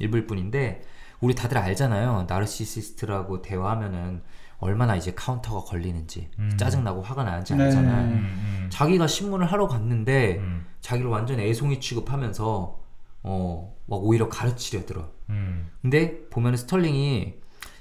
일부일 0.00 0.26
뿐인데 0.26 0.82
우리 1.20 1.34
다들 1.34 1.56
알잖아요. 1.56 2.26
나르시시스트라고 2.28 3.42
대화하면은 3.42 4.22
얼마나 4.58 4.96
이제 4.96 5.12
카운터가 5.14 5.64
걸리는지 5.64 6.28
음. 6.38 6.56
짜증나고 6.58 7.02
화가 7.02 7.24
나는지 7.24 7.54
네. 7.54 7.64
알잖아요. 7.64 8.04
음, 8.04 8.12
음. 8.12 8.68
자기가 8.70 9.06
신문을 9.06 9.46
하러 9.50 9.68
갔는데 9.68 10.38
음, 10.38 10.66
자기를 10.80 11.10
완전 11.10 11.38
애송이 11.40 11.80
취급하면서 11.80 12.80
어 13.22 13.72
막 13.92 14.02
오히려 14.04 14.28
가르치려 14.28 14.86
들어. 14.86 15.10
음. 15.28 15.68
근데 15.82 16.26
보면 16.30 16.56
스털링이 16.56 17.34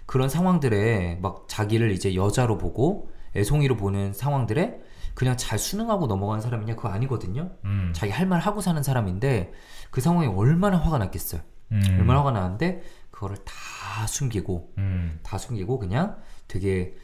그런 0.05 0.27
상황들에 0.27 1.19
막 1.21 1.45
자기를 1.47 1.91
이제 1.91 2.15
여자로 2.15 2.57
보고 2.57 3.09
애송이로 3.35 3.77
보는 3.77 4.11
상황들에 4.11 4.81
그냥 5.13 5.37
잘 5.37 5.59
수능하고 5.59 6.07
넘어가는 6.07 6.41
사람이냐 6.41 6.75
그거 6.75 6.89
아니거든요. 6.89 7.51
음. 7.65 7.91
자기 7.95 8.11
할 8.11 8.25
말 8.27 8.39
하고 8.39 8.61
사는 8.61 8.81
사람인데 8.81 9.51
그 9.91 10.01
상황이 10.01 10.27
얼마나 10.27 10.77
화가 10.77 10.97
났겠어요. 10.99 11.41
음. 11.71 11.81
얼마나 11.99 12.19
화가 12.19 12.31
나는데 12.31 12.81
그거를 13.11 13.37
다 13.43 14.07
숨기고 14.07 14.73
음. 14.77 15.19
다 15.23 15.37
숨기고 15.37 15.79
그냥 15.79 16.17
되게 16.47 16.95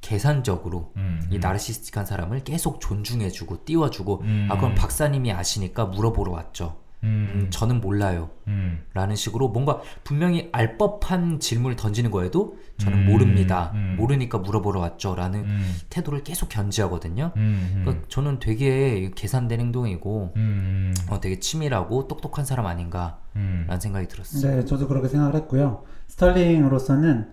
계산적으로 0.00 0.92
음. 0.96 1.26
이 1.30 1.38
나르시스틱한 1.38 2.04
사람을 2.06 2.44
계속 2.44 2.80
존중해주고 2.80 3.64
띄워주고 3.64 4.20
음. 4.22 4.48
아 4.50 4.56
그럼 4.58 4.74
박사님이 4.74 5.32
아시니까 5.32 5.86
물어보러 5.86 6.30
왔죠. 6.32 6.83
음, 7.04 7.28
음. 7.34 7.46
저는 7.50 7.80
몰라요. 7.80 8.30
음. 8.48 8.80
라는 8.94 9.14
식으로 9.14 9.48
뭔가 9.48 9.80
분명히 10.02 10.48
알 10.52 10.76
법한 10.78 11.38
질문을 11.40 11.76
던지는 11.76 12.10
거에도 12.10 12.56
저는 12.78 12.98
음, 13.00 13.06
모릅니다. 13.06 13.70
음. 13.74 13.96
모르니까 13.98 14.38
물어보러 14.38 14.80
왔죠. 14.80 15.14
라는 15.14 15.40
음. 15.40 15.74
태도를 15.90 16.24
계속 16.24 16.48
견지하거든요. 16.48 17.32
음. 17.36 17.82
그러니까 17.82 18.06
저는 18.08 18.40
되게 18.40 19.10
계산된 19.14 19.60
행동이고 19.60 20.32
음. 20.36 20.94
어, 21.08 21.20
되게 21.20 21.38
치밀하고 21.38 22.08
똑똑한 22.08 22.44
사람 22.44 22.66
아닌가 22.66 23.18
음. 23.36 23.64
라는 23.68 23.80
생각이 23.80 24.08
들었어요. 24.08 24.56
네, 24.56 24.64
저도 24.64 24.88
그렇게 24.88 25.08
생각을 25.08 25.34
했고요. 25.36 25.84
스털링으로서는 26.08 27.32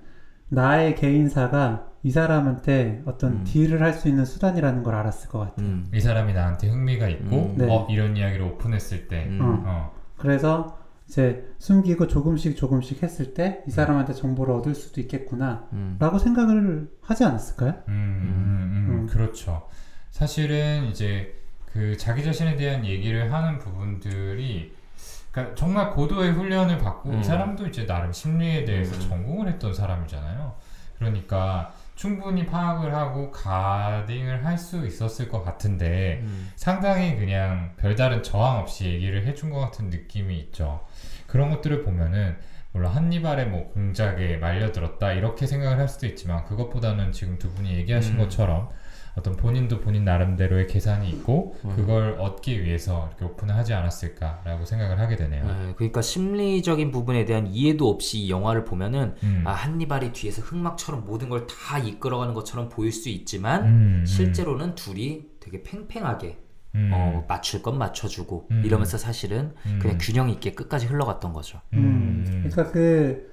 나의 0.49 0.95
개인사가 0.95 1.90
이 2.03 2.11
사람한테 2.11 3.03
어떤 3.05 3.31
음. 3.33 3.43
딜을 3.43 3.81
할 3.81 3.93
수 3.93 4.07
있는 4.07 4.25
수단이라는 4.25 4.83
걸 4.83 4.95
알았을 4.95 5.29
것 5.29 5.39
같아요. 5.39 5.65
음. 5.67 5.87
이 5.93 5.99
사람이 5.99 6.33
나한테 6.33 6.69
흥미가 6.69 7.07
있고 7.09 7.35
음. 7.35 7.55
네. 7.57 7.67
어 7.69 7.87
이런 7.89 8.17
이야기를 8.17 8.43
오픈했을 8.45 9.07
때 9.07 9.25
음. 9.27 9.39
어. 9.41 9.63
어. 9.65 9.91
그래서 10.17 10.77
이제 11.07 11.45
숨기고 11.59 12.07
조금씩 12.07 12.55
조금씩 12.55 13.03
했을 13.03 13.33
때 13.33 13.63
이 13.67 13.71
사람한테 13.71 14.13
정보를 14.13 14.53
얻을 14.55 14.73
수도 14.75 15.01
있겠구나 15.01 15.67
음. 15.73 15.97
라고 15.99 16.17
생각을 16.19 16.89
하지 17.01 17.23
않았을까요? 17.25 17.71
음, 17.87 17.93
음, 17.93 18.87
음, 18.89 18.89
음. 19.01 19.07
그렇죠. 19.07 19.67
사실은 20.09 20.85
이제 20.85 21.35
그 21.71 21.95
자기 21.97 22.23
자신에 22.23 22.55
대한 22.55 22.85
얘기를 22.85 23.31
하는 23.31 23.57
부분들이 23.59 24.73
그러니까 25.31 25.55
정말 25.55 25.91
고도의 25.91 26.31
훈련을 26.33 26.77
받고 26.79 27.09
음. 27.11 27.19
이 27.19 27.23
사람도 27.23 27.67
이제 27.67 27.85
나름 27.85 28.11
심리에 28.11 28.65
대해서 28.65 28.95
음. 28.95 29.09
전공을 29.09 29.47
했던 29.49 29.73
사람이잖아요. 29.73 30.53
그러니까 30.97 31.73
충분히 32.01 32.47
파악을 32.47 32.95
하고 32.95 33.29
가딩을 33.29 34.43
할 34.43 34.57
수 34.57 34.85
있었을 34.85 35.29
것 35.29 35.43
같은데 35.43 36.19
음. 36.23 36.51
상당히 36.55 37.15
그냥 37.15 37.73
별다른 37.77 38.21
저항 38.21 38.59
없이 38.59 38.85
얘기를 38.85 39.25
해준 39.25 39.49
것 39.49 39.59
같은 39.59 39.89
느낌이 39.89 40.37
있죠. 40.39 40.81
그런 41.25 41.49
것들을 41.49 41.83
보면은 41.83 42.37
물론 42.73 42.91
한니발의 42.91 43.47
뭐 43.47 43.69
공작에 43.69 44.37
말려들었다 44.37 45.13
이렇게 45.13 45.45
생각을 45.47 45.77
할 45.79 45.87
수도 45.87 46.05
있지만 46.07 46.43
그것보다는 46.45 47.11
지금 47.11 47.37
두 47.37 47.51
분이 47.53 47.73
얘기하신 47.75 48.15
음. 48.15 48.17
것처럼 48.19 48.69
어떤 49.15 49.35
본인도 49.35 49.81
본인 49.81 50.05
나름대로의 50.05 50.67
계산이 50.67 51.09
있고 51.09 51.55
음. 51.65 51.75
그걸 51.75 52.15
얻기 52.19 52.63
위해서 52.63 53.09
이렇게 53.09 53.25
오픈을 53.25 53.55
하지 53.55 53.73
않았을까라고 53.73 54.65
생각을 54.65 54.99
하게 54.99 55.15
되네요. 55.17 55.45
네, 55.45 55.73
그러니까 55.75 56.01
심리적인 56.01 56.91
부분에 56.91 57.25
대한 57.25 57.47
이해도 57.47 57.89
없이 57.89 58.19
이 58.19 58.29
영화를 58.29 58.63
보면은 58.65 59.15
음. 59.23 59.43
아 59.45 59.51
한니발이 59.51 60.13
뒤에서 60.13 60.41
흑막처럼 60.41 61.05
모든 61.05 61.29
걸 61.29 61.41
다 61.47 61.77
이끌어가는 61.79 62.33
것처럼 62.33 62.69
보일 62.69 62.91
수 62.91 63.09
있지만 63.09 63.65
음, 63.65 64.03
실제로는 64.05 64.75
둘이 64.75 65.23
되게 65.39 65.63
팽팽하게 65.63 66.37
음, 66.75 66.89
어, 66.93 67.25
맞출 67.27 67.61
건 67.61 67.77
맞춰주고 67.77 68.47
음. 68.51 68.61
이러면서 68.65 68.97
사실은 68.97 69.53
음. 69.65 69.79
그냥 69.81 69.97
균형 69.99 70.29
있게 70.29 70.53
끝까지 70.53 70.85
흘러갔던 70.85 71.33
거죠. 71.33 71.59
음, 71.73 72.23
그러니까 72.47 72.71
그 72.71 73.30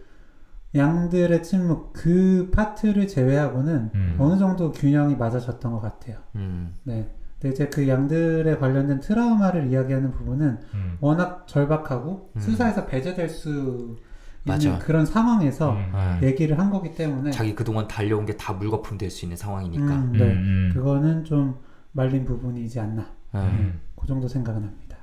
양들의 0.74 1.42
침묵 1.42 1.92
그 1.92 2.50
파트를 2.54 3.08
제외하고는 3.08 3.90
음. 3.94 4.16
어느 4.18 4.38
정도 4.38 4.70
균형이 4.72 5.16
맞아졌던 5.16 5.72
것 5.72 5.80
같아요. 5.80 6.18
음, 6.36 6.74
네. 6.84 7.14
근데 7.40 7.54
이제 7.54 7.68
그 7.68 7.88
양들에 7.88 8.56
관련된 8.58 9.00
트라우마를 9.00 9.68
이야기하는 9.68 10.10
부분은 10.12 10.58
음. 10.74 10.96
워낙 11.00 11.46
절박하고 11.46 12.30
음. 12.36 12.40
수사에서 12.40 12.84
배제될 12.86 13.28
수 13.28 13.96
맞아. 14.44 14.68
있는 14.68 14.78
그런 14.80 15.06
상황에서 15.06 15.72
음. 15.72 15.90
아, 15.94 16.20
얘기를 16.22 16.58
한 16.58 16.70
거기 16.70 16.94
때문에 16.94 17.30
자기 17.30 17.54
그동안 17.54 17.86
달려온 17.88 18.26
게 18.26 18.36
다 18.36 18.52
물거품 18.52 18.98
될 18.98 19.10
수 19.10 19.24
있는 19.24 19.36
상황이니까. 19.36 19.84
음, 19.84 19.90
음, 19.90 20.12
네. 20.12 20.24
음. 20.32 20.70
그거는 20.74 21.24
좀 21.24 21.56
말린 21.92 22.24
부분이지 22.24 22.78
않나. 22.80 23.02
음. 23.34 23.40
음. 23.40 23.80
그 23.96 24.06
정도 24.06 24.28
생각은 24.28 24.62
합니다. 24.62 24.96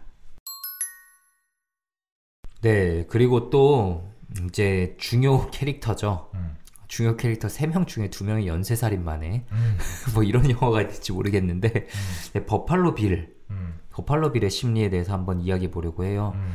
네, 2.62 3.06
그리고 3.10 3.50
또 3.50 4.04
이제 4.48 4.96
중요 5.00 5.50
캐릭터죠. 5.52 6.30
음. 6.34 6.56
중요 6.88 7.18
캐릭터 7.18 7.48
3명 7.48 7.88
중에 7.88 8.10
2명이 8.10 8.46
연쇄살인마네. 8.46 9.46
음. 9.52 9.78
뭐 10.14 10.24
이런 10.24 10.50
영화가 10.50 10.88
될지 10.88 11.12
모르겠는데 11.12 11.88
네, 12.34 12.46
버팔로 12.46 12.96
빌, 12.96 13.36
음. 13.50 13.80
버팔로 13.92 14.32
빌의 14.32 14.50
심리에 14.50 14.90
대해서 14.90 15.14
한번 15.14 15.42
이야기해 15.42 15.72
보려고 15.72 16.04
해요. 16.04 16.34
음. 16.36 16.54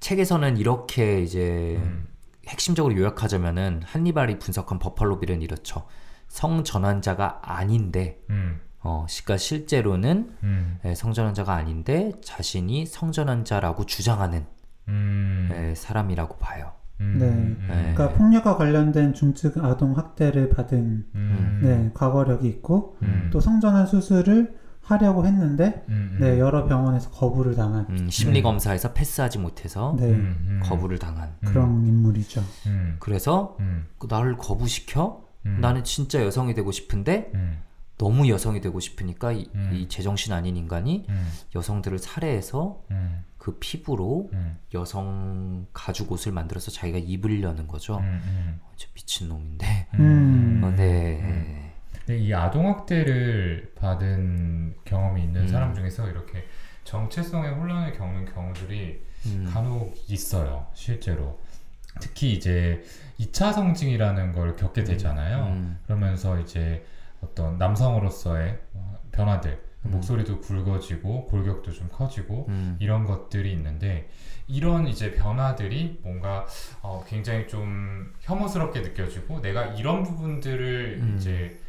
책에서는 0.00 0.56
이렇게 0.56 1.22
이제 1.22 1.76
음. 1.82 2.06
핵심적으로 2.46 2.96
요약하자면은 2.96 3.82
한니발이 3.84 4.38
분석한 4.38 4.78
버팔로 4.78 5.20
빌은 5.20 5.42
이렇죠. 5.42 5.86
성전환자가 6.28 7.40
아닌데 7.42 8.20
음. 8.30 8.60
어, 8.80 9.06
그러니까 9.08 9.36
실제로는 9.36 10.36
음. 10.42 10.78
예, 10.84 10.94
성전환자가 10.94 11.52
아닌데 11.52 12.12
자신이 12.22 12.86
성전환자라고 12.86 13.86
주장하는 13.86 14.46
음. 14.88 15.50
예, 15.52 15.74
사람이라고 15.74 16.36
봐요. 16.38 16.72
음. 17.00 17.16
네. 17.18 17.26
음. 17.26 17.92
그러니까 17.94 18.10
폭력과 18.16 18.56
관련된 18.56 19.14
중증 19.14 19.52
아동 19.64 19.96
학대를 19.96 20.50
받은 20.50 21.06
음. 21.14 21.60
네, 21.62 21.90
과거력이 21.94 22.48
있고 22.48 22.96
음. 23.02 23.30
또 23.32 23.40
성전환 23.40 23.86
수술을 23.86 24.56
하려고 24.88 25.26
했는데 25.26 25.84
음. 25.90 26.16
네, 26.18 26.38
여러 26.38 26.64
병원에서 26.66 27.10
거부를 27.10 27.54
당한 27.54 27.86
음, 27.90 28.08
심리 28.08 28.40
검사에서 28.40 28.94
패스하지 28.94 29.38
못해서 29.38 29.94
네, 29.98 30.06
음. 30.06 30.36
음. 30.46 30.60
거부를 30.64 30.98
당한. 30.98 31.34
그런 31.44 31.86
인물이죠. 31.86 32.42
음. 32.66 32.96
그래서 32.98 33.56
음. 33.60 33.86
그 33.98 34.06
나를 34.10 34.38
거부시켜? 34.38 35.22
음. 35.44 35.58
나는 35.60 35.84
진짜 35.84 36.24
여성이 36.24 36.54
되고 36.54 36.72
싶은데 36.72 37.30
음. 37.34 37.58
너무 37.98 38.28
여성이 38.28 38.60
되고 38.60 38.80
싶으니까 38.80 39.32
이, 39.32 39.50
음. 39.54 39.72
이 39.74 39.88
제정신 39.88 40.32
아닌 40.32 40.56
인간이 40.56 41.04
음. 41.08 41.28
여성들을 41.54 41.98
살해해서 41.98 42.80
음. 42.90 43.24
그 43.48 43.56
피부로 43.60 44.28
음. 44.34 44.58
여성 44.74 45.66
가죽 45.72 46.12
옷을 46.12 46.32
만들어서 46.32 46.70
자기가 46.70 46.98
입으려는 46.98 47.66
거죠. 47.66 47.96
음. 47.96 48.20
음. 48.22 48.60
진짜 48.76 48.92
미친 48.94 49.28
놈인데. 49.28 49.86
음. 49.94 50.60
어, 50.62 50.70
네. 50.70 51.72
근데 51.92 52.18
이 52.18 52.34
아동 52.34 52.68
학대를 52.68 53.72
받은 53.74 54.74
경험이 54.84 55.22
있는 55.22 55.42
음. 55.42 55.48
사람 55.48 55.74
중에서 55.74 56.10
이렇게 56.10 56.44
정체성의 56.84 57.54
혼란을 57.54 57.94
겪는 57.94 58.26
경우들이 58.34 59.02
음. 59.26 59.50
간혹 59.50 59.94
있어요, 60.08 60.66
실제로. 60.74 61.40
특히 62.00 62.34
이제 62.34 62.82
2차 63.18 63.54
성징이라는 63.54 64.32
걸 64.32 64.56
겪게 64.56 64.84
되잖아요. 64.84 65.46
음. 65.46 65.78
그러면서 65.86 66.38
이제 66.38 66.84
어떤 67.22 67.56
남성으로서의 67.56 68.60
변화들, 69.10 69.58
음. 69.84 69.90
목소리도 69.92 70.40
굵어지고 70.40 71.26
골격도 71.26 71.72
좀 71.72 71.88
커지고 71.92 72.46
음. 72.48 72.76
이런 72.80 73.04
것들이 73.04 73.52
있는데 73.52 74.08
이런 74.46 74.86
이제 74.86 75.12
변화들이 75.12 76.00
뭔가 76.02 76.46
어, 76.82 77.04
굉장히 77.06 77.46
좀 77.46 78.12
혐오스럽게 78.20 78.80
느껴지고 78.80 79.40
내가 79.40 79.66
이런 79.66 80.02
부분들을 80.02 80.98
음. 81.00 81.16
이제 81.16 81.60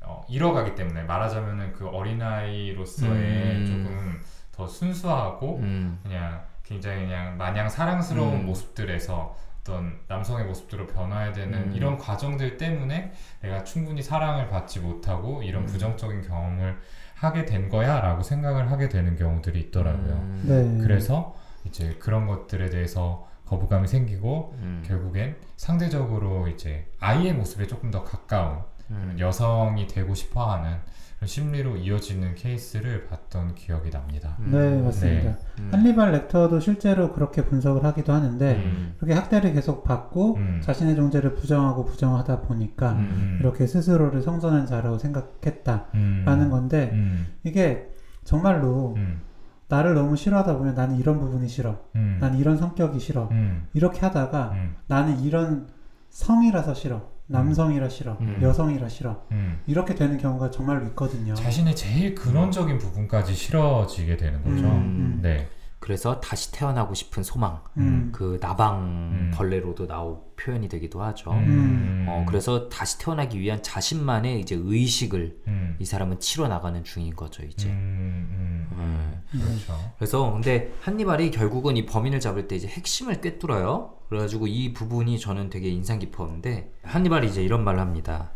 어, 0.00 0.24
잃어가기 0.28 0.74
때문에 0.74 1.02
말하자면은 1.02 1.72
그 1.72 1.88
어린아이로서의 1.88 3.56
음. 3.56 3.66
조금 3.66 4.20
더 4.52 4.66
순수하고 4.66 5.58
음. 5.58 5.98
그냥 6.02 6.44
굉장히 6.62 7.06
그냥 7.06 7.36
마냥 7.36 7.68
사랑스러운 7.68 8.40
음. 8.40 8.46
모습들에서 8.46 9.36
어떤 9.60 9.98
남성의 10.06 10.46
모습들로 10.46 10.86
변화해야 10.86 11.32
되는 11.32 11.70
음. 11.70 11.72
이런 11.74 11.98
과정들 11.98 12.56
때문에 12.56 13.12
내가 13.40 13.64
충분히 13.64 14.00
사랑을 14.02 14.48
받지 14.48 14.78
못하고 14.78 15.42
이런 15.42 15.62
음. 15.62 15.66
부정적인 15.66 16.22
경험을 16.22 16.78
하게 17.16 17.46
된 17.46 17.68
거야 17.68 18.00
라고 18.00 18.22
생각을 18.22 18.70
하게 18.70 18.88
되는 18.88 19.16
경우들이 19.16 19.58
있더라고요. 19.60 20.12
음. 20.12 20.44
네. 20.46 20.84
그래서 20.84 21.34
이제 21.64 21.96
그런 21.98 22.26
것들에 22.26 22.70
대해서 22.70 23.26
거부감이 23.46 23.88
생기고 23.88 24.54
음. 24.58 24.82
결국엔 24.86 25.36
상대적으로 25.56 26.46
이제 26.48 26.90
아이의 27.00 27.32
모습에 27.34 27.66
조금 27.66 27.90
더 27.90 28.04
가까운 28.04 28.60
음. 28.90 29.16
여성이 29.18 29.86
되고 29.86 30.14
싶어하는 30.14 30.78
심리로 31.26 31.76
이어지는 31.76 32.34
케이스를 32.34 33.06
봤던 33.06 33.54
기억이 33.54 33.90
납니다. 33.90 34.36
음. 34.40 34.50
네, 34.52 34.80
맞습니다. 34.80 35.36
음. 35.58 35.68
한리발 35.72 36.12
렉터도 36.12 36.60
실제로 36.60 37.12
그렇게 37.12 37.44
분석을 37.44 37.84
하기도 37.84 38.12
하는데 38.12 38.56
음. 38.56 38.94
그렇게 38.98 39.14
학대를 39.14 39.52
계속 39.52 39.84
받고 39.84 40.36
음. 40.36 40.60
자신의 40.62 40.96
존재를 40.96 41.34
부정하고 41.34 41.84
부정하다 41.84 42.42
보니까 42.42 42.92
음. 42.92 43.38
이렇게 43.40 43.66
스스로를 43.66 44.22
성전한 44.22 44.66
자라고 44.66 44.98
생각했다라는 44.98 45.92
음. 45.94 46.50
건데 46.50 46.90
음. 46.92 47.26
이게 47.44 47.88
정말로 48.24 48.94
음. 48.96 49.20
나를 49.68 49.94
너무 49.94 50.16
싫어하다 50.16 50.58
보면 50.58 50.74
나는 50.74 50.96
이런 50.96 51.18
부분이 51.18 51.48
싫어. 51.48 51.80
음. 51.96 52.18
난 52.20 52.36
이런 52.36 52.56
성격이 52.56 53.00
싫어. 53.00 53.28
음. 53.32 53.66
이렇게 53.74 54.00
하다가 54.00 54.50
음. 54.52 54.76
나는 54.86 55.20
이런 55.20 55.68
성이라서 56.10 56.74
싫어. 56.74 57.15
남성이라 57.28 57.88
싫어. 57.88 58.16
음. 58.20 58.38
여성이라 58.40 58.88
싫어. 58.88 59.22
음. 59.32 59.60
이렇게 59.66 59.94
되는 59.94 60.16
경우가 60.18 60.50
정말로 60.50 60.86
있거든요. 60.88 61.34
자신의 61.34 61.74
제일 61.74 62.14
근원적인 62.14 62.78
부분까지 62.78 63.34
싫어지게 63.34 64.16
되는 64.16 64.42
거죠. 64.42 64.66
음. 64.66 65.18
네. 65.22 65.48
그래서 65.78 66.20
다시 66.20 66.52
태어나고 66.52 66.94
싶은 66.94 67.22
소망, 67.22 67.60
음. 67.76 68.10
그 68.12 68.38
나방 68.40 68.80
음. 68.80 69.30
벌레로도 69.34 69.86
나오 69.86 70.24
표현이 70.36 70.68
되기도 70.68 71.02
하죠. 71.02 71.30
음. 71.32 72.06
어, 72.08 72.24
그래서 72.26 72.68
다시 72.68 72.98
태어나기 72.98 73.38
위한 73.38 73.62
자신만의 73.62 74.40
이제 74.40 74.56
의식을 74.58 75.42
음. 75.46 75.76
이 75.78 75.84
사람은 75.84 76.18
치러 76.18 76.48
나가는 76.48 76.82
중인 76.82 77.14
거죠, 77.14 77.44
이제. 77.44 77.68
음. 77.68 78.68
음. 78.72 79.22
음. 79.34 79.40
그렇죠. 79.40 79.92
그래서 79.98 80.32
근데 80.32 80.72
한니발이 80.80 81.30
결국은 81.30 81.76
이 81.76 81.84
범인을 81.84 82.20
잡을 82.20 82.48
때 82.48 82.56
이제 82.56 82.66
핵심을 82.68 83.20
꿰뚫어요. 83.20 83.96
그래가지고 84.08 84.46
이 84.46 84.72
부분이 84.72 85.18
저는 85.18 85.50
되게 85.50 85.68
인상 85.68 85.98
깊었는데 85.98 86.72
한니발이 86.84 87.28
이제 87.28 87.42
이런 87.42 87.64
말을 87.64 87.80
합니다. 87.80 88.30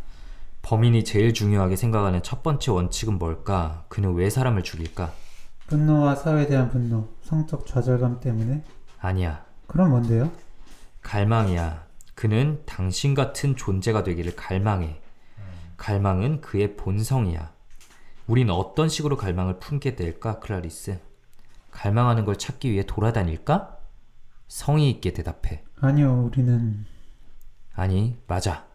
범인이 0.61 1.03
제일 1.03 1.33
중요하게 1.33 1.75
생각하는 1.75 2.21
첫 2.23 2.43
번째 2.43 2.71
원칙은 2.71 3.17
뭘까? 3.17 3.85
그는 3.87 4.13
왜 4.13 4.29
사람을 4.29 4.63
죽일까? 4.63 5.11
분노와 5.71 6.15
사회에 6.15 6.47
대한 6.47 6.69
분노, 6.69 7.07
성적 7.21 7.65
좌절감 7.65 8.19
때문에 8.19 8.61
아니야. 8.99 9.45
그럼 9.67 9.91
뭔데요? 9.91 10.29
갈망이야. 11.01 11.85
그는 12.13 12.61
당신 12.65 13.13
같은 13.13 13.55
존재가 13.55 14.03
되기를 14.03 14.35
갈망해. 14.35 14.99
갈망은 15.77 16.41
그의 16.41 16.75
본성이야. 16.75 17.53
우린 18.27 18.49
어떤 18.49 18.89
식으로 18.89 19.15
갈망을 19.15 19.59
품게 19.59 19.95
될까, 19.95 20.39
클라리스? 20.39 20.99
갈망하는 21.71 22.25
걸 22.25 22.37
찾기 22.37 22.69
위해 22.69 22.83
돌아다닐까? 22.85 23.77
성의 24.49 24.89
있게 24.89 25.13
대답해. 25.13 25.63
아니요, 25.79 26.25
우리는 26.25 26.85
아니, 27.73 28.19
맞아. 28.27 28.65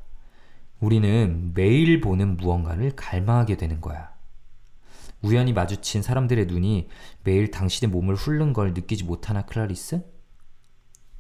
우리는 0.81 1.53
매일 1.55 2.01
보는 2.01 2.39
무언가를 2.39 2.97
갈망하게 2.97 3.59
되는 3.59 3.83
거야. 3.83 4.16
우연히 5.27 5.53
마주친 5.53 6.03
사람들의 6.03 6.47
눈이 6.47 6.89
매일 7.25 7.51
당신의 7.51 7.91
몸을 7.91 8.15
훑는 8.15 8.53
걸 8.53 8.73
느끼지 8.75 9.05
못하나, 9.05 9.43
클라리스? 9.43 10.03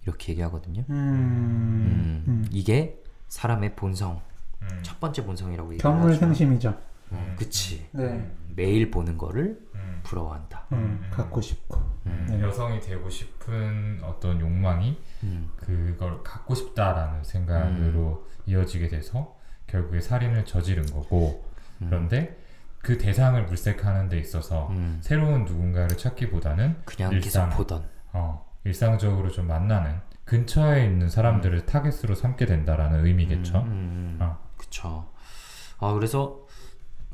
이렇게 0.02 0.32
얘기하거든요. 0.32 0.84
음, 0.88 0.94
음, 0.94 2.24
음. 2.28 2.48
이게 2.52 3.02
사람의 3.26 3.74
본성, 3.74 4.20
음. 4.62 4.68
첫 4.82 5.00
번째 5.00 5.24
본성이라고 5.24 5.74
얘기하죠. 5.74 5.98
경물 5.98 6.14
생심이죠. 6.14 6.78
어, 7.10 7.34
그치. 7.36 7.88
네, 7.90 8.30
매일 8.54 8.90
보는 8.92 9.18
거를 9.18 9.60
음. 9.74 10.00
부러워한다. 10.04 10.66
음, 10.72 11.00
음. 11.02 11.10
갖고 11.10 11.40
싶고. 11.40 11.76
음. 12.06 12.26
네. 12.30 12.40
여성이 12.40 12.80
되고 12.80 13.10
싶은 13.10 14.00
어떤 14.04 14.40
욕망이 14.40 14.96
음. 15.24 15.50
그걸 15.56 16.22
갖고 16.22 16.54
싶다라는 16.54 17.24
생각으로 17.24 18.24
음. 18.28 18.42
이어지게 18.46 18.88
돼서 18.88 19.36
결국에 19.66 20.00
살인을 20.00 20.44
저지른 20.44 20.86
거고 20.86 21.44
음. 21.82 21.86
그런데 21.88 22.40
그 22.86 22.98
대상을 22.98 23.44
물색하는 23.46 24.08
데 24.08 24.16
있어서 24.16 24.68
음. 24.68 25.00
새로운 25.02 25.44
누군가를 25.44 25.96
찾기보다는 25.96 26.82
그냥 26.84 27.12
일상. 27.14 27.48
계속 27.48 27.56
보던. 27.56 27.84
어, 28.12 28.46
일상적으로 28.62 29.28
좀 29.28 29.48
만나는 29.48 30.00
근처에 30.24 30.84
있는 30.84 31.10
사람들을 31.10 31.66
타겟으로 31.66 32.14
삼게 32.14 32.46
된다라는 32.46 33.04
의미겠죠. 33.04 33.58
음, 33.58 33.66
음, 33.66 33.72
음. 33.72 34.18
어. 34.20 34.38
그쵸. 34.56 35.08
아, 35.80 35.92
그래서 35.94 36.46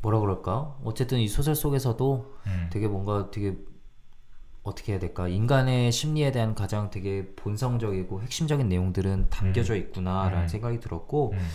뭐라 0.03 0.19
그럴까? 0.19 0.77
어쨌든 0.83 1.17
이 1.17 1.27
소설 1.27 1.55
속에서도 1.55 2.35
음. 2.45 2.69
되게 2.71 2.87
뭔가 2.87 3.31
되게 3.31 3.57
어떻게 4.63 4.93
해야 4.93 4.99
될까? 4.99 5.27
인간의 5.27 5.91
심리에 5.91 6.31
대한 6.31 6.55
가장 6.55 6.89
되게 6.89 7.27
본성적이고 7.35 8.21
핵심적인 8.21 8.69
내용들은 8.69 9.27
담겨져 9.29 9.75
있구나라는 9.75 10.43
음. 10.43 10.47
생각이 10.47 10.79
들었고 10.79 11.33
음. 11.33 11.47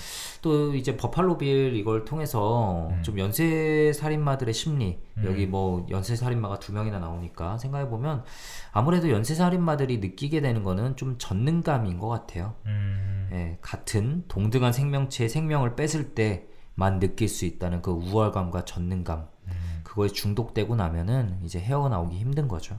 또 0.42 0.74
이제 0.74 0.94
버팔로빌 0.98 1.74
이걸 1.74 2.04
통해서 2.04 2.88
음. 2.90 3.02
좀 3.02 3.18
연쇄 3.18 3.94
살인마들의 3.94 4.52
심리 4.52 5.00
음. 5.16 5.24
여기 5.24 5.46
뭐 5.46 5.86
연쇄 5.88 6.16
살인마가 6.16 6.59
두 6.59 6.74
명이나 6.74 6.98
나오니까 6.98 7.56
생각해 7.56 7.88
보면 7.88 8.24
아무래도 8.72 9.09
연쇄 9.09 9.34
살인마들이 9.34 9.98
느끼게 9.98 10.42
되는 10.42 10.62
거는 10.62 10.96
좀 10.96 11.16
전능감인 11.16 11.98
것 11.98 12.09
같아요. 12.09 12.56
음. 12.66 13.30
예, 13.32 13.59
같은 13.62 14.24
동등한 14.28 14.74
생명체의 14.74 15.30
생명을 15.30 15.76
뺏을 15.76 16.14
때만 16.14 16.98
느낄 17.00 17.28
수 17.28 17.46
있다는 17.46 17.80
그 17.80 17.90
우월감과 17.90 18.66
전능감 18.66 19.28
음. 19.46 19.80
그거에 19.82 20.09
중독되고 20.09 20.76
나면은 20.76 21.38
이제 21.42 21.59
헤어나오기 21.59 22.18
힘든 22.18 22.48
거죠. 22.48 22.78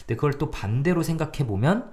근데 0.00 0.14
그걸 0.14 0.38
또 0.38 0.50
반대로 0.50 1.02
생각해 1.02 1.46
보면 1.46 1.92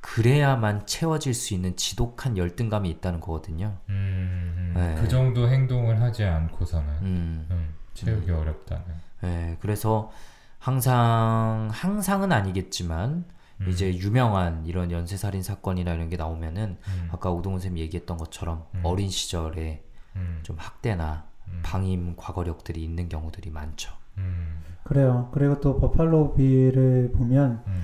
그래야만 0.00 0.86
채워질 0.86 1.32
수 1.32 1.54
있는 1.54 1.76
지독한 1.76 2.36
열등감이 2.36 2.90
있다는 2.90 3.20
거거든요. 3.20 3.78
음. 3.88 4.72
네. 4.76 4.96
그 5.00 5.08
정도 5.08 5.48
행동을 5.48 6.00
하지 6.00 6.24
않고서는 6.24 6.88
음, 7.02 7.46
음, 7.50 7.74
채우기 7.94 8.30
어렵다는. 8.30 8.84
예, 9.24 9.56
그래서 9.60 10.10
항상 10.58 11.68
항상은 11.72 12.32
아니겠지만 12.32 13.24
음. 13.60 13.68
이제 13.68 13.94
유명한 13.94 14.66
이런 14.66 14.90
연쇄살인 14.90 15.42
사건이나 15.42 15.94
이런 15.94 16.08
게 16.08 16.16
나오면은 16.16 16.78
음. 16.86 17.08
아까 17.12 17.30
오동훈 17.30 17.60
쌤이 17.60 17.80
얘기했던 17.80 18.16
것처럼 18.16 18.66
음. 18.74 18.80
어린 18.84 19.08
시절에 19.08 19.84
음. 20.16 20.40
좀 20.42 20.56
학대나 20.58 21.26
음. 21.48 21.60
방임 21.62 22.16
과거력들이 22.16 22.82
있는 22.82 23.08
경우들이 23.08 23.50
많죠. 23.50 23.92
음, 24.18 24.62
그래요. 24.92 25.30
그리고 25.32 25.58
또 25.60 25.78
버팔로 25.78 26.34
빌을 26.34 27.12
보면 27.16 27.62
음, 27.66 27.82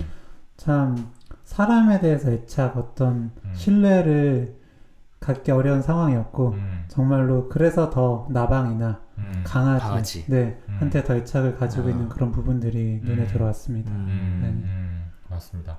참 0.58 1.10
사람에 1.44 2.00
대해서 2.00 2.30
애착 2.30 2.76
어떤 2.76 3.30
음. 3.44 3.52
신뢰를 3.54 4.58
갖기 5.18 5.50
어려운 5.50 5.80
상황이었고 5.80 6.50
음, 6.50 6.84
정말로 6.88 7.48
그래서 7.48 7.88
더 7.88 8.28
나방이나 8.30 9.00
음, 9.16 9.42
강아지, 9.42 9.84
강아지. 9.84 10.24
네 10.26 10.60
음. 10.68 10.76
한테 10.80 11.02
더 11.02 11.16
애착을 11.16 11.56
가지고 11.56 11.88
아. 11.88 11.90
있는 11.92 12.08
그런 12.10 12.30
부분들이 12.30 13.00
눈에 13.02 13.22
음. 13.22 13.26
들어왔습니다. 13.26 13.90
음, 13.90 14.38
네. 14.42 14.48
음, 14.48 15.04
맞습니다. 15.30 15.78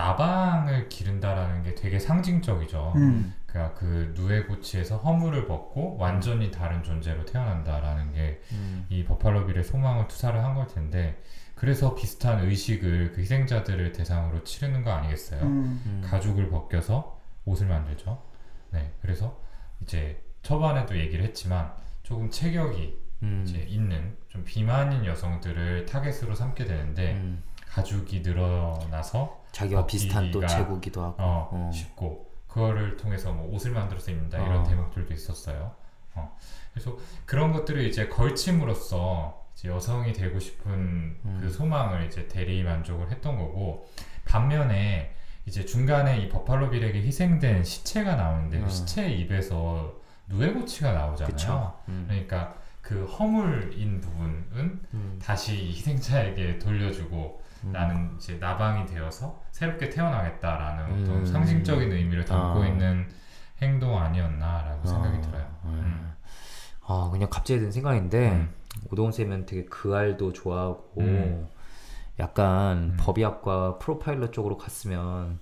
나방을 0.00 0.88
기른다라는 0.88 1.62
게 1.62 1.74
되게 1.74 1.98
상징적이죠. 1.98 2.94
음. 2.96 3.34
그러니까 3.46 3.74
그 3.78 4.12
누에고치에서 4.16 4.96
허물을 4.98 5.46
벗고 5.46 5.96
완전히 5.98 6.50
다른 6.50 6.82
존재로 6.82 7.26
태어난다라는 7.26 8.12
게 8.12 8.40
음. 8.52 8.86
이 8.88 9.04
버팔로빌의 9.04 9.62
소망을 9.64 10.08
투사를 10.08 10.42
한 10.42 10.54
걸 10.54 10.66
텐데 10.66 11.22
그래서 11.54 11.94
비슷한 11.94 12.40
의식을 12.40 13.12
그 13.12 13.20
희생자들을 13.20 13.92
대상으로 13.92 14.42
치르는 14.44 14.82
거 14.82 14.90
아니겠어요? 14.90 15.42
음. 15.42 15.82
음. 15.84 16.02
가죽을 16.04 16.48
벗겨서 16.48 17.20
옷을 17.44 17.66
만들죠. 17.66 18.22
네, 18.70 18.92
그래서 19.02 19.38
이제 19.82 20.22
초반에도 20.42 20.98
얘기를 20.98 21.22
했지만 21.24 21.72
조금 22.02 22.30
체격이 22.30 22.98
음. 23.22 23.44
이제 23.46 23.58
있는 23.58 24.16
좀 24.28 24.44
비만인 24.44 25.04
여성들을 25.04 25.84
타겟으로 25.84 26.34
삼게 26.34 26.64
되는데 26.64 27.12
음. 27.12 27.42
가죽이 27.68 28.20
늘어나서 28.22 29.39
자기와 29.52 29.86
비슷한 29.86 30.30
또 30.30 30.40
벗기기가- 30.40 30.48
체구기도 30.48 31.02
하고. 31.02 31.16
어, 31.22 31.48
어. 31.52 31.70
쉽고 31.72 32.30
그거를 32.48 32.96
통해서 32.96 33.32
뭐 33.32 33.52
옷을 33.54 33.70
만들어 33.72 33.98
서 34.00 34.10
입는다 34.10 34.38
이런 34.38 34.58
어. 34.58 34.62
대목들도 34.64 35.12
있었어요. 35.14 35.72
어. 36.14 36.36
그래서 36.72 36.96
그런 37.26 37.52
것들을 37.52 37.84
이제 37.84 38.08
걸침으로써 38.08 39.44
이제 39.54 39.68
여성이 39.68 40.12
되고 40.12 40.38
싶은 40.38 40.70
음. 41.24 41.38
그 41.40 41.50
소망을 41.50 42.06
이제 42.06 42.26
대리 42.28 42.62
만족을 42.62 43.10
했던 43.10 43.36
거고 43.36 43.86
반면에 44.24 45.14
이제 45.46 45.64
중간에 45.64 46.18
이 46.18 46.28
버팔로 46.28 46.70
빌에게 46.70 47.02
희생된 47.02 47.64
시체가 47.64 48.16
나오는데 48.16 48.60
어. 48.60 48.64
그 48.64 48.70
시체 48.70 49.08
입에서 49.10 49.94
누에고치가 50.28 50.92
나오잖아요. 50.92 51.74
음. 51.88 52.04
그러니까 52.08 52.54
그 52.80 53.04
허물인 53.04 54.00
부분은 54.00 54.80
음. 54.94 55.18
다시 55.22 55.56
이 55.56 55.70
희생자에게 55.70 56.58
돌려주고 56.58 57.40
음. 57.40 57.49
나는 57.62 58.14
이제 58.16 58.36
나방이 58.38 58.86
되어서 58.86 59.42
새롭게 59.50 59.90
태어나겠다라는 59.90 60.84
음. 60.84 61.02
어떤 61.02 61.26
상징적인 61.26 61.92
의미를 61.92 62.24
담고 62.24 62.62
아. 62.62 62.66
있는 62.66 63.06
행동 63.60 63.98
아니었나라고 63.98 64.86
생각이 64.86 65.18
어, 65.18 65.20
들어요. 65.20 65.46
음. 65.64 66.12
아 66.86 67.08
그냥 67.12 67.28
갑자기 67.30 67.60
든 67.60 67.70
생각인데 67.70 68.30
음. 68.30 68.54
오동훈 68.90 69.12
쌤은 69.12 69.46
되게 69.46 69.64
그 69.66 69.94
알도 69.94 70.32
좋아하고 70.32 71.00
음. 71.00 71.48
약간 72.18 72.76
음. 72.78 72.96
법의학과 72.98 73.78
프로파일러 73.78 74.30
쪽으로 74.30 74.56
갔으면 74.56 75.38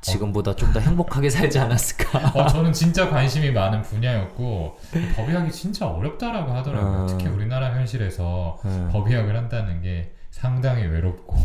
지금보다 0.00 0.54
좀더 0.54 0.80
행복하게 0.80 1.28
살지 1.30 1.58
않았을까? 1.58 2.32
어, 2.34 2.46
저는 2.46 2.72
진짜 2.72 3.08
관심이 3.10 3.50
많은 3.50 3.82
분야였고 3.82 4.78
법의학이 5.16 5.50
진짜 5.50 5.88
어렵다라고 5.88 6.52
하더라고요. 6.52 7.02
어. 7.02 7.06
특히 7.06 7.26
우리나라 7.26 7.74
현실에서 7.74 8.60
음. 8.64 8.88
법의학을 8.92 9.36
한다는 9.36 9.82
게 9.82 10.14
상당히 10.30 10.84
외롭고 10.86 11.36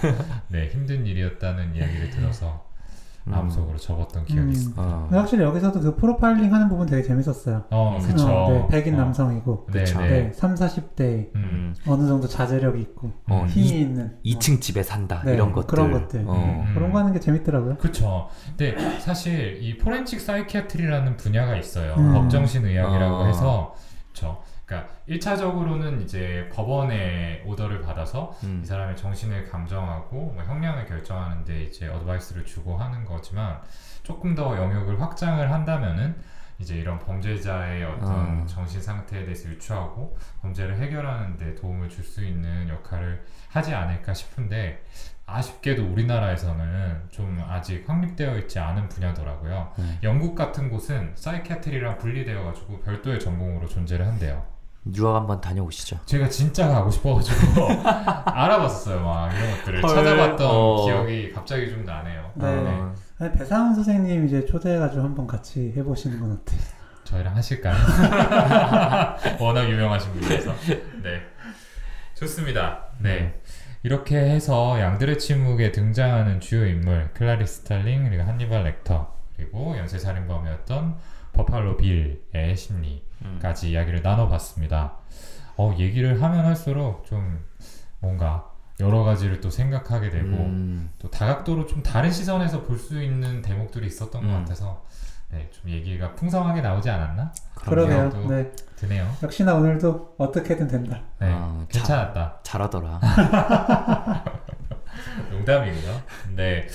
네 0.48 0.68
힘든 0.68 1.06
일이었다는 1.06 1.74
이야기를 1.74 2.10
들어서 2.10 2.66
음. 3.28 3.30
마음속으로 3.30 3.78
접었던 3.78 4.24
기억이 4.24 4.46
음. 4.48 4.50
있습니다. 4.50 4.82
어. 4.82 5.02
근데 5.02 5.16
확실히 5.16 5.44
여기서도 5.44 5.80
그 5.80 5.94
프로파일링 5.94 6.52
하는 6.52 6.68
부분 6.68 6.88
되게 6.88 7.02
재밌었어요. 7.04 7.64
어, 7.70 7.96
음. 8.00 8.04
그쵸. 8.04 8.26
어, 8.28 8.50
네, 8.50 8.66
백인 8.68 8.94
어. 8.94 8.98
남성이고 8.98 9.68
네, 9.72 9.78
그쵸. 9.80 10.00
네. 10.00 10.08
네, 10.08 10.32
3, 10.32 10.54
40대 10.56 11.00
음. 11.00 11.36
음. 11.36 11.74
어느 11.86 12.08
정도 12.08 12.26
자제력이 12.26 12.80
있고 12.82 13.12
어, 13.28 13.42
음. 13.42 13.48
힘이 13.48 13.66
이- 13.68 13.80
있는 13.82 14.16
2층 14.24 14.60
집에 14.60 14.82
산다 14.82 15.22
네, 15.24 15.34
이런 15.34 15.52
것들 15.52 15.68
그런 15.68 15.92
것들. 15.92 16.24
어. 16.26 16.64
음. 16.66 16.74
그런 16.74 16.90
거 16.90 16.98
하는 16.98 17.12
게 17.12 17.20
재밌더라고요. 17.20 17.76
그쵸. 17.76 18.28
근데 18.56 18.98
사실 18.98 19.58
이 19.62 19.78
forensic 19.78 20.20
psychiatry라는 20.20 21.16
분야가 21.16 21.56
있어요. 21.56 21.94
음. 21.98 22.12
법정신 22.14 22.66
의학이라고 22.66 23.16
아. 23.22 23.26
해서. 23.28 23.74
그쵸. 24.12 24.42
그러니까 24.72 24.88
1차적으로는 25.08 26.02
이제 26.02 26.48
법원의 26.52 27.42
order를 27.44 27.82
받아서 27.82 28.34
음. 28.44 28.60
이 28.62 28.66
사람의 28.66 28.96
정신을 28.96 29.44
감정하고 29.50 30.32
뭐 30.34 30.42
형량을 30.42 30.86
결정하는데 30.86 31.64
이제 31.64 31.88
advice를 31.88 32.46
주고 32.46 32.78
하는 32.78 33.04
거지만 33.04 33.60
조금 34.02 34.34
더 34.34 34.56
영역을 34.56 35.00
확장을 35.00 35.52
한다면은 35.52 36.16
이제 36.58 36.76
이런 36.76 36.98
범죄자의 36.98 37.84
어떤 37.84 38.42
아. 38.42 38.46
정신 38.46 38.80
상태에 38.80 39.24
대해서 39.24 39.48
유추하고 39.48 40.16
범죄를 40.42 40.78
해결하는 40.78 41.36
데 41.36 41.54
도움을 41.54 41.88
줄 41.88 42.02
수 42.04 42.24
있는 42.24 42.68
역할을 42.68 43.24
하지 43.48 43.74
않을까 43.74 44.12
싶은데 44.12 44.84
아쉽게도 45.24 45.84
우리나라에서는 45.92 47.08
좀 47.10 47.42
아직 47.48 47.88
확립되어 47.88 48.36
있지 48.38 48.58
않은 48.58 48.88
분야더라고요. 48.88 49.72
네. 49.78 49.98
영국 50.02 50.34
같은 50.34 50.68
곳은 50.68 51.12
사이키아트리랑 51.14 51.98
분리되어 51.98 52.44
가지고 52.44 52.80
별도의 52.80 53.18
전공으로 53.20 53.66
존재를 53.68 54.06
한대요. 54.06 54.44
유학 54.96 55.14
한번 55.14 55.40
다녀오시죠. 55.40 56.00
제가 56.06 56.28
진짜 56.28 56.66
가고 56.68 56.90
싶어가지고 56.90 57.68
알아봤어요 58.26 59.00
막 59.04 59.32
이런 59.32 59.50
것들을 59.58 59.82
헐. 59.84 59.88
찾아봤던 59.94 60.48
어. 60.50 60.84
기억이 60.84 61.32
갑자기 61.32 61.70
좀 61.70 61.84
나네요. 61.84 62.32
네. 62.34 62.46
어. 62.46 62.94
아니, 63.18 63.32
배상훈 63.32 63.74
선생님 63.74 64.26
이제 64.26 64.44
초대해가지고 64.44 65.02
한번 65.02 65.26
같이 65.26 65.72
해보시는 65.76 66.18
건 66.20 66.32
어때요? 66.32 66.60
저희랑 67.04 67.36
하실까요? 67.36 67.76
워낙 69.38 69.68
유명하신 69.70 70.12
분이라서 70.14 70.52
네 71.02 71.20
좋습니다. 72.14 72.86
네 72.98 73.40
이렇게 73.84 74.16
해서 74.16 74.80
양들의 74.80 75.18
침묵에 75.18 75.70
등장하는 75.72 76.40
주요 76.40 76.66
인물 76.66 77.10
클라리스 77.14 77.60
스탈링 77.62 78.08
그리고 78.08 78.22
한니발 78.24 78.64
렉터 78.64 79.12
그리고 79.36 79.76
연쇄살인범이었던 79.76 80.96
버팔로 81.32 81.76
빌의 81.76 82.56
심리까지 82.56 83.66
음. 83.66 83.70
이야기를 83.72 84.02
나눠봤습니다. 84.02 84.94
어 85.56 85.74
얘기를 85.78 86.22
하면 86.22 86.44
할수록 86.46 87.04
좀 87.06 87.44
뭔가 88.00 88.48
여러 88.80 89.02
가지를 89.04 89.40
또 89.40 89.50
생각하게 89.50 90.10
되고 90.10 90.26
음. 90.28 90.90
또 90.98 91.10
다각도로 91.10 91.66
좀 91.66 91.82
다른 91.82 92.10
시선에서 92.10 92.62
볼 92.62 92.78
수 92.78 93.02
있는 93.02 93.42
대목들이 93.42 93.86
있었던 93.86 94.22
것 94.22 94.28
음. 94.28 94.38
같아서 94.40 94.84
네, 95.30 95.48
좀 95.50 95.70
얘기가 95.70 96.14
풍성하게 96.14 96.60
나오지 96.60 96.90
않았나 96.90 97.32
그러게요. 97.54 98.10
또- 98.10 98.28
네. 98.28 98.50
드네요. 98.76 99.08
역시나 99.22 99.54
오늘도 99.54 100.16
어떻게든 100.18 100.66
된다. 100.68 101.00
네, 101.20 101.28
아, 101.30 101.64
괜찮았다. 101.68 102.40
잘하더라. 102.42 103.00
농담이고요. 105.30 106.02
네, 106.36 106.66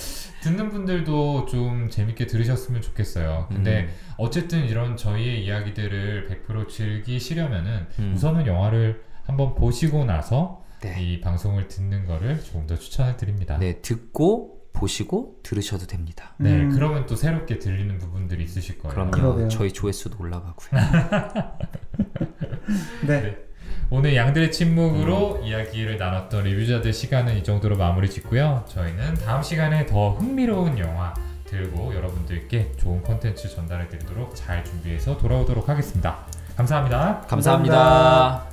듣는 0.48 0.70
분들도 0.70 1.46
좀 1.48 1.90
재밌게 1.90 2.28
들으셨으면 2.28 2.82
좋겠어요. 2.82 3.48
근데 3.50 3.82
음. 3.82 3.90
어쨌든 4.18 4.66
이런 4.66 4.96
저희의 4.96 5.44
이야기들을 5.44 6.44
100% 6.48 6.70
즐기시려면은 6.70 7.88
음. 8.00 8.14
우선은 8.16 8.48
영화를 8.48 9.04
한번 9.26 9.56
보시고 9.56 10.06
나서 10.06 10.64
네. 10.82 10.96
이 11.02 11.22
방송을 11.22 11.68
듣는 11.68 12.06
거를 12.06 12.42
조금 12.42 12.66
더 12.66 12.76
추천을 12.76 13.18
드립니다. 13.18 13.58
네, 13.58 13.82
듣고 13.82 14.56
보시고 14.72 15.40
들으셔도 15.44 15.88
됩니다. 15.88 16.36
네, 16.38 16.62
음. 16.62 16.70
그러면 16.70 17.06
또 17.08 17.16
새롭게 17.16 17.60
들리는 17.60 17.98
부분들이 17.98 18.44
있으실 18.44 18.78
거예요. 18.78 18.94
그럼요. 18.94 19.12
그러게요. 19.12 19.48
저희 19.50 19.74
조회수도 19.74 20.18
올라가고요. 20.20 20.70
네. 23.08 23.22
네. 23.22 23.47
오늘 23.90 24.16
양들의 24.16 24.52
침묵으로 24.52 25.40
음. 25.40 25.44
이야기를 25.44 25.98
나눴던 25.98 26.44
리뷰자들 26.44 26.92
시간은 26.92 27.38
이 27.38 27.44
정도로 27.44 27.78
마무리 27.78 28.10
짓고요. 28.10 28.66
저희는 28.68 29.16
다음 29.16 29.42
시간에 29.42 29.86
더 29.86 30.12
흥미로운 30.12 30.78
영화 30.78 31.14
들고 31.46 31.96
여러분들께 31.96 32.74
좋은 32.78 33.02
컨텐츠 33.02 33.50
전달해 33.50 33.88
드리도록 33.88 34.36
잘 34.36 34.66
준비해서 34.66 35.18
돌아오도록 35.18 35.70
하겠습니다. 35.70 36.18
감사합니다. 36.58 37.22
감사합니다. 37.28 38.44